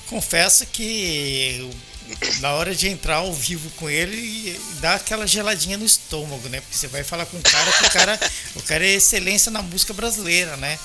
Confesso 0.08 0.66
que 0.66 1.70
na 2.40 2.52
hora 2.52 2.74
de 2.74 2.88
entrar 2.88 3.16
ao 3.16 3.32
vivo 3.32 3.70
com 3.70 3.88
ele 3.88 4.60
dá 4.80 4.96
aquela 4.96 5.26
geladinha 5.26 5.78
no 5.78 5.86
estômago, 5.86 6.48
né? 6.48 6.60
Porque 6.60 6.76
você 6.76 6.86
vai 6.88 7.02
falar 7.02 7.26
com 7.26 7.38
o 7.38 7.42
cara 7.42 7.72
que 7.72 7.84
o 7.86 7.90
cara, 7.90 8.20
o 8.56 8.62
cara 8.62 8.86
é 8.86 8.94
excelência 8.94 9.50
na 9.50 9.62
música 9.62 9.94
brasileira, 9.94 10.56
né? 10.56 10.78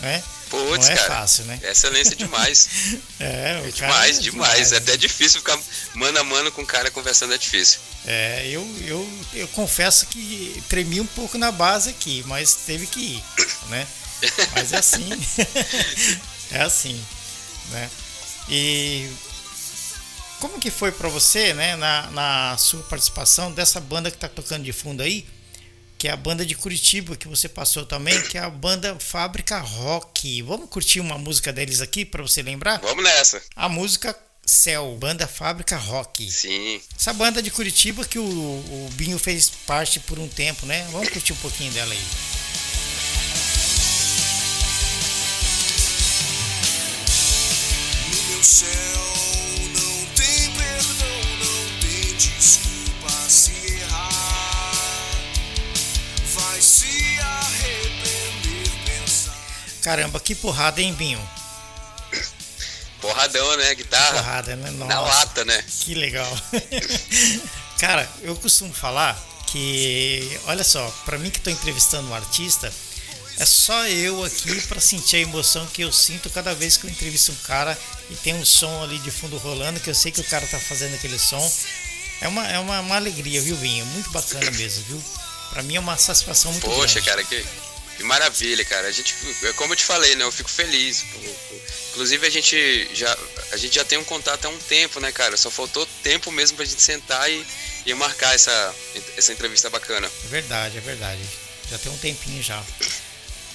Né? 0.00 0.22
Putz, 0.48 0.86
Não 0.88 0.94
é 0.94 0.96
cara. 0.96 1.08
fácil, 1.14 1.44
né? 1.44 1.60
Excelência 1.62 2.16
demais. 2.16 2.68
É, 3.20 3.60
o 3.62 3.68
É 3.68 3.72
cara 3.72 3.92
demais, 3.92 4.18
é 4.18 4.20
demais. 4.22 4.72
É 4.72 4.76
até 4.78 4.96
difícil 4.96 5.40
ficar 5.40 5.58
mano 5.94 6.18
a 6.18 6.24
mano 6.24 6.50
com 6.50 6.62
o 6.62 6.66
cara 6.66 6.90
conversando, 6.90 7.34
é 7.34 7.38
difícil. 7.38 7.78
É, 8.06 8.46
eu, 8.48 8.66
eu, 8.86 9.20
eu 9.34 9.48
confesso 9.48 10.06
que 10.06 10.62
tremi 10.68 11.00
um 11.00 11.06
pouco 11.06 11.36
na 11.36 11.52
base 11.52 11.90
aqui, 11.90 12.24
mas 12.26 12.54
teve 12.66 12.86
que 12.86 12.98
ir, 13.00 13.24
né? 13.68 13.86
Mas 14.54 14.72
é 14.72 14.78
assim. 14.78 15.08
é 16.50 16.62
assim, 16.62 17.04
né? 17.70 17.90
E 18.48 19.08
como 20.40 20.58
que 20.58 20.70
foi 20.70 20.90
pra 20.90 21.08
você, 21.08 21.52
né, 21.52 21.76
na, 21.76 22.10
na 22.10 22.56
sua 22.56 22.82
participação 22.84 23.52
dessa 23.52 23.78
banda 23.78 24.10
que 24.10 24.16
tá 24.16 24.28
tocando 24.28 24.64
de 24.64 24.72
fundo 24.72 25.02
aí, 25.02 25.26
que 26.00 26.08
é 26.08 26.12
a 26.12 26.16
banda 26.16 26.46
de 26.46 26.54
Curitiba 26.54 27.14
que 27.14 27.28
você 27.28 27.46
passou 27.46 27.84
também, 27.84 28.18
que 28.22 28.38
é 28.38 28.40
a 28.40 28.48
banda 28.48 28.96
Fábrica 28.98 29.58
Rock. 29.58 30.40
Vamos 30.40 30.70
curtir 30.70 30.98
uma 30.98 31.18
música 31.18 31.52
deles 31.52 31.82
aqui 31.82 32.06
pra 32.06 32.22
você 32.22 32.40
lembrar? 32.40 32.80
Vamos 32.80 33.04
nessa. 33.04 33.42
A 33.54 33.68
música 33.68 34.16
Céu, 34.46 34.96
banda 34.98 35.28
Fábrica 35.28 35.76
Rock. 35.76 36.30
Sim. 36.32 36.80
Essa 36.98 37.12
banda 37.12 37.42
de 37.42 37.50
Curitiba 37.50 38.02
que 38.06 38.18
o, 38.18 38.24
o 38.24 38.88
Binho 38.94 39.18
fez 39.18 39.50
parte 39.66 40.00
por 40.00 40.18
um 40.18 40.26
tempo, 40.26 40.64
né? 40.64 40.88
Vamos 40.90 41.10
curtir 41.10 41.34
um 41.34 41.36
pouquinho 41.36 41.70
dela 41.72 41.92
aí. 41.92 42.02
No 48.08 48.32
meu 48.32 48.42
céu 48.42 48.68
não 49.74 50.06
tem 50.14 50.50
perdão, 50.52 51.20
não 51.38 51.80
tem 51.80 52.16
desculpa 52.16 52.69
se 56.70 57.18
arrepender, 57.18 58.70
pensar. 58.86 59.36
Caramba, 59.82 60.20
que 60.20 60.34
porrada, 60.34 60.80
hein, 60.80 60.94
Binho? 60.94 61.20
Porradão, 63.00 63.56
né? 63.56 63.74
Guitarra 63.74 64.12
Porrada, 64.12 64.56
né? 64.56 64.70
na 64.72 64.84
Nossa, 64.84 65.14
lata, 65.16 65.44
né? 65.44 65.64
que 65.80 65.94
legal. 65.94 66.30
Cara, 67.80 68.08
eu 68.22 68.36
costumo 68.36 68.72
falar 68.74 69.18
que, 69.46 70.38
olha 70.44 70.62
só, 70.62 70.86
pra 71.04 71.18
mim 71.18 71.30
que 71.30 71.40
tô 71.40 71.50
entrevistando 71.50 72.08
um 72.08 72.14
artista, 72.14 72.72
é 73.38 73.46
só 73.46 73.86
eu 73.88 74.22
aqui 74.22 74.60
pra 74.68 74.78
sentir 74.80 75.16
a 75.16 75.20
emoção 75.20 75.66
que 75.66 75.82
eu 75.82 75.90
sinto 75.90 76.28
cada 76.28 76.54
vez 76.54 76.76
que 76.76 76.84
eu 76.84 76.90
entrevisto 76.90 77.32
um 77.32 77.36
cara 77.46 77.76
e 78.10 78.14
tem 78.16 78.34
um 78.34 78.44
som 78.44 78.82
ali 78.82 78.98
de 78.98 79.10
fundo 79.10 79.38
rolando, 79.38 79.80
que 79.80 79.88
eu 79.88 79.94
sei 79.94 80.12
que 80.12 80.20
o 80.20 80.24
cara 80.24 80.46
tá 80.46 80.60
fazendo 80.60 80.94
aquele 80.94 81.18
som. 81.18 81.50
É 82.20 82.28
uma, 82.28 82.46
é 82.46 82.58
uma, 82.58 82.80
uma 82.80 82.96
alegria, 82.96 83.40
viu, 83.40 83.56
Binho? 83.56 83.86
Muito 83.86 84.10
bacana 84.10 84.50
mesmo, 84.50 84.84
viu? 84.84 85.02
Pra 85.50 85.62
mim 85.62 85.76
é 85.76 85.80
uma 85.80 85.96
satisfação 85.96 86.52
muito 86.52 86.64
Poxa, 86.64 87.00
grande. 87.00 87.08
cara, 87.08 87.24
que, 87.24 87.44
que 87.96 88.02
maravilha, 88.04 88.64
cara. 88.64 88.86
A 88.88 88.92
gente, 88.92 89.14
é 89.44 89.52
como 89.54 89.72
eu 89.72 89.76
te 89.76 89.84
falei, 89.84 90.14
né? 90.16 90.24
Eu 90.24 90.32
fico 90.32 90.50
feliz. 90.50 91.04
Inclusive 91.90 92.26
a 92.26 92.30
gente 92.30 92.90
já 92.94 93.16
a 93.52 93.56
gente 93.56 93.74
já 93.74 93.84
tem 93.84 93.98
um 93.98 94.04
contato 94.04 94.44
há 94.44 94.48
um 94.48 94.58
tempo, 94.58 95.00
né, 95.00 95.10
cara? 95.10 95.36
Só 95.36 95.50
faltou 95.50 95.86
tempo 96.02 96.30
mesmo 96.30 96.56
pra 96.56 96.64
gente 96.64 96.80
sentar 96.80 97.28
e, 97.30 97.44
e 97.84 97.92
marcar 97.94 98.34
essa, 98.34 98.74
essa 99.16 99.32
entrevista 99.32 99.68
bacana. 99.68 100.06
É 100.24 100.28
verdade, 100.28 100.78
é 100.78 100.80
verdade. 100.80 101.20
Já 101.70 101.78
tem 101.78 101.90
um 101.90 101.98
tempinho 101.98 102.42
já. 102.42 102.62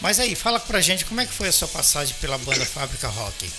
Mas 0.02 0.20
aí, 0.20 0.36
fala 0.36 0.60
pra 0.60 0.82
gente 0.82 1.06
como 1.06 1.22
é 1.22 1.26
que 1.26 1.34
foi 1.34 1.48
a 1.48 1.52
sua 1.54 1.68
passagem 1.70 2.16
pela 2.20 2.38
banda 2.38 2.66
Fábrica 2.66 3.08
Rock. 3.08 3.50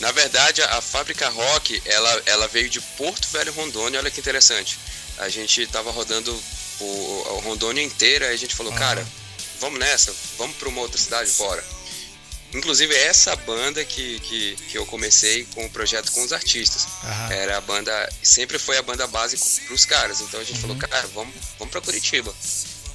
Na 0.00 0.10
verdade, 0.10 0.60
a, 0.62 0.78
a 0.78 0.82
fábrica 0.82 1.28
Rock, 1.28 1.80
ela, 1.84 2.22
ela 2.26 2.48
veio 2.48 2.68
de 2.68 2.80
Porto 2.80 3.28
Velho 3.28 3.52
Rondônia, 3.52 4.00
olha 4.00 4.10
que 4.10 4.18
interessante. 4.20 4.78
A 5.18 5.28
gente 5.28 5.64
tava 5.68 5.92
rodando 5.92 6.36
o, 6.80 6.84
o 6.84 7.38
Rondônia 7.40 7.82
inteira 7.82 8.26
e 8.30 8.34
a 8.34 8.36
gente 8.36 8.54
falou, 8.54 8.72
Aham. 8.72 8.80
cara, 8.80 9.08
vamos 9.60 9.78
nessa, 9.78 10.14
vamos 10.38 10.56
pra 10.56 10.68
uma 10.68 10.80
outra 10.80 10.98
cidade, 11.00 11.30
bora. 11.32 11.64
Inclusive 12.52 12.94
é 12.94 13.06
essa 13.06 13.34
banda 13.34 13.84
que, 13.84 14.20
que, 14.20 14.56
que 14.68 14.78
eu 14.78 14.86
comecei 14.86 15.44
com 15.54 15.66
o 15.66 15.70
projeto 15.70 16.12
com 16.12 16.22
os 16.22 16.32
artistas. 16.32 16.86
Aham. 17.02 17.32
Era 17.32 17.56
a 17.58 17.60
banda, 17.60 18.12
sempre 18.22 18.60
foi 18.60 18.78
a 18.78 18.82
banda 18.82 19.06
base 19.08 19.36
pros 19.66 19.84
caras. 19.84 20.20
Então 20.20 20.38
a 20.38 20.44
gente 20.44 20.60
falou, 20.60 20.76
cara, 20.76 21.06
vamos, 21.08 21.34
vamos 21.58 21.72
pra 21.72 21.80
Curitiba. 21.80 22.32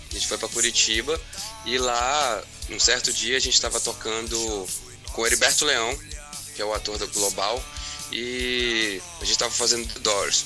A 0.09 0.13
gente 0.13 0.27
foi 0.27 0.37
pra 0.37 0.47
Curitiba 0.47 1.19
e 1.65 1.77
lá, 1.77 2.41
num 2.69 2.79
certo 2.79 3.11
dia, 3.11 3.35
a 3.35 3.39
gente 3.39 3.59
tava 3.59 3.79
tocando 3.81 4.67
com 5.11 5.21
o 5.21 5.27
Heriberto 5.27 5.65
Leão, 5.65 5.97
que 6.55 6.61
é 6.61 6.65
o 6.65 6.73
ator 6.73 6.97
do 6.97 7.07
Global, 7.09 7.63
e 8.11 9.01
a 9.21 9.25
gente 9.25 9.37
tava 9.37 9.51
fazendo 9.51 9.91
The 9.93 9.99
Doors. 9.99 10.45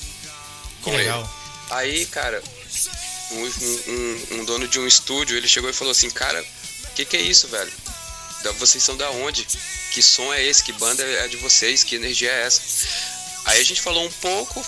Com 0.82 0.90
ele. 0.90 1.04
legal. 1.04 1.34
Aí, 1.70 2.04
cara, 2.06 2.42
um, 3.32 3.44
um- 3.46 4.26
um- 4.40 4.44
dono 4.44 4.66
de 4.68 4.78
um 4.78 4.86
estúdio, 4.86 5.36
ele 5.36 5.48
chegou 5.48 5.68
e 5.70 5.72
falou 5.72 5.90
assim, 5.92 6.10
cara, 6.10 6.40
o 6.90 6.94
que, 6.94 7.04
que 7.04 7.16
é 7.16 7.20
isso, 7.22 7.48
velho? 7.48 7.72
Da- 8.42 8.52
Vocês 8.52 8.82
são 8.82 8.96
da 8.96 9.10
onde? 9.10 9.46
Que 9.92 10.02
som 10.02 10.32
é 10.32 10.42
esse? 10.44 10.62
Que 10.62 10.72
banda 10.72 11.02
é 11.02 11.28
de 11.28 11.36
vocês? 11.36 11.82
Que 11.84 11.96
energia 11.96 12.30
é 12.30 12.46
essa? 12.46 12.60
Aí 13.46 13.60
a 13.60 13.64
gente 13.64 13.80
falou 13.80 14.04
um 14.04 14.10
pouco, 14.12 14.64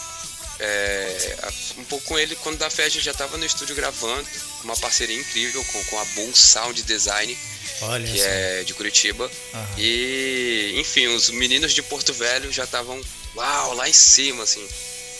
é, 0.59 1.37
um 1.79 1.85
pouco 1.85 2.05
com 2.07 2.19
ele, 2.19 2.35
quando 2.37 2.59
da 2.59 2.71
fé 2.71 2.85
a 2.85 2.89
gente 2.89 3.05
já 3.05 3.13
tava 3.15 3.37
no 3.37 3.45
estúdio 3.45 3.75
gravando, 3.75 4.27
uma 4.65 4.77
parceria 4.77 5.17
incrível 5.19 5.63
com, 5.65 5.85
com 5.85 5.99
a 6.01 6.05
Bull 6.07 6.35
Sound 6.35 6.83
Design, 6.83 7.37
Olha 7.83 8.11
que 8.11 8.21
é 8.21 8.65
de 8.65 8.73
Curitiba. 8.73 9.31
Aham. 9.53 9.69
E, 9.79 10.75
enfim, 10.79 11.09
os 11.09 11.29
meninos 11.31 11.75
de 11.75 11.83
Porto 11.83 12.13
Velho 12.15 12.51
já 12.53 12.65
estavam, 12.65 12.99
uau, 13.35 13.75
lá 13.75 13.87
em 13.89 13.93
cima, 13.93 14.45
assim, 14.45 14.67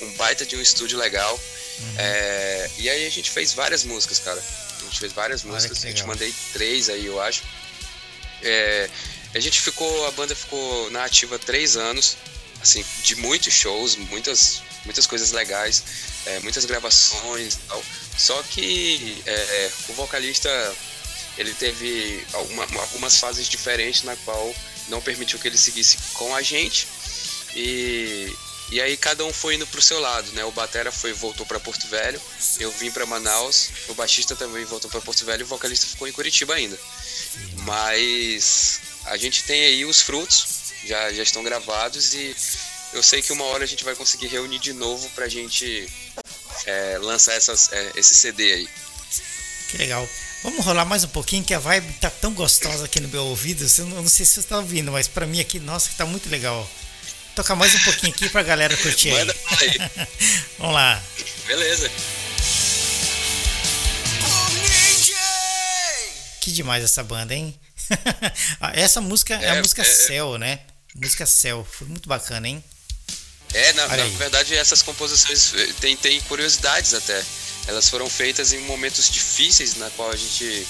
um 0.03 0.13
baita 0.15 0.47
de 0.47 0.57
um 0.57 0.61
estúdio 0.63 0.97
legal. 0.99 1.39
Uhum. 1.81 1.95
É, 1.99 2.71
e 2.79 2.89
aí 2.91 3.07
a 3.07 3.11
gente 3.11 3.31
fez 3.31 3.53
várias 3.53 3.85
músicas, 3.85 4.19
cara. 4.19 4.43
A 4.81 4.85
gente 4.85 4.99
fez 5.01 5.13
várias 5.13 5.45
Olha 5.45 5.53
músicas, 5.55 5.85
a 5.85 5.89
gente 5.89 6.05
mandei 6.05 6.33
três 6.53 6.89
aí, 6.89 7.07
eu 7.07 7.21
acho. 7.21 7.43
É, 8.43 8.89
a 9.35 9.41
gente 9.41 9.61
ficou, 9.61 10.07
a 10.07 10.11
banda 10.13 10.35
ficou 10.35 10.91
na 10.91 11.05
ativa 11.05 11.39
três 11.39 11.77
anos, 11.77 12.17
assim, 12.63 12.85
de 13.03 13.17
muitos 13.17 13.53
shows, 13.53 13.97
muitas, 13.97 14.63
muitas 14.85 15.07
coisas 15.07 15.33
legais, 15.33 15.83
é, 16.27 16.41
muitas 16.41 16.65
gravações 16.65 17.55
e 17.55 17.59
tal. 17.69 17.83
Só 18.17 18.43
que 18.45 19.23
é, 19.27 19.71
o 19.89 19.93
vocalista 19.95 20.49
ele 21.37 21.53
teve 21.53 22.25
alguma- 22.33 22.65
algumas 22.81 23.19
fases 23.19 23.47
diferentes 23.49 24.03
na 24.05 24.17
qual 24.17 24.55
não 24.89 25.03
permitiu 25.03 25.39
que 25.39 25.49
ele 25.49 25.59
seguisse 25.59 25.99
com 26.15 26.35
a 26.35 26.41
gente 26.41 26.87
e, 27.55 28.33
e 28.71 28.81
aí 28.81 28.97
cada 28.97 29.25
um 29.25 29.33
foi 29.33 29.55
indo 29.55 29.67
pro 29.67 29.81
seu 29.81 30.01
lado, 30.01 30.31
né? 30.33 30.45
O 30.45 30.53
batera 30.53 30.91
foi 30.91 31.13
voltou 31.13 31.47
para 31.47 31.61
Porto 31.61 31.87
Velho, 31.89 32.21
eu 32.59 32.71
vim 32.73 32.91
para 32.91 33.07
Manaus, 33.07 33.71
o 33.89 33.95
baixista 33.95 34.35
também 34.35 34.65
voltou 34.65 34.91
para 34.91 35.01
Porto 35.01 35.25
Velho 35.25 35.43
e 35.43 35.45
o 35.45 35.47
vocalista 35.47 35.87
ficou 35.87 36.09
em 36.09 36.13
Curitiba 36.13 36.55
ainda. 36.55 36.79
Mas 37.59 38.81
a 39.05 39.17
gente 39.17 39.45
tem 39.45 39.65
aí 39.65 39.85
os 39.85 40.01
frutos, 40.01 40.47
já, 40.85 41.13
já 41.13 41.23
estão 41.23 41.43
gravados 41.43 42.15
e 42.15 42.35
eu 42.93 43.03
sei 43.03 43.23
que 43.23 43.33
uma 43.33 43.45
hora 43.45 43.65
a 43.65 43.67
gente 43.67 43.85
vai 43.85 43.95
conseguir 43.95 44.29
reunir 44.29 44.59
de 44.59 44.73
novo 44.73 45.09
pra 45.11 45.29
gente 45.29 45.89
é, 46.65 46.99
lançar 46.99 47.35
essas, 47.35 47.73
é, 47.73 47.93
esse 47.97 48.15
CD 48.15 48.53
aí. 48.53 48.69
Que 49.69 49.79
legal. 49.79 50.09
Vamos 50.43 50.65
rolar 50.65 50.85
mais 50.85 51.03
um 51.03 51.09
pouquinho, 51.09 51.45
que 51.45 51.55
a 51.55 51.59
vibe 51.59 51.93
tá 51.95 52.09
tão 52.09 52.33
gostosa 52.33 52.85
aqui 52.85 53.01
no 53.01 53.09
meu 53.09 53.25
ouvido. 53.25 53.67
Eu 53.79 53.87
não, 53.87 54.07
sei 54.07 54.25
se 54.25 54.41
você 54.41 54.49
tá 54.49 54.59
ouvindo, 54.59 54.93
mas 54.93 55.09
pra 55.09 55.27
mim 55.27 55.41
aqui, 55.41 55.59
nossa, 55.59 55.91
que 55.91 55.97
tá 55.97 56.07
muito 56.07 56.29
legal. 56.29 56.69
Tocar 57.37 57.55
mais 57.55 57.75
um 57.75 57.81
pouquinho 57.81 58.15
aqui 58.15 58.31
pra 58.31 58.43
galera 58.43 58.75
curtir 58.79 59.11
aí. 59.11 59.31
Aí. 59.61 60.07
Vamos 60.59 60.75
lá. 60.75 61.03
Beleza. 61.47 61.91
Que 66.41 66.51
demais 66.51 66.83
essa 66.83 67.05
banda, 67.05 67.35
hein? 67.35 67.55
Ah, 68.59 68.73
essa 68.75 69.03
música 69.03 69.35
é, 69.35 69.51
a 69.51 69.55
É, 69.57 69.61
música 69.61 69.83
é, 69.83 69.85
é. 69.85 69.93
Céu, 69.93 70.39
né? 70.39 70.61
Música 70.95 71.27
Céu. 71.27 71.67
Foi 71.71 71.87
muito 71.87 72.09
bacana, 72.09 72.49
hein? 72.49 72.65
É, 73.53 73.73
na, 73.75 73.87
na 73.87 74.05
verdade 74.17 74.55
essas 74.57 74.81
composições 74.81 75.53
eh, 75.55 75.73
tem, 75.79 75.95
tem 75.95 76.19
curiosidades 76.23 76.95
até. 76.95 77.23
Elas 77.67 77.91
foram 77.91 78.09
feitas 78.09 78.55
em 78.55 78.61
momentos 78.61 79.11
difíceis 79.11 79.77
na 79.77 79.91
qual 79.91 80.11
a 80.11 80.17
gente 80.17 80.67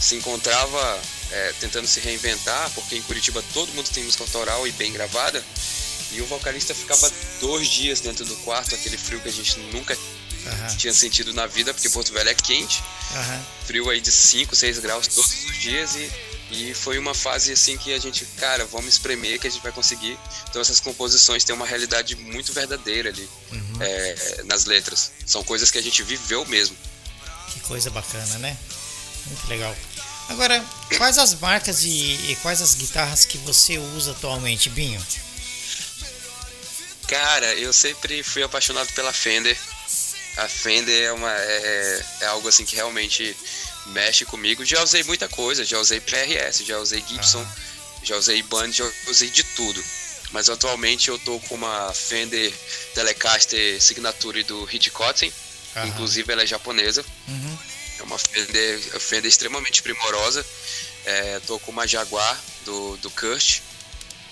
se 0.00 0.16
encontrava 0.16 1.00
eh, 1.30 1.54
tentando 1.60 1.86
se 1.86 2.00
reinventar, 2.00 2.70
porque 2.70 2.96
em 2.96 3.02
Curitiba 3.02 3.42
todo 3.54 3.72
mundo 3.72 3.88
tem 3.88 4.02
música 4.02 4.24
autoral 4.24 4.66
e 4.66 4.72
bem 4.72 4.92
gravada. 4.92 5.44
E 6.12 6.20
o 6.20 6.26
vocalista 6.26 6.74
ficava 6.74 7.10
dois 7.40 7.68
dias 7.68 8.00
dentro 8.00 8.24
do 8.24 8.34
quarto, 8.36 8.74
aquele 8.74 8.96
frio 8.96 9.20
que 9.20 9.28
a 9.28 9.32
gente 9.32 9.58
nunca 9.72 9.96
tinha 10.76 10.92
sentido 10.92 11.32
na 11.32 11.46
vida, 11.46 11.74
porque 11.74 11.88
Porto 11.90 12.12
Velho 12.12 12.30
é 12.30 12.34
quente, 12.34 12.82
frio 13.66 13.90
aí 13.90 14.00
de 14.00 14.10
5, 14.10 14.54
6 14.54 14.78
graus 14.78 15.06
todos 15.06 15.44
os 15.44 15.58
dias 15.58 15.94
e, 15.96 16.10
e 16.50 16.74
foi 16.74 16.98
uma 16.98 17.14
fase 17.14 17.52
assim 17.52 17.76
que 17.76 17.92
a 17.92 17.98
gente, 17.98 18.24
cara, 18.36 18.64
vamos 18.66 18.94
espremer 18.94 19.38
que 19.38 19.46
a 19.46 19.50
gente 19.50 19.62
vai 19.62 19.72
conseguir. 19.72 20.18
Então 20.48 20.62
essas 20.62 20.80
composições 20.80 21.44
têm 21.44 21.54
uma 21.54 21.66
realidade 21.66 22.16
muito 22.16 22.52
verdadeira 22.52 23.10
ali 23.10 23.28
é, 23.80 24.42
nas 24.44 24.64
letras. 24.64 25.12
São 25.26 25.44
coisas 25.44 25.70
que 25.70 25.78
a 25.78 25.82
gente 25.82 26.02
viveu 26.02 26.44
mesmo. 26.46 26.76
Que 27.52 27.60
coisa 27.60 27.90
bacana, 27.90 28.38
né? 28.38 28.56
Muito 29.26 29.46
legal. 29.48 29.76
Agora, 30.28 30.64
quais 30.96 31.18
as 31.18 31.34
marcas 31.34 31.82
e, 31.84 32.30
e 32.30 32.38
quais 32.42 32.60
as 32.60 32.74
guitarras 32.74 33.24
que 33.24 33.38
você 33.38 33.78
usa 33.78 34.12
atualmente, 34.12 34.68
Binho? 34.68 35.02
Cara, 37.08 37.54
eu 37.54 37.72
sempre 37.72 38.22
fui 38.22 38.42
apaixonado 38.42 38.92
pela 38.92 39.12
Fender. 39.12 39.56
A 40.36 40.46
Fender 40.46 41.04
é, 41.04 41.12
uma, 41.12 41.32
é, 41.32 42.04
é 42.20 42.26
algo 42.26 42.46
assim 42.46 42.64
que 42.64 42.76
realmente 42.76 43.34
mexe 43.86 44.24
comigo. 44.26 44.64
Já 44.64 44.82
usei 44.82 45.02
muita 45.04 45.26
coisa, 45.28 45.64
já 45.64 45.78
usei 45.78 46.00
PRS, 46.00 46.64
já 46.64 46.78
usei 46.78 47.02
Gibson, 47.08 47.44
já 48.02 48.16
usei 48.16 48.42
Band, 48.42 48.72
já 48.72 48.88
usei 49.06 49.30
de 49.30 49.42
tudo. 49.42 49.82
Mas 50.32 50.50
atualmente 50.50 51.08
eu 51.08 51.18
tô 51.18 51.40
com 51.40 51.54
uma 51.54 51.92
Fender 51.94 52.52
Telecaster 52.94 53.82
Signature 53.82 54.42
do 54.44 54.68
Hitchcock, 54.70 55.32
Aham. 55.74 55.86
inclusive 55.86 56.30
ela 56.30 56.42
é 56.42 56.46
japonesa. 56.46 57.02
Uhum. 57.26 57.58
É 58.00 58.02
uma 58.02 58.18
Fender, 58.18 58.78
Fender 59.00 59.28
extremamente 59.28 59.82
primorosa. 59.82 60.44
É, 61.06 61.40
tô 61.46 61.58
com 61.60 61.70
uma 61.72 61.86
Jaguar 61.86 62.38
do, 62.66 62.98
do 62.98 63.10
Kurt, 63.10 63.60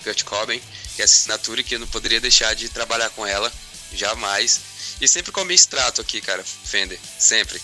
Kurt 0.03 0.23
Cobain, 0.23 0.61
que 0.97 1.01
é 1.03 1.05
assinatura 1.05 1.61
que 1.61 1.75
eu 1.75 1.79
não 1.79 1.85
poderia 1.85 2.19
deixar 2.19 2.55
de 2.55 2.67
trabalhar 2.69 3.11
com 3.11 3.23
ela, 3.25 3.53
jamais. 3.93 4.59
E 4.99 5.07
sempre 5.07 5.31
com 5.31 5.41
a 5.41 5.45
minha 5.45 5.53
extrato 5.53 6.01
aqui, 6.01 6.19
cara, 6.19 6.43
Fender, 6.43 6.99
sempre. 7.19 7.61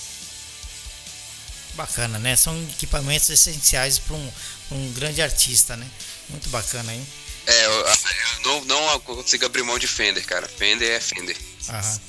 Bacana, 1.74 2.20
né? 2.20 2.36
São 2.36 2.56
equipamentos 2.70 3.28
essenciais 3.32 3.98
para 3.98 4.16
um, 4.16 4.32
um 4.72 4.94
grande 4.94 5.20
artista, 5.20 5.76
né? 5.76 5.90
Muito 6.30 6.48
bacana, 6.50 6.94
hein? 6.94 7.08
É, 7.48 7.66
eu, 7.66 7.72
eu 7.72 7.98
não, 8.46 8.66
não 8.66 9.00
consigo 9.00 9.48
abrir 9.48 9.64
mão 9.64 9.80
de 9.80 9.88
Fender, 9.88 10.24
cara. 10.28 10.48
Fender 10.48 10.92
é 10.92 11.00
Fender. 11.00 11.36
Aham. 11.70 12.02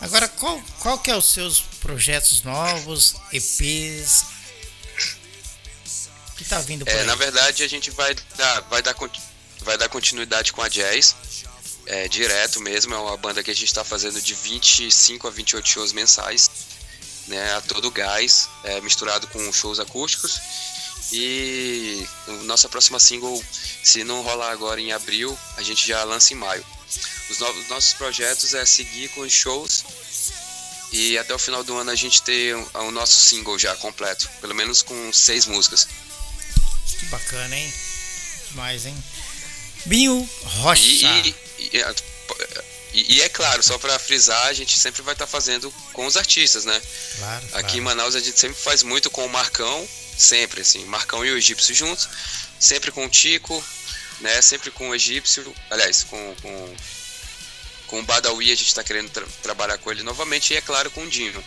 Agora, 0.00 0.26
qual, 0.26 0.60
qual 0.80 0.98
que 0.98 1.08
é 1.08 1.16
os 1.16 1.30
seus 1.32 1.60
projetos 1.80 2.42
novos, 2.42 3.14
EPs? 3.32 4.24
O 6.32 6.36
que 6.36 6.44
tá 6.44 6.60
vindo 6.60 6.84
por 6.84 6.92
É, 6.92 7.00
aí? 7.02 7.06
na 7.06 7.14
verdade, 7.14 7.62
a 7.62 7.68
gente 7.68 7.92
vai 7.92 8.12
dar, 8.36 8.60
vai 8.62 8.82
dar, 8.82 8.92
conti- 8.94 9.22
vai 9.64 9.76
dar 9.76 9.88
continuidade 9.88 10.52
com 10.52 10.62
a 10.62 10.68
Jazz. 10.68 11.16
É, 11.86 12.08
direto 12.08 12.60
mesmo, 12.60 12.94
é 12.94 12.98
uma 12.98 13.16
banda 13.16 13.42
que 13.42 13.50
a 13.50 13.54
gente 13.54 13.66
está 13.66 13.84
fazendo 13.84 14.20
de 14.20 14.32
25 14.34 15.28
a 15.28 15.30
28 15.30 15.68
shows 15.68 15.92
mensais, 15.92 16.50
né, 17.26 17.54
a 17.54 17.60
todo 17.60 17.90
gás, 17.90 18.48
é, 18.62 18.80
misturado 18.80 19.26
com 19.28 19.52
shows 19.52 19.78
acústicos. 19.80 20.40
E 21.12 22.06
nossa 22.44 22.68
próxima 22.68 22.98
single, 22.98 23.42
se 23.82 24.02
não 24.02 24.22
rolar 24.22 24.50
agora 24.50 24.80
em 24.80 24.92
abril, 24.92 25.36
a 25.56 25.62
gente 25.62 25.86
já 25.86 26.02
lança 26.04 26.32
em 26.32 26.36
maio. 26.36 26.64
Os 27.28 27.38
novos 27.38 27.68
nossos 27.68 27.94
projetos 27.94 28.54
é 28.54 28.64
seguir 28.64 29.08
com 29.08 29.20
os 29.20 29.32
shows 29.32 29.84
e 30.92 31.18
até 31.18 31.34
o 31.34 31.38
final 31.38 31.64
do 31.64 31.76
ano 31.76 31.90
a 31.90 31.94
gente 31.94 32.22
ter 32.22 32.54
o, 32.56 32.70
o 32.74 32.90
nosso 32.90 33.18
single 33.18 33.58
já 33.58 33.74
completo, 33.76 34.28
pelo 34.40 34.54
menos 34.54 34.80
com 34.80 35.12
seis 35.12 35.44
músicas. 35.44 35.88
Que 36.98 37.06
bacana, 37.06 37.56
hein? 37.56 37.72
Demais, 38.48 38.86
hein? 38.86 39.04
Binho 39.84 40.28
Rocha. 40.42 40.82
E, 40.82 41.34
e- 41.58 41.76
e- 41.78 41.84
e- 42.92 43.14
e 43.16 43.22
é 43.22 43.28
claro, 43.28 43.62
só 43.62 43.76
pra 43.78 43.98
frisar, 43.98 44.46
a 44.46 44.52
gente 44.52 44.78
sempre 44.78 45.02
vai 45.02 45.14
estar 45.14 45.26
fazendo 45.26 45.70
com 45.92 46.06
os 46.06 46.16
artistas, 46.16 46.64
né? 46.64 46.80
Claro, 47.18 47.46
Aqui 47.54 47.78
em 47.78 47.82
claro. 47.82 47.84
Manaus 47.84 48.14
a 48.14 48.20
gente 48.20 48.38
sempre 48.38 48.56
faz 48.60 48.82
muito 48.82 49.10
com 49.10 49.24
o 49.26 49.28
Marcão, 49.28 49.88
sempre 50.16 50.60
assim, 50.60 50.84
Marcão 50.84 51.24
e 51.24 51.30
o 51.30 51.36
Egípcio 51.36 51.74
juntos, 51.74 52.08
sempre 52.60 52.90
com 52.92 53.04
o 53.04 53.08
Tico, 53.08 53.62
né? 54.20 54.40
Sempre 54.40 54.70
com 54.70 54.90
o 54.90 54.94
Egípcio, 54.94 55.54
aliás, 55.70 56.04
com, 56.04 56.36
com, 56.40 56.76
com 57.88 57.98
o 58.00 58.02
Badawi 58.04 58.52
a 58.52 58.56
gente 58.56 58.72
tá 58.74 58.84
querendo 58.84 59.10
tra- 59.10 59.26
trabalhar 59.42 59.76
com 59.78 59.90
ele 59.90 60.02
novamente 60.04 60.52
e 60.52 60.56
é 60.56 60.60
claro 60.60 60.90
com 60.92 61.02
o 61.02 61.08
Dino. 61.08 61.44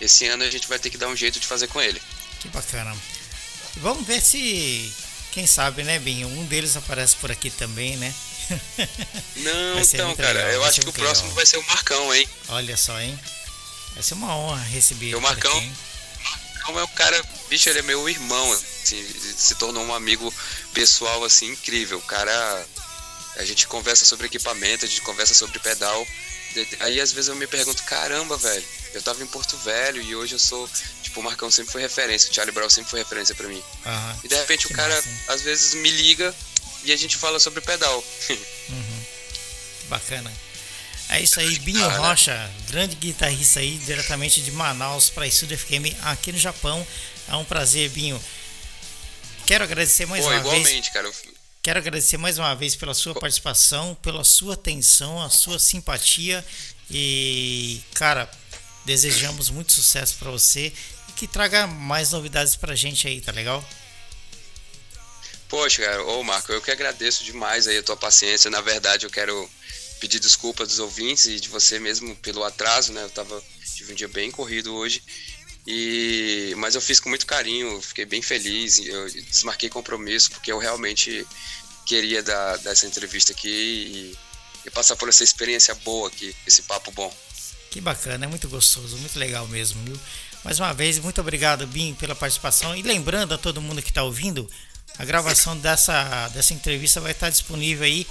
Esse 0.00 0.26
ano 0.28 0.44
a 0.44 0.50
gente 0.50 0.66
vai 0.66 0.78
ter 0.78 0.88
que 0.88 0.96
dar 0.96 1.08
um 1.08 1.16
jeito 1.16 1.38
de 1.38 1.46
fazer 1.46 1.68
com 1.68 1.80
ele. 1.80 2.00
Que 2.40 2.48
bacana. 2.48 2.96
Vamos 3.76 4.06
ver 4.06 4.22
se, 4.22 4.90
quem 5.32 5.46
sabe, 5.46 5.82
né, 5.82 5.98
Binho? 5.98 6.28
Um 6.28 6.44
deles 6.46 6.76
aparece 6.76 7.16
por 7.16 7.30
aqui 7.30 7.50
também, 7.50 7.96
né? 7.96 8.14
Não, 9.36 9.80
então, 9.80 10.16
cara, 10.16 10.32
legal, 10.32 10.50
eu 10.52 10.60
vai 10.60 10.68
acho 10.70 10.80
que 10.80 10.88
o 10.88 10.90
muito 10.90 10.98
próximo 11.00 11.28
legal. 11.28 11.36
vai 11.36 11.46
ser 11.46 11.58
o 11.58 11.66
Marcão, 11.66 12.14
hein? 12.14 12.28
Olha 12.48 12.76
só, 12.76 13.00
hein? 13.00 13.18
Vai 13.94 14.02
ser 14.02 14.14
uma 14.14 14.36
honra 14.36 14.62
receber 14.64 15.14
o 15.14 15.20
Marcão? 15.20 15.56
aqui? 15.56 15.72
Como 16.64 16.78
é 16.78 16.84
um 16.84 16.88
cara, 16.88 17.22
bicho, 17.48 17.68
ele 17.68 17.78
é 17.78 17.82
meu 17.82 18.08
irmão, 18.08 18.52
assim, 18.52 19.04
se 19.36 19.54
tornou 19.54 19.84
um 19.84 19.94
amigo 19.94 20.32
pessoal, 20.74 21.24
assim, 21.24 21.46
incrível. 21.52 21.98
O 21.98 22.02
cara, 22.02 22.66
a 23.36 23.44
gente 23.44 23.66
conversa 23.66 24.04
sobre 24.04 24.26
equipamento, 24.26 24.84
a 24.84 24.88
gente 24.88 25.00
conversa 25.02 25.34
sobre 25.34 25.58
pedal. 25.58 26.06
Aí 26.80 27.00
às 27.00 27.12
vezes 27.12 27.28
eu 27.28 27.36
me 27.36 27.46
pergunto, 27.46 27.82
caramba, 27.84 28.36
velho, 28.36 28.64
eu 28.92 29.02
tava 29.02 29.22
em 29.22 29.26
Porto 29.26 29.56
Velho 29.58 30.02
e 30.02 30.14
hoje 30.16 30.34
eu 30.34 30.38
sou, 30.38 30.68
tipo, 31.02 31.20
o 31.20 31.22
Marcão 31.22 31.50
sempre 31.50 31.72
foi 31.72 31.80
referência, 31.80 32.30
o 32.30 32.34
Charlie 32.34 32.52
Brown 32.52 32.68
sempre 32.68 32.90
foi 32.90 32.98
referência 33.00 33.34
pra 33.34 33.46
mim. 33.48 33.62
Aham. 33.86 34.18
E 34.24 34.28
de 34.28 34.34
repente 34.34 34.66
Que 34.66 34.72
o 34.72 34.76
cara, 34.76 34.94
massa, 34.94 35.08
às 35.28 35.42
vezes, 35.42 35.74
me 35.74 35.90
liga 35.90 36.34
e 36.84 36.92
a 36.92 36.96
gente 36.96 37.16
fala 37.16 37.38
sobre 37.38 37.60
pedal. 37.60 38.02
Que 38.26 38.38
bacana. 39.88 40.32
É 41.08 41.20
isso 41.20 41.40
aí, 41.40 41.58
Binho 41.58 41.84
Ah, 41.84 41.88
né? 41.88 41.96
Rocha, 41.98 42.50
grande 42.68 42.94
guitarrista 42.94 43.58
aí, 43.60 43.76
diretamente 43.78 44.40
de 44.40 44.52
Manaus 44.52 45.10
para 45.10 45.26
Estúdio 45.26 45.58
FM 45.58 45.96
aqui 46.02 46.30
no 46.30 46.38
Japão. 46.38 46.86
É 47.28 47.34
um 47.34 47.44
prazer, 47.44 47.90
Binho. 47.90 48.22
Quero 49.46 49.64
agradecer 49.64 50.06
mais 50.06 50.22
Pô, 50.22 50.30
uma 50.30 50.40
vez. 50.40 50.46
igualmente, 50.54 50.92
cara. 50.92 51.10
Quero 51.62 51.78
agradecer 51.78 52.16
mais 52.16 52.38
uma 52.38 52.54
vez 52.54 52.74
pela 52.74 52.94
sua 52.94 53.14
participação, 53.14 53.94
pela 53.96 54.24
sua 54.24 54.54
atenção, 54.54 55.22
a 55.22 55.28
sua 55.28 55.58
simpatia 55.58 56.42
e, 56.90 57.82
cara, 57.92 58.30
desejamos 58.86 59.50
muito 59.50 59.70
sucesso 59.70 60.16
para 60.18 60.30
você 60.30 60.72
e 61.08 61.12
que 61.12 61.26
traga 61.26 61.66
mais 61.66 62.12
novidades 62.12 62.56
pra 62.56 62.74
gente 62.74 63.06
aí, 63.06 63.20
tá 63.20 63.30
legal? 63.30 63.62
Poxa, 65.50 65.82
cara, 65.82 66.02
ô 66.02 66.22
Marco, 66.22 66.50
eu 66.50 66.62
que 66.62 66.70
agradeço 66.70 67.24
demais 67.24 67.68
aí 67.68 67.76
a 67.76 67.82
tua 67.82 67.96
paciência. 67.96 68.50
Na 68.50 68.62
verdade, 68.62 69.04
eu 69.04 69.10
quero 69.10 69.50
pedir 70.00 70.18
desculpas 70.18 70.68
dos 70.68 70.78
ouvintes 70.78 71.26
e 71.26 71.38
de 71.38 71.50
você 71.50 71.78
mesmo 71.78 72.16
pelo 72.16 72.42
atraso, 72.42 72.90
né? 72.94 73.02
Eu 73.02 73.10
tava 73.10 73.42
tive 73.80 73.92
um 73.92 73.96
dia 73.96 74.08
bem 74.08 74.30
corrido 74.30 74.74
hoje. 74.74 75.02
E 75.72 76.52
mas 76.56 76.74
eu 76.74 76.80
fiz 76.80 76.98
com 76.98 77.08
muito 77.08 77.24
carinho, 77.24 77.80
fiquei 77.80 78.04
bem 78.04 78.20
feliz, 78.20 78.80
eu 78.80 79.08
desmarquei 79.08 79.68
compromisso 79.68 80.32
porque 80.32 80.50
eu 80.50 80.58
realmente 80.58 81.24
queria 81.86 82.24
dar, 82.24 82.56
dar 82.58 82.72
essa 82.72 82.86
entrevista 82.86 83.32
aqui 83.32 83.48
e, 83.48 84.18
e 84.66 84.70
passar 84.70 84.96
por 84.96 85.08
essa 85.08 85.22
experiência 85.22 85.72
boa 85.76 86.08
aqui, 86.08 86.34
esse 86.44 86.62
papo 86.62 86.90
bom. 86.90 87.14
Que 87.70 87.80
bacana, 87.80 88.24
é 88.24 88.28
muito 88.28 88.48
gostoso, 88.48 88.96
muito 88.98 89.16
legal 89.16 89.46
mesmo, 89.46 89.80
viu? 89.84 89.98
Mais 90.42 90.58
uma 90.58 90.74
vez, 90.74 90.98
muito 90.98 91.20
obrigado, 91.20 91.64
Bim, 91.68 91.94
pela 91.94 92.16
participação. 92.16 92.76
E 92.76 92.82
lembrando 92.82 93.34
a 93.34 93.38
todo 93.38 93.62
mundo 93.62 93.80
que 93.80 93.90
está 93.90 94.02
ouvindo, 94.02 94.50
a 94.98 95.04
gravação 95.04 95.56
dessa, 95.56 96.28
dessa 96.30 96.52
entrevista 96.52 97.00
vai 97.00 97.12
estar 97.12 97.30
disponível 97.30 97.84
aí 97.84 98.04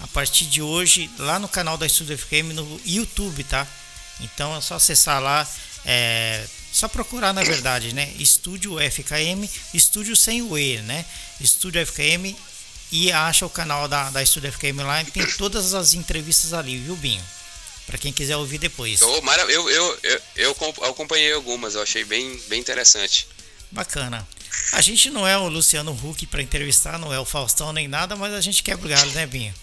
a 0.00 0.06
partir 0.08 0.44
de 0.44 0.60
hoje 0.60 1.10
lá 1.18 1.38
no 1.38 1.48
canal 1.48 1.78
da 1.78 1.86
Estúdio 1.86 2.18
FKM 2.18 2.52
no 2.52 2.80
YouTube, 2.84 3.42
tá? 3.44 3.66
Então 4.20 4.54
é 4.54 4.60
só 4.60 4.74
acessar 4.74 5.22
lá, 5.22 5.48
é, 5.84 6.46
só 6.76 6.88
procurar 6.88 7.32
na 7.32 7.42
verdade, 7.42 7.94
né? 7.94 8.12
Estúdio 8.18 8.78
FKM, 8.78 9.48
estúdio 9.72 10.14
sem 10.14 10.42
o 10.42 10.58
E, 10.58 10.78
né? 10.82 11.04
Estúdio 11.40 11.80
FKM 11.86 12.36
e 12.92 13.10
acha 13.10 13.46
o 13.46 13.50
canal 13.50 13.88
da, 13.88 14.10
da 14.10 14.22
Estúdio 14.22 14.52
FKM 14.52 14.82
lá 14.84 15.00
e 15.02 15.06
tem 15.06 15.26
todas 15.38 15.72
as 15.74 15.94
entrevistas 15.94 16.52
ali, 16.52 16.76
viu, 16.78 16.94
Binho? 16.96 17.22
Pra 17.86 17.96
quem 17.96 18.12
quiser 18.12 18.36
ouvir 18.36 18.58
depois. 18.58 19.00
Ô, 19.00 19.22
mara- 19.22 19.42
eu, 19.44 19.70
eu, 19.70 19.98
eu, 20.02 20.20
eu 20.36 20.56
acompanhei 20.88 21.32
algumas, 21.32 21.74
eu 21.74 21.82
achei 21.82 22.04
bem, 22.04 22.38
bem 22.48 22.60
interessante. 22.60 23.26
Bacana. 23.70 24.26
A 24.72 24.80
gente 24.80 25.08
não 25.10 25.26
é 25.26 25.36
o 25.38 25.48
Luciano 25.48 25.92
Huck 25.92 26.26
para 26.26 26.42
entrevistar, 26.42 26.98
não 26.98 27.12
é 27.12 27.18
o 27.18 27.24
Faustão 27.24 27.72
nem 27.72 27.88
nada, 27.88 28.16
mas 28.16 28.34
a 28.34 28.40
gente 28.40 28.62
quebra 28.62 28.86
o 28.86 28.88
galho, 28.88 29.10
né, 29.12 29.24
Binho? 29.26 29.54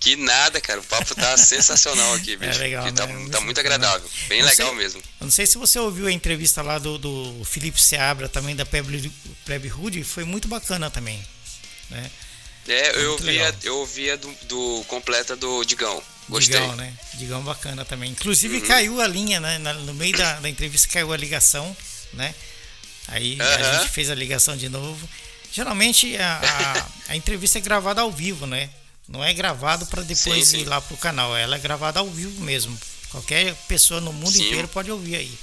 Que 0.00 0.16
nada, 0.16 0.60
cara. 0.60 0.80
O 0.80 0.84
papo 0.84 1.14
tá 1.14 1.36
sensacional 1.36 2.14
aqui, 2.14 2.36
bicho. 2.38 2.58
legal, 2.58 2.84
Que 2.84 2.92
tá, 2.92 3.06
né? 3.06 3.28
tá 3.30 3.40
muito 3.40 3.58
agradável. 3.58 4.08
Bem 4.28 4.42
Não 4.42 4.48
legal 4.48 4.68
sei- 4.68 4.76
mesmo. 4.76 5.00
Eu 5.20 5.24
não 5.24 5.30
sei 5.30 5.46
se 5.46 5.56
você 5.56 5.78
ouviu 5.78 6.06
a 6.06 6.12
entrevista 6.12 6.60
lá 6.62 6.78
do, 6.78 6.98
do 6.98 7.42
Felipe 7.44 7.80
Seabra, 7.80 8.28
também 8.28 8.54
da 8.54 8.66
Plebe, 8.66 9.10
Plebe 9.46 9.72
Hood, 9.72 10.04
foi 10.04 10.24
muito 10.24 10.46
bacana 10.46 10.90
também. 10.90 11.22
Né? 11.90 12.10
É, 12.68 12.96
eu 13.02 13.12
ouvia, 13.12 13.26
legal. 13.30 13.54
eu 13.62 13.76
ouvia 13.78 14.16
do, 14.16 14.30
do 14.44 14.84
completa 14.88 15.36
do 15.36 15.64
Digão. 15.64 16.02
Gostei. 16.28 16.58
Digão, 16.58 16.76
né? 16.76 16.92
Digão 17.14 17.42
bacana 17.42 17.84
também. 17.84 18.10
Inclusive 18.10 18.62
caiu 18.62 19.00
a 19.00 19.06
linha, 19.06 19.38
né? 19.40 19.58
No 19.58 19.92
meio 19.94 20.16
da, 20.16 20.40
da 20.40 20.48
entrevista 20.48 20.88
caiu 20.88 21.12
a 21.12 21.16
ligação, 21.16 21.76
né? 22.14 22.34
Aí 23.08 23.38
a 23.40 23.44
Aham. 23.44 23.78
gente 23.80 23.90
fez 23.92 24.08
a 24.10 24.14
ligação 24.14 24.56
de 24.56 24.68
novo. 24.70 25.06
Geralmente 25.52 26.16
a, 26.16 26.40
a, 27.08 27.12
a 27.12 27.16
entrevista 27.16 27.58
é 27.58 27.60
gravada 27.60 28.00
ao 28.00 28.10
vivo, 28.10 28.46
né? 28.46 28.70
Não 29.08 29.22
é 29.22 29.32
gravado 29.32 29.86
para 29.86 30.02
depois 30.02 30.46
Sim, 30.48 30.58
sim. 30.58 30.62
ir 30.62 30.64
lá 30.64 30.80
pro 30.80 30.96
canal. 30.96 31.36
Ela 31.36 31.56
é 31.56 31.58
gravada 31.58 32.00
ao 32.00 32.08
vivo 32.08 32.40
mesmo. 32.40 32.78
Qualquer 33.10 33.54
pessoa 33.68 34.00
no 34.00 34.12
mundo 34.12 34.32
Sim. 34.32 34.46
inteiro 34.46 34.68
pode 34.68 34.90
ouvir 34.90 35.16
aí. 35.16 35.38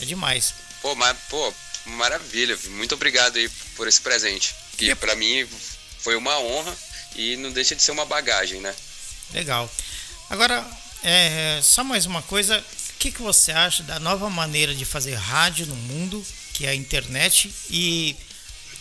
É 0.00 0.04
demais. 0.04 0.54
Pô, 0.80 0.94
mas, 0.94 1.16
pô, 1.28 1.52
maravilha. 1.86 2.58
Muito 2.70 2.94
obrigado 2.94 3.36
aí 3.36 3.48
por 3.76 3.88
esse 3.88 4.00
presente. 4.00 4.54
E 4.78 4.94
pra 4.94 5.14
mim 5.14 5.46
foi 5.98 6.16
uma 6.16 6.38
honra 6.38 6.74
e 7.14 7.36
não 7.36 7.50
deixa 7.50 7.76
de 7.76 7.82
ser 7.82 7.90
uma 7.90 8.06
bagagem, 8.06 8.60
né? 8.60 8.74
Legal. 9.34 9.70
Agora, 10.30 10.66
é, 11.02 11.60
só 11.62 11.84
mais 11.84 12.06
uma 12.06 12.22
coisa. 12.22 12.58
O 12.58 12.98
que, 13.00 13.10
que 13.10 13.20
você 13.20 13.52
acha 13.52 13.82
da 13.82 13.98
nova 13.98 14.30
maneira 14.30 14.74
de 14.74 14.84
fazer 14.84 15.14
rádio 15.14 15.66
no 15.66 15.74
mundo, 15.74 16.24
que 16.52 16.66
é 16.66 16.70
a 16.70 16.74
internet, 16.74 17.52
e 17.68 18.16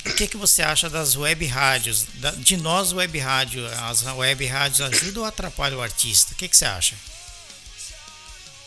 o 0.05 0.13
que, 0.13 0.27
que 0.27 0.37
você 0.37 0.61
acha 0.61 0.89
das 0.89 1.15
web 1.15 1.45
rádios, 1.45 2.05
da- 2.15 2.31
de 2.31 2.57
nós 2.57 2.93
web 2.93 3.17
rádio? 3.19 3.65
As 3.83 4.01
web 4.03 4.45
rádios 4.45 4.81
ajudam 4.81 5.23
ou 5.23 5.27
atrapalham 5.27 5.79
o 5.79 5.81
artista? 5.81 6.33
O 6.33 6.35
que, 6.35 6.47
que 6.47 6.55
você 6.57 6.65
acha? 6.65 6.95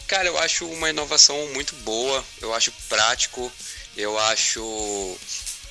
Cara, 0.07 0.29
eu 0.29 0.39
acho 0.39 0.67
uma 0.67 0.91
inovação 0.91 1.37
muito 1.55 1.75
boa, 1.77 2.23
eu 2.41 2.53
acho 2.55 2.71
prático, 2.89 3.51
eu 3.97 4.19
acho 4.19 5.19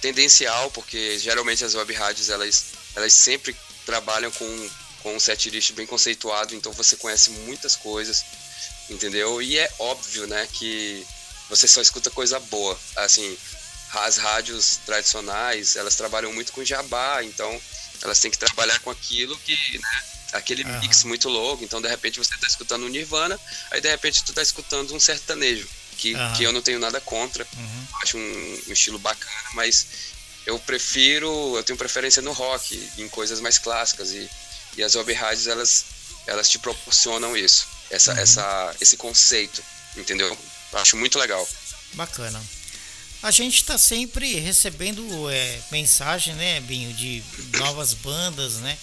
tendencial, 0.02 0.72
porque 0.72 1.20
geralmente 1.20 1.64
as 1.64 1.76
web 1.76 1.94
rádios 1.94 2.30
elas, 2.30 2.66
elas 2.96 3.14
sempre 3.14 3.56
trabalham 3.86 4.32
com, 4.32 4.70
com 5.04 5.16
um 5.16 5.20
set 5.20 5.48
list 5.52 5.74
bem 5.74 5.86
conceituado, 5.86 6.56
então 6.56 6.72
você 6.72 6.96
conhece 6.96 7.30
muitas 7.46 7.76
coisas, 7.76 8.26
entendeu? 8.90 9.40
E 9.44 9.60
é 9.60 9.72
óbvio, 9.78 10.26
né, 10.26 10.48
que 10.52 11.06
você 11.48 11.68
só 11.68 11.80
escuta 11.82 12.10
coisa 12.10 12.40
boa. 12.40 12.80
Assim, 12.96 13.38
as 13.94 14.18
rádios 14.18 14.80
tradicionais, 14.86 15.76
elas 15.76 15.96
trabalham 15.96 16.32
muito 16.34 16.52
com 16.54 16.64
jabá, 16.64 17.24
então 17.24 17.62
elas 18.02 18.20
têm 18.20 18.32
que 18.32 18.38
trabalhar 18.38 18.80
com 18.80 18.90
aquilo 18.90 19.38
que, 19.40 19.78
né, 19.78 20.04
aquele 20.34 20.64
Aham. 20.64 20.80
mix 20.80 21.04
muito 21.04 21.28
louco, 21.30 21.64
então 21.64 21.82
de 21.82 21.88
repente 21.88 22.18
você 22.18 22.32
tá 22.38 22.48
escutando 22.48 22.86
um 22.86 22.90
Nirvana, 22.90 23.40
aí 23.70 23.82
de 23.82 23.90
repente 23.90 24.24
tu 24.24 24.34
tá 24.34 24.42
escutando 24.42 24.94
um 24.96 25.00
sertanejo, 25.00 25.68
que, 25.98 26.16
Aham. 26.16 26.34
que 26.34 26.44
eu 26.44 26.52
não 26.54 26.62
tenho 26.62 26.80
nada 26.80 27.00
contra, 27.02 27.46
Uhum. 27.58 27.88
acho 28.02 28.18
um, 28.18 28.62
um 28.68 28.72
estilo 28.74 28.98
bacana, 28.98 29.50
mas 29.54 29.86
eu 30.46 30.58
prefiro, 30.58 31.56
eu 31.58 31.64
tenho 31.64 31.78
preferência 31.78 32.22
no 32.22 32.32
rock, 32.32 32.90
em 32.98 33.08
coisas 33.10 33.40
mais 33.40 33.58
clássicas 33.60 34.12
e, 34.12 34.30
e 34.78 34.84
as 34.84 34.96
web 34.96 35.12
rádios 35.14 35.48
elas 35.48 35.86
elas 36.28 36.48
te 36.50 36.60
proporcionam 36.60 37.36
isso, 37.36 37.68
essa, 37.90 38.14
essa 38.14 38.76
esse 38.80 38.96
conceito, 38.96 39.62
entendeu? 39.98 40.36
Eu 40.72 40.80
acho 40.80 40.96
muito 40.96 41.18
legal. 41.20 41.48
Bacana. 41.94 42.42
A 43.24 43.30
gente 43.30 43.58
está 43.58 43.78
sempre 43.78 44.36
recebendo 44.40 45.30
é, 45.30 45.60
mensagem, 45.72 46.34
né, 46.36 46.60
Binho, 46.62 46.92
de 46.94 47.22
novas 47.60 47.94
bandas, 47.94 48.56
né? 48.56 48.78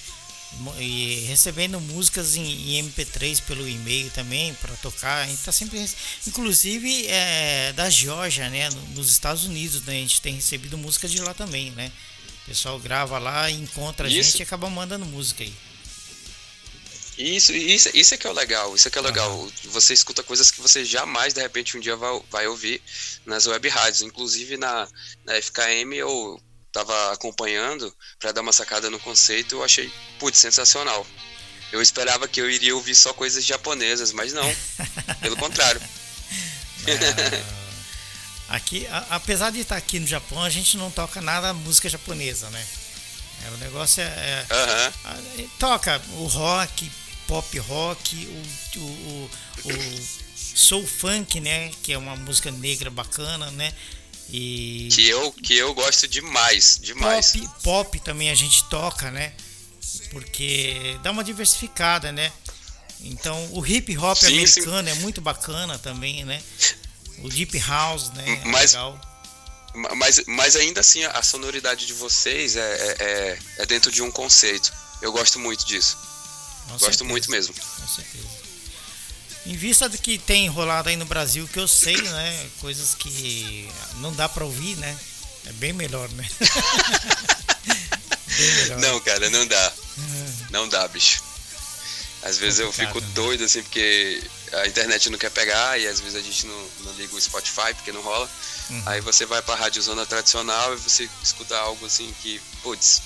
E 0.78 1.24
recebendo 1.28 1.78
músicas 1.80 2.34
em, 2.36 2.78
em 2.78 2.88
MP3 2.88 3.42
pelo 3.42 3.68
e-mail 3.68 4.10
também 4.10 4.54
para 4.54 4.74
tocar. 4.76 5.24
A 5.24 5.26
gente 5.26 5.42
tá 5.42 5.52
sempre. 5.52 5.84
Inclusive 6.26 7.06
é, 7.08 7.72
da 7.74 7.90
Geórgia, 7.90 8.48
né? 8.48 8.70
no- 8.70 8.80
Nos 8.94 9.10
Estados 9.10 9.44
Unidos, 9.44 9.82
né? 9.82 9.92
A 9.96 10.00
gente 10.00 10.20
tem 10.22 10.34
recebido 10.36 10.78
música 10.78 11.06
de 11.06 11.20
lá 11.20 11.34
também, 11.34 11.70
né? 11.72 11.92
O 12.44 12.46
pessoal 12.48 12.78
grava 12.78 13.18
lá, 13.18 13.50
encontra 13.50 14.06
a 14.06 14.10
Isso. 14.10 14.30
gente 14.30 14.40
e 14.40 14.42
acaba 14.42 14.70
mandando 14.70 15.04
música 15.04 15.44
aí. 15.44 15.52
Isso, 17.18 17.52
isso, 17.52 17.90
isso 17.94 18.14
é 18.14 18.16
que 18.16 18.26
é 18.28 18.30
o 18.30 18.32
legal, 18.32 18.74
isso 18.76 18.86
é 18.86 18.90
que 18.92 18.96
é 18.96 19.00
o 19.00 19.04
legal. 19.04 19.50
Você 19.64 19.92
escuta 19.92 20.22
coisas 20.22 20.52
que 20.52 20.60
você 20.60 20.84
jamais, 20.84 21.34
de 21.34 21.40
repente, 21.42 21.76
um 21.76 21.80
dia 21.80 21.96
vai, 21.96 22.22
vai 22.30 22.46
ouvir 22.46 22.80
nas 23.28 23.46
web 23.46 23.68
rádios. 23.68 24.02
Inclusive 24.02 24.56
na, 24.56 24.88
na 25.24 25.34
FKM 25.40 25.92
eu 25.94 26.40
tava 26.72 27.12
acompanhando 27.12 27.94
para 28.18 28.32
dar 28.32 28.40
uma 28.40 28.52
sacada 28.52 28.90
no 28.90 28.98
conceito, 29.00 29.56
eu 29.56 29.64
achei, 29.64 29.92
putz, 30.18 30.38
sensacional. 30.38 31.06
Eu 31.70 31.82
esperava 31.82 32.26
que 32.26 32.40
eu 32.40 32.50
iria 32.50 32.74
ouvir 32.74 32.94
só 32.94 33.12
coisas 33.12 33.44
japonesas, 33.44 34.12
mas 34.12 34.32
não. 34.32 34.56
Pelo 35.20 35.36
contrário. 35.36 35.80
Aqui, 38.48 38.86
a- 38.86 39.06
apesar 39.10 39.50
de 39.50 39.60
estar 39.60 39.76
aqui 39.76 40.00
no 40.00 40.06
Japão, 40.06 40.42
a 40.42 40.48
gente 40.50 40.76
não 40.78 40.90
toca 40.90 41.20
nada 41.20 41.52
música 41.52 41.88
japonesa, 41.88 42.48
né? 42.50 42.66
É, 43.46 43.50
o 43.50 43.56
negócio 43.58 44.02
é, 44.02 44.06
é- 44.06 44.46
Aham. 44.50 44.92
Ah, 45.04 45.16
Toca 45.58 46.02
o 46.14 46.24
rock, 46.26 46.90
pop 47.26 47.58
rock, 47.58 48.26
o, 48.26 48.78
o, 48.78 49.30
o, 49.64 49.70
o 49.74 50.27
soul 50.58 50.86
funk, 50.86 51.40
né? 51.40 51.70
Que 51.82 51.92
é 51.92 51.98
uma 51.98 52.16
música 52.16 52.50
negra 52.50 52.90
bacana, 52.90 53.50
né? 53.52 53.72
E 54.30 54.88
Que 54.92 55.08
eu, 55.08 55.32
que 55.32 55.54
eu 55.56 55.72
gosto 55.74 56.06
demais, 56.06 56.78
demais. 56.82 57.32
pop, 57.32 57.48
pop 57.62 58.00
também 58.00 58.28
a 58.30 58.34
gente 58.34 58.64
toca, 58.68 59.10
né? 59.10 59.32
Porque 60.10 60.98
dá 61.02 61.10
uma 61.10 61.24
diversificada, 61.24 62.12
né? 62.12 62.30
Então 63.00 63.48
o 63.52 63.64
hip 63.66 63.96
hop 63.96 64.16
Sim, 64.18 64.26
sim. 64.26 64.34
americano 64.60 64.88
é 64.88 64.94
muito 64.94 65.20
bacana 65.20 65.78
também, 65.78 66.24
né? 66.24 66.42
O 67.20 67.28
deep 67.28 67.58
house, 67.60 68.10
né? 68.10 68.40
É 68.42 68.44
Mas- 68.48 68.72
legal. 68.72 69.00
Ma- 69.74 69.94
Mas, 69.94 70.22
mas 70.26 70.56
ainda 70.56 70.80
assim, 70.80 71.04
a 71.04 71.22
sonoridade 71.22 71.86
de 71.86 71.92
vocês 71.92 72.56
é, 72.56 72.60
é, 72.60 72.96
é- 73.00 73.38
é 73.62 73.66
dentro 73.66 73.90
de 73.92 74.02
um 74.02 74.10
conceito. 74.10 74.72
Eu 75.00 75.12
gosto 75.12 75.38
muito 75.38 75.64
disso. 75.64 75.96
Com 76.64 76.70
Gosto 76.72 76.84
certeza. 76.84 77.04
muito 77.04 77.30
mesmo. 77.30 77.54
Com 77.54 77.86
certeza. 77.86 78.24
Em 79.48 79.56
vista 79.56 79.88
do 79.88 79.96
que 79.96 80.18
tem 80.18 80.46
rolado 80.46 80.90
aí 80.90 80.96
no 80.96 81.06
Brasil, 81.06 81.48
que 81.50 81.58
eu 81.58 81.66
sei, 81.66 81.96
né? 81.96 82.46
Coisas 82.60 82.94
que 82.94 83.66
não 83.94 84.12
dá 84.12 84.28
pra 84.28 84.44
ouvir, 84.44 84.76
né? 84.76 84.94
É 85.46 85.52
bem 85.52 85.72
melhor, 85.72 86.06
né? 86.10 86.28
bem 88.28 88.52
melhor. 88.56 88.78
Não, 88.78 89.00
cara, 89.00 89.30
não 89.30 89.46
dá. 89.46 89.72
Não 90.50 90.68
dá, 90.68 90.86
bicho. 90.88 91.22
Às 92.22 92.36
vezes 92.36 92.60
eu 92.60 92.70
fico 92.70 93.00
né? 93.00 93.06
doido, 93.14 93.44
assim, 93.44 93.62
porque 93.62 94.22
a 94.52 94.66
internet 94.66 95.08
não 95.08 95.18
quer 95.18 95.30
pegar 95.30 95.80
e 95.80 95.88
às 95.88 95.98
vezes 95.98 96.16
a 96.16 96.20
gente 96.20 96.46
não, 96.46 96.70
não 96.80 96.92
liga 96.92 97.16
o 97.16 97.20
Spotify 97.20 97.72
porque 97.72 97.90
não 97.90 98.02
rola. 98.02 98.28
Uhum. 98.68 98.82
Aí 98.84 99.00
você 99.00 99.24
vai 99.24 99.40
pra 99.40 99.54
rádio 99.54 99.80
zona 99.80 100.04
tradicional 100.04 100.74
e 100.74 100.76
você 100.76 101.08
escuta 101.22 101.56
algo 101.56 101.86
assim 101.86 102.14
que, 102.20 102.38
putz, 102.62 103.00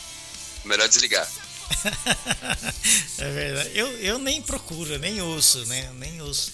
melhor 0.64 0.88
desligar. 0.88 1.28
é 3.18 3.30
verdade. 3.30 3.70
Eu, 3.74 3.88
eu 3.98 4.18
nem 4.18 4.40
procuro, 4.42 4.98
nem 4.98 5.20
ouço, 5.20 5.64
né? 5.66 5.90
Nem 5.94 6.20
ouço. 6.22 6.52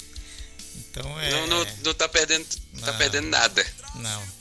Então 0.90 1.18
é. 1.20 1.30
Não, 1.30 1.46
não, 1.46 1.66
não 1.84 1.94
tá 1.94 2.08
perdendo, 2.08 2.46
tá 2.80 2.92
Não. 2.92 2.98
perdendo 2.98 3.28
nada. 3.28 3.66
Não. 3.96 4.38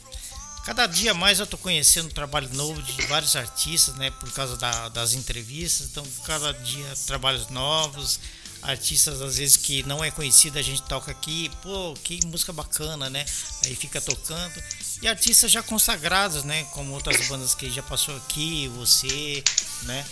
Cada 0.64 0.86
dia 0.86 1.14
mais 1.14 1.40
eu 1.40 1.46
tô 1.46 1.56
conhecendo 1.56 2.06
um 2.08 2.12
trabalho 2.12 2.48
novo 2.52 2.82
de 2.82 3.06
vários 3.06 3.34
artistas, 3.36 3.94
né? 3.96 4.10
Por 4.10 4.30
causa 4.32 4.56
da- 4.56 4.88
das 4.90 5.14
entrevistas. 5.14 5.86
Então, 5.90 6.06
cada 6.26 6.52
dia 6.52 6.84
trabalhos 7.06 7.48
novos. 7.48 8.20
Artistas, 8.60 9.22
às 9.22 9.36
vezes, 9.38 9.56
que 9.56 9.84
não 9.84 10.02
é 10.02 10.10
conhecido, 10.10 10.58
a 10.58 10.62
gente 10.62 10.82
toca 10.82 11.12
aqui. 11.12 11.48
Pô, 11.62 11.94
que 12.02 12.18
música 12.26 12.52
bacana, 12.52 13.08
né? 13.08 13.24
Aí 13.64 13.74
fica 13.76 14.00
tocando. 14.00 14.60
E 15.00 15.06
artistas 15.06 15.50
já 15.50 15.62
consagrados, 15.62 16.42
né? 16.42 16.64
Como 16.72 16.92
outras 16.92 17.28
bandas 17.28 17.54
que 17.54 17.70
já 17.70 17.82
passou 17.84 18.16
aqui, 18.16 18.66
você, 18.76 19.42
né? 19.84 20.04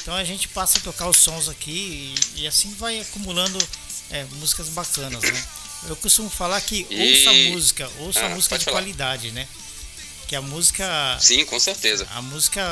Então 0.00 0.14
a 0.14 0.24
gente 0.24 0.48
passa 0.48 0.78
a 0.78 0.80
tocar 0.82 1.08
os 1.08 1.16
sons 1.16 1.48
aqui 1.48 2.14
e, 2.36 2.42
e 2.42 2.46
assim 2.46 2.72
vai 2.74 3.00
acumulando 3.00 3.58
é, 4.10 4.24
músicas 4.32 4.68
bacanas, 4.68 5.22
né? 5.22 5.44
Eu 5.88 5.96
costumo 5.96 6.30
falar 6.30 6.60
que 6.60 6.86
E- 6.90 7.10
ouça 7.10 7.32
música, 7.50 7.90
ouça 7.98 8.24
Ah, 8.26 8.28
música 8.30 8.58
de 8.58 8.64
falar. 8.64 8.78
qualidade, 8.78 9.30
né? 9.32 9.46
Que 10.28 10.34
a 10.36 10.40
música 10.40 11.18
Sim, 11.20 11.44
com 11.44 11.60
certeza. 11.60 12.06
a 12.14 12.22
música 12.22 12.62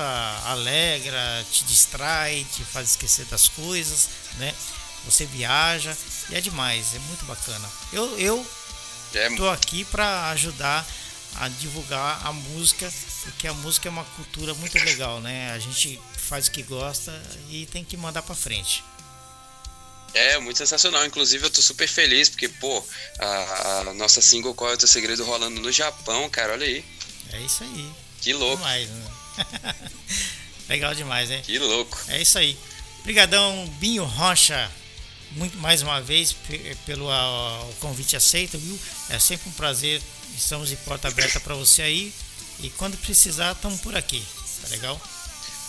alegra, 0.47 1.45
te 1.53 1.65
distrai, 1.65 2.47
te 2.55 2.65
faz 2.65 2.91
esquecer 2.91 3.27
das 3.27 3.49
coisas, 3.49 4.09
né? 4.39 4.55
Você 5.05 5.27
viaja 5.27 5.97
e 6.31 6.35
é 6.35 6.41
demais, 6.41 6.95
é 6.95 6.99
muito 7.01 7.25
bacana. 7.27 7.69
Eu, 7.93 8.19
eu 8.19 8.47
É, 9.15 9.29
tô 9.37 9.49
aqui 9.51 9.85
para 9.85 10.31
ajudar 10.31 10.87
a 11.37 11.49
divulgar 11.49 12.21
a 12.27 12.33
música, 12.33 12.91
porque 13.25 13.47
a 13.49 13.53
música 13.55 13.89
é 13.89 13.91
uma 13.91 14.05
cultura 14.05 14.55
muito 14.55 14.79
legal, 14.79 15.21
né? 15.21 15.53
A 15.53 15.59
gente 15.59 16.01
faz 16.23 16.47
o 16.47 16.51
que 16.51 16.63
gosta 16.63 17.13
e 17.51 17.67
tem 17.67 17.85
que 17.85 17.97
mandar 17.97 18.23
para 18.23 18.35
frente. 18.35 18.83
É, 20.15 20.39
muito 20.39 20.59
sensacional. 20.59 21.05
Inclusive, 21.07 21.45
eu 21.47 21.51
tô 21.51 21.63
super 21.63 21.89
feliz 21.89 22.29
porque, 22.29 22.49
pô, 22.49 22.85
a, 23.19 23.79
a 23.89 23.95
nossa 23.95 24.21
single 24.21 24.55
Qual 24.55 24.71
é 24.71 24.75
o 24.75 24.77
Teu 24.79 24.87
Segredo 24.89 25.25
rolando 25.25 25.61
no 25.61 25.73
Japão, 25.73 26.29
cara, 26.29 26.53
olha 26.53 26.67
aí. 26.67 26.85
É 27.33 27.41
isso 27.41 27.65
aí. 27.65 27.91
Que 28.21 28.33
louco, 28.35 28.57
Demais, 28.59 28.89
né? 28.91 29.11
legal 30.69 30.95
demais, 30.95 31.29
né? 31.29 31.41
que 31.45 31.59
louco. 31.59 31.99
É 32.09 32.21
isso 32.21 32.39
aí. 32.39 32.57
Obrigadão, 33.01 33.67
Binho 33.81 34.05
Rocha, 34.05 34.71
muito 35.33 35.57
mais 35.59 35.83
uma 35.83 36.01
vez 36.01 36.33
pe- 36.33 36.77
pelo 36.87 37.11
ah, 37.11 37.65
o 37.71 37.75
convite 37.81 38.15
aceito, 38.15 38.59
viu? 38.59 38.79
É 39.11 39.19
sempre 39.19 39.49
um 39.49 39.53
prazer. 39.53 40.01
Estamos 40.37 40.69
de 40.69 40.77
porta 40.77 41.09
aberta 41.09 41.41
para 41.41 41.55
você 41.55 41.83
aí. 41.83 42.13
E 42.61 42.71
quando 42.71 42.97
precisar, 42.99 43.53
estamos 43.53 43.81
por 43.81 43.97
aqui. 43.97 44.25
Tá 44.63 44.69
legal? 44.69 45.01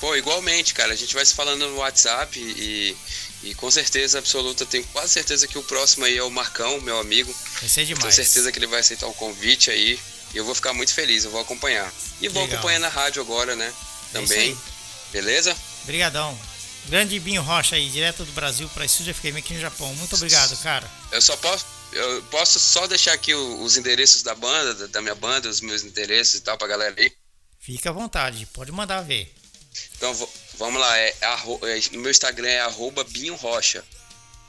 Pô, 0.04 0.18
igualmente, 0.18 0.74
cara, 0.74 0.92
a 0.92 0.96
gente 0.98 1.14
vai 1.16 1.26
se 1.26 1.34
falando 1.34 1.66
no 1.70 1.78
WhatsApp 1.78 2.38
e, 2.38 2.94
e 3.42 3.56
com 3.56 3.72
certeza 3.72 4.20
absoluta, 4.20 4.66
tenho 4.66 4.84
quase 4.88 5.14
certeza 5.14 5.48
que 5.48 5.58
o 5.58 5.64
próximo 5.64 6.04
aí 6.04 6.18
é 6.18 6.22
o 6.24 6.30
Marcão, 6.30 6.82
meu 6.82 7.00
amigo. 7.00 7.34
Vai 7.62 7.70
ser 7.70 7.86
Tenho 7.86 7.96
demais. 7.96 8.14
certeza 8.14 8.52
que 8.52 8.60
ele 8.60 8.68
vai 8.68 8.82
aceitar 8.82 9.08
o 9.08 9.14
convite 9.14 9.72
aí. 9.72 9.98
E 10.34 10.38
eu 10.38 10.44
vou 10.44 10.54
ficar 10.54 10.74
muito 10.74 10.94
feliz, 10.94 11.24
eu 11.24 11.32
vou 11.32 11.40
acompanhar. 11.40 11.90
E 12.20 12.28
vou 12.28 12.44
Legal. 12.44 12.58
acompanhar 12.58 12.80
na 12.80 12.90
rádio 12.90 13.22
agora, 13.22 13.56
né? 13.56 13.74
É 14.10 14.12
Também. 14.20 14.40
aí. 14.50 14.58
Beleza? 15.14 15.56
Obrigadão. 15.84 16.38
Grande 16.88 17.18
Binho 17.18 17.42
Rocha 17.42 17.78
aí, 17.78 17.90
direto 17.90 18.26
do 18.26 18.32
Brasil 18.34 18.68
para 18.74 18.84
Estúdio 18.84 19.16
FM 19.16 19.38
aqui 19.38 19.54
no 19.54 19.62
Japão. 19.62 19.96
Muito 19.96 20.16
obrigado, 20.18 20.58
cara. 20.62 20.92
Eu 21.14 21.22
só 21.22 21.38
posso. 21.38 21.66
Eu 21.94 22.22
posso 22.24 22.60
só 22.60 22.88
deixar 22.88 23.14
aqui 23.14 23.34
os 23.34 23.78
endereços 23.78 24.22
da 24.22 24.36
banda, 24.36 24.74
da- 24.74 24.88
da 24.88 25.02
minha 25.02 25.16
banda, 25.16 25.48
os 25.48 25.62
meus 25.62 25.82
endereços 25.82 26.36
e 26.36 26.42
tal 26.42 26.58
pra 26.58 26.68
galera 26.68 26.94
aí. 26.98 27.10
Fica 27.58 27.90
à 27.90 27.94
vontade, 27.94 28.46
pode 28.48 28.70
mandar 28.70 29.00
ver. 29.00 29.34
Então 29.98 30.14
vamos 30.58 30.80
lá, 30.80 30.98
é, 30.98 31.16
é, 31.22 31.90
no 31.92 32.02
meu 32.02 32.12
Instagram 32.12 32.48
é 32.48 32.62
arroba 32.62 33.04
Binho 33.04 33.36
Rocha. 33.36 33.84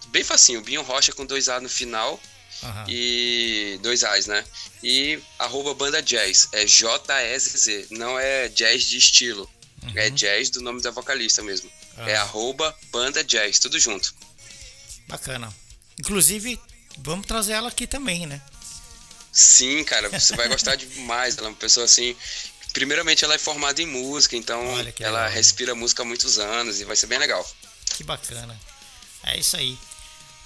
Bem 0.09 0.23
facinho, 0.23 0.61
Binho 0.61 0.83
Rocha 0.83 1.13
com 1.13 1.25
dois 1.27 1.49
A 1.49 1.61
no 1.61 1.69
final. 1.69 2.21
Aham. 2.63 2.85
e 2.89 3.79
dois 3.83 4.05
A's, 4.05 4.27
né? 4.27 4.45
E 4.83 5.21
arroba 5.39 5.75
banda 5.75 6.01
jazz, 6.01 6.49
é 6.53 6.65
J-E-Z-Z, 6.65 7.89
não 7.91 8.19
é 8.19 8.49
jazz 8.49 8.85
de 8.85 8.97
estilo, 8.97 9.51
é 9.95 10.09
jazz 10.09 10.51
do 10.51 10.63
nome 10.63 10.81
da 10.81 10.91
vocalista 10.91 11.43
mesmo. 11.43 11.71
Ah. 11.97 12.09
É 12.09 12.17
arroba 12.17 12.75
banda 12.91 13.23
jazz, 13.25 13.59
tudo 13.59 13.79
junto. 13.79 14.15
Bacana. 15.09 15.55
Inclusive, 15.99 16.59
vamos 16.99 17.27
trazer 17.27 17.53
ela 17.53 17.69
aqui 17.69 17.87
também, 17.87 18.27
né? 18.27 18.41
Sim, 19.33 19.83
cara, 19.85 20.09
você 20.09 20.35
vai 20.37 20.49
gostar 20.49 20.77
demais. 20.77 21.37
Ela 21.37 21.49
é 21.49 21.51
uma 21.51 21.57
pessoa 21.57 21.85
assim. 21.85 22.17
Primeiramente, 22.75 23.25
ela 23.25 23.35
é 23.35 23.39
formada 23.39 23.81
em 23.81 23.87
música, 23.87 24.37
então 24.37 24.61
ela 24.63 24.83
legal. 24.83 25.31
respira 25.31 25.75
música 25.75 26.03
há 26.03 26.05
muitos 26.05 26.39
anos 26.39 26.81
e 26.81 26.85
vai 26.85 26.97
ser 26.97 27.07
bem 27.07 27.19
legal. 27.19 27.49
Que 27.97 28.05
bacana. 28.05 28.61
É 29.23 29.39
isso 29.39 29.57
aí. 29.57 29.79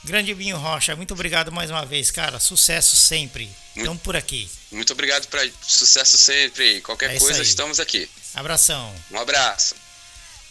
Grande 0.05 0.33
Binho 0.35 0.57
Rocha, 0.57 0.95
muito 0.95 1.13
obrigado 1.13 1.51
mais 1.51 1.71
uma 1.71 1.85
vez, 1.85 2.11
cara. 2.11 2.39
Sucesso 2.39 2.95
sempre. 2.97 3.51
Estamos 3.75 4.01
por 4.03 4.15
aqui. 4.15 4.49
Muito 4.71 4.93
obrigado 4.93 5.27
para 5.27 5.49
sucesso 5.63 6.17
sempre. 6.17 6.81
Qualquer 6.83 7.17
É 7.17 7.19
coisa, 7.19 7.43
estamos 7.43 7.81
aqui. 7.81 8.09
Abração. 8.35 8.95
Um 9.11 9.19
abraço. 9.19 9.75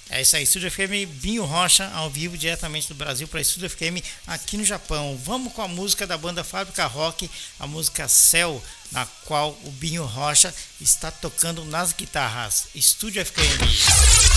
É 0.09 0.21
isso 0.21 0.35
aí, 0.35 0.43
Estúdio 0.43 0.71
FM 0.71 1.05
Binho 1.15 1.43
Rocha, 1.43 1.91
ao 1.93 2.09
vivo, 2.09 2.37
diretamente 2.37 2.87
do 2.87 2.95
Brasil 2.95 3.27
para 3.27 3.41
Estúdio 3.41 3.69
FM 3.69 4.01
aqui 4.25 4.55
no 4.57 4.63
Japão. 4.63 5.19
Vamos 5.23 5.51
com 5.51 5.61
a 5.61 5.67
música 5.67 6.07
da 6.07 6.17
banda 6.17 6.43
Fábrica 6.43 6.85
Rock, 6.85 7.29
a 7.59 7.67
música 7.67 8.07
Céu, 8.07 8.63
na 8.91 9.05
qual 9.25 9.57
o 9.63 9.71
Binho 9.71 10.05
Rocha 10.05 10.53
está 10.79 11.11
tocando 11.11 11.65
nas 11.65 11.91
guitarras. 11.91 12.67
Estúdio 12.73 13.25
FM. 13.25 14.36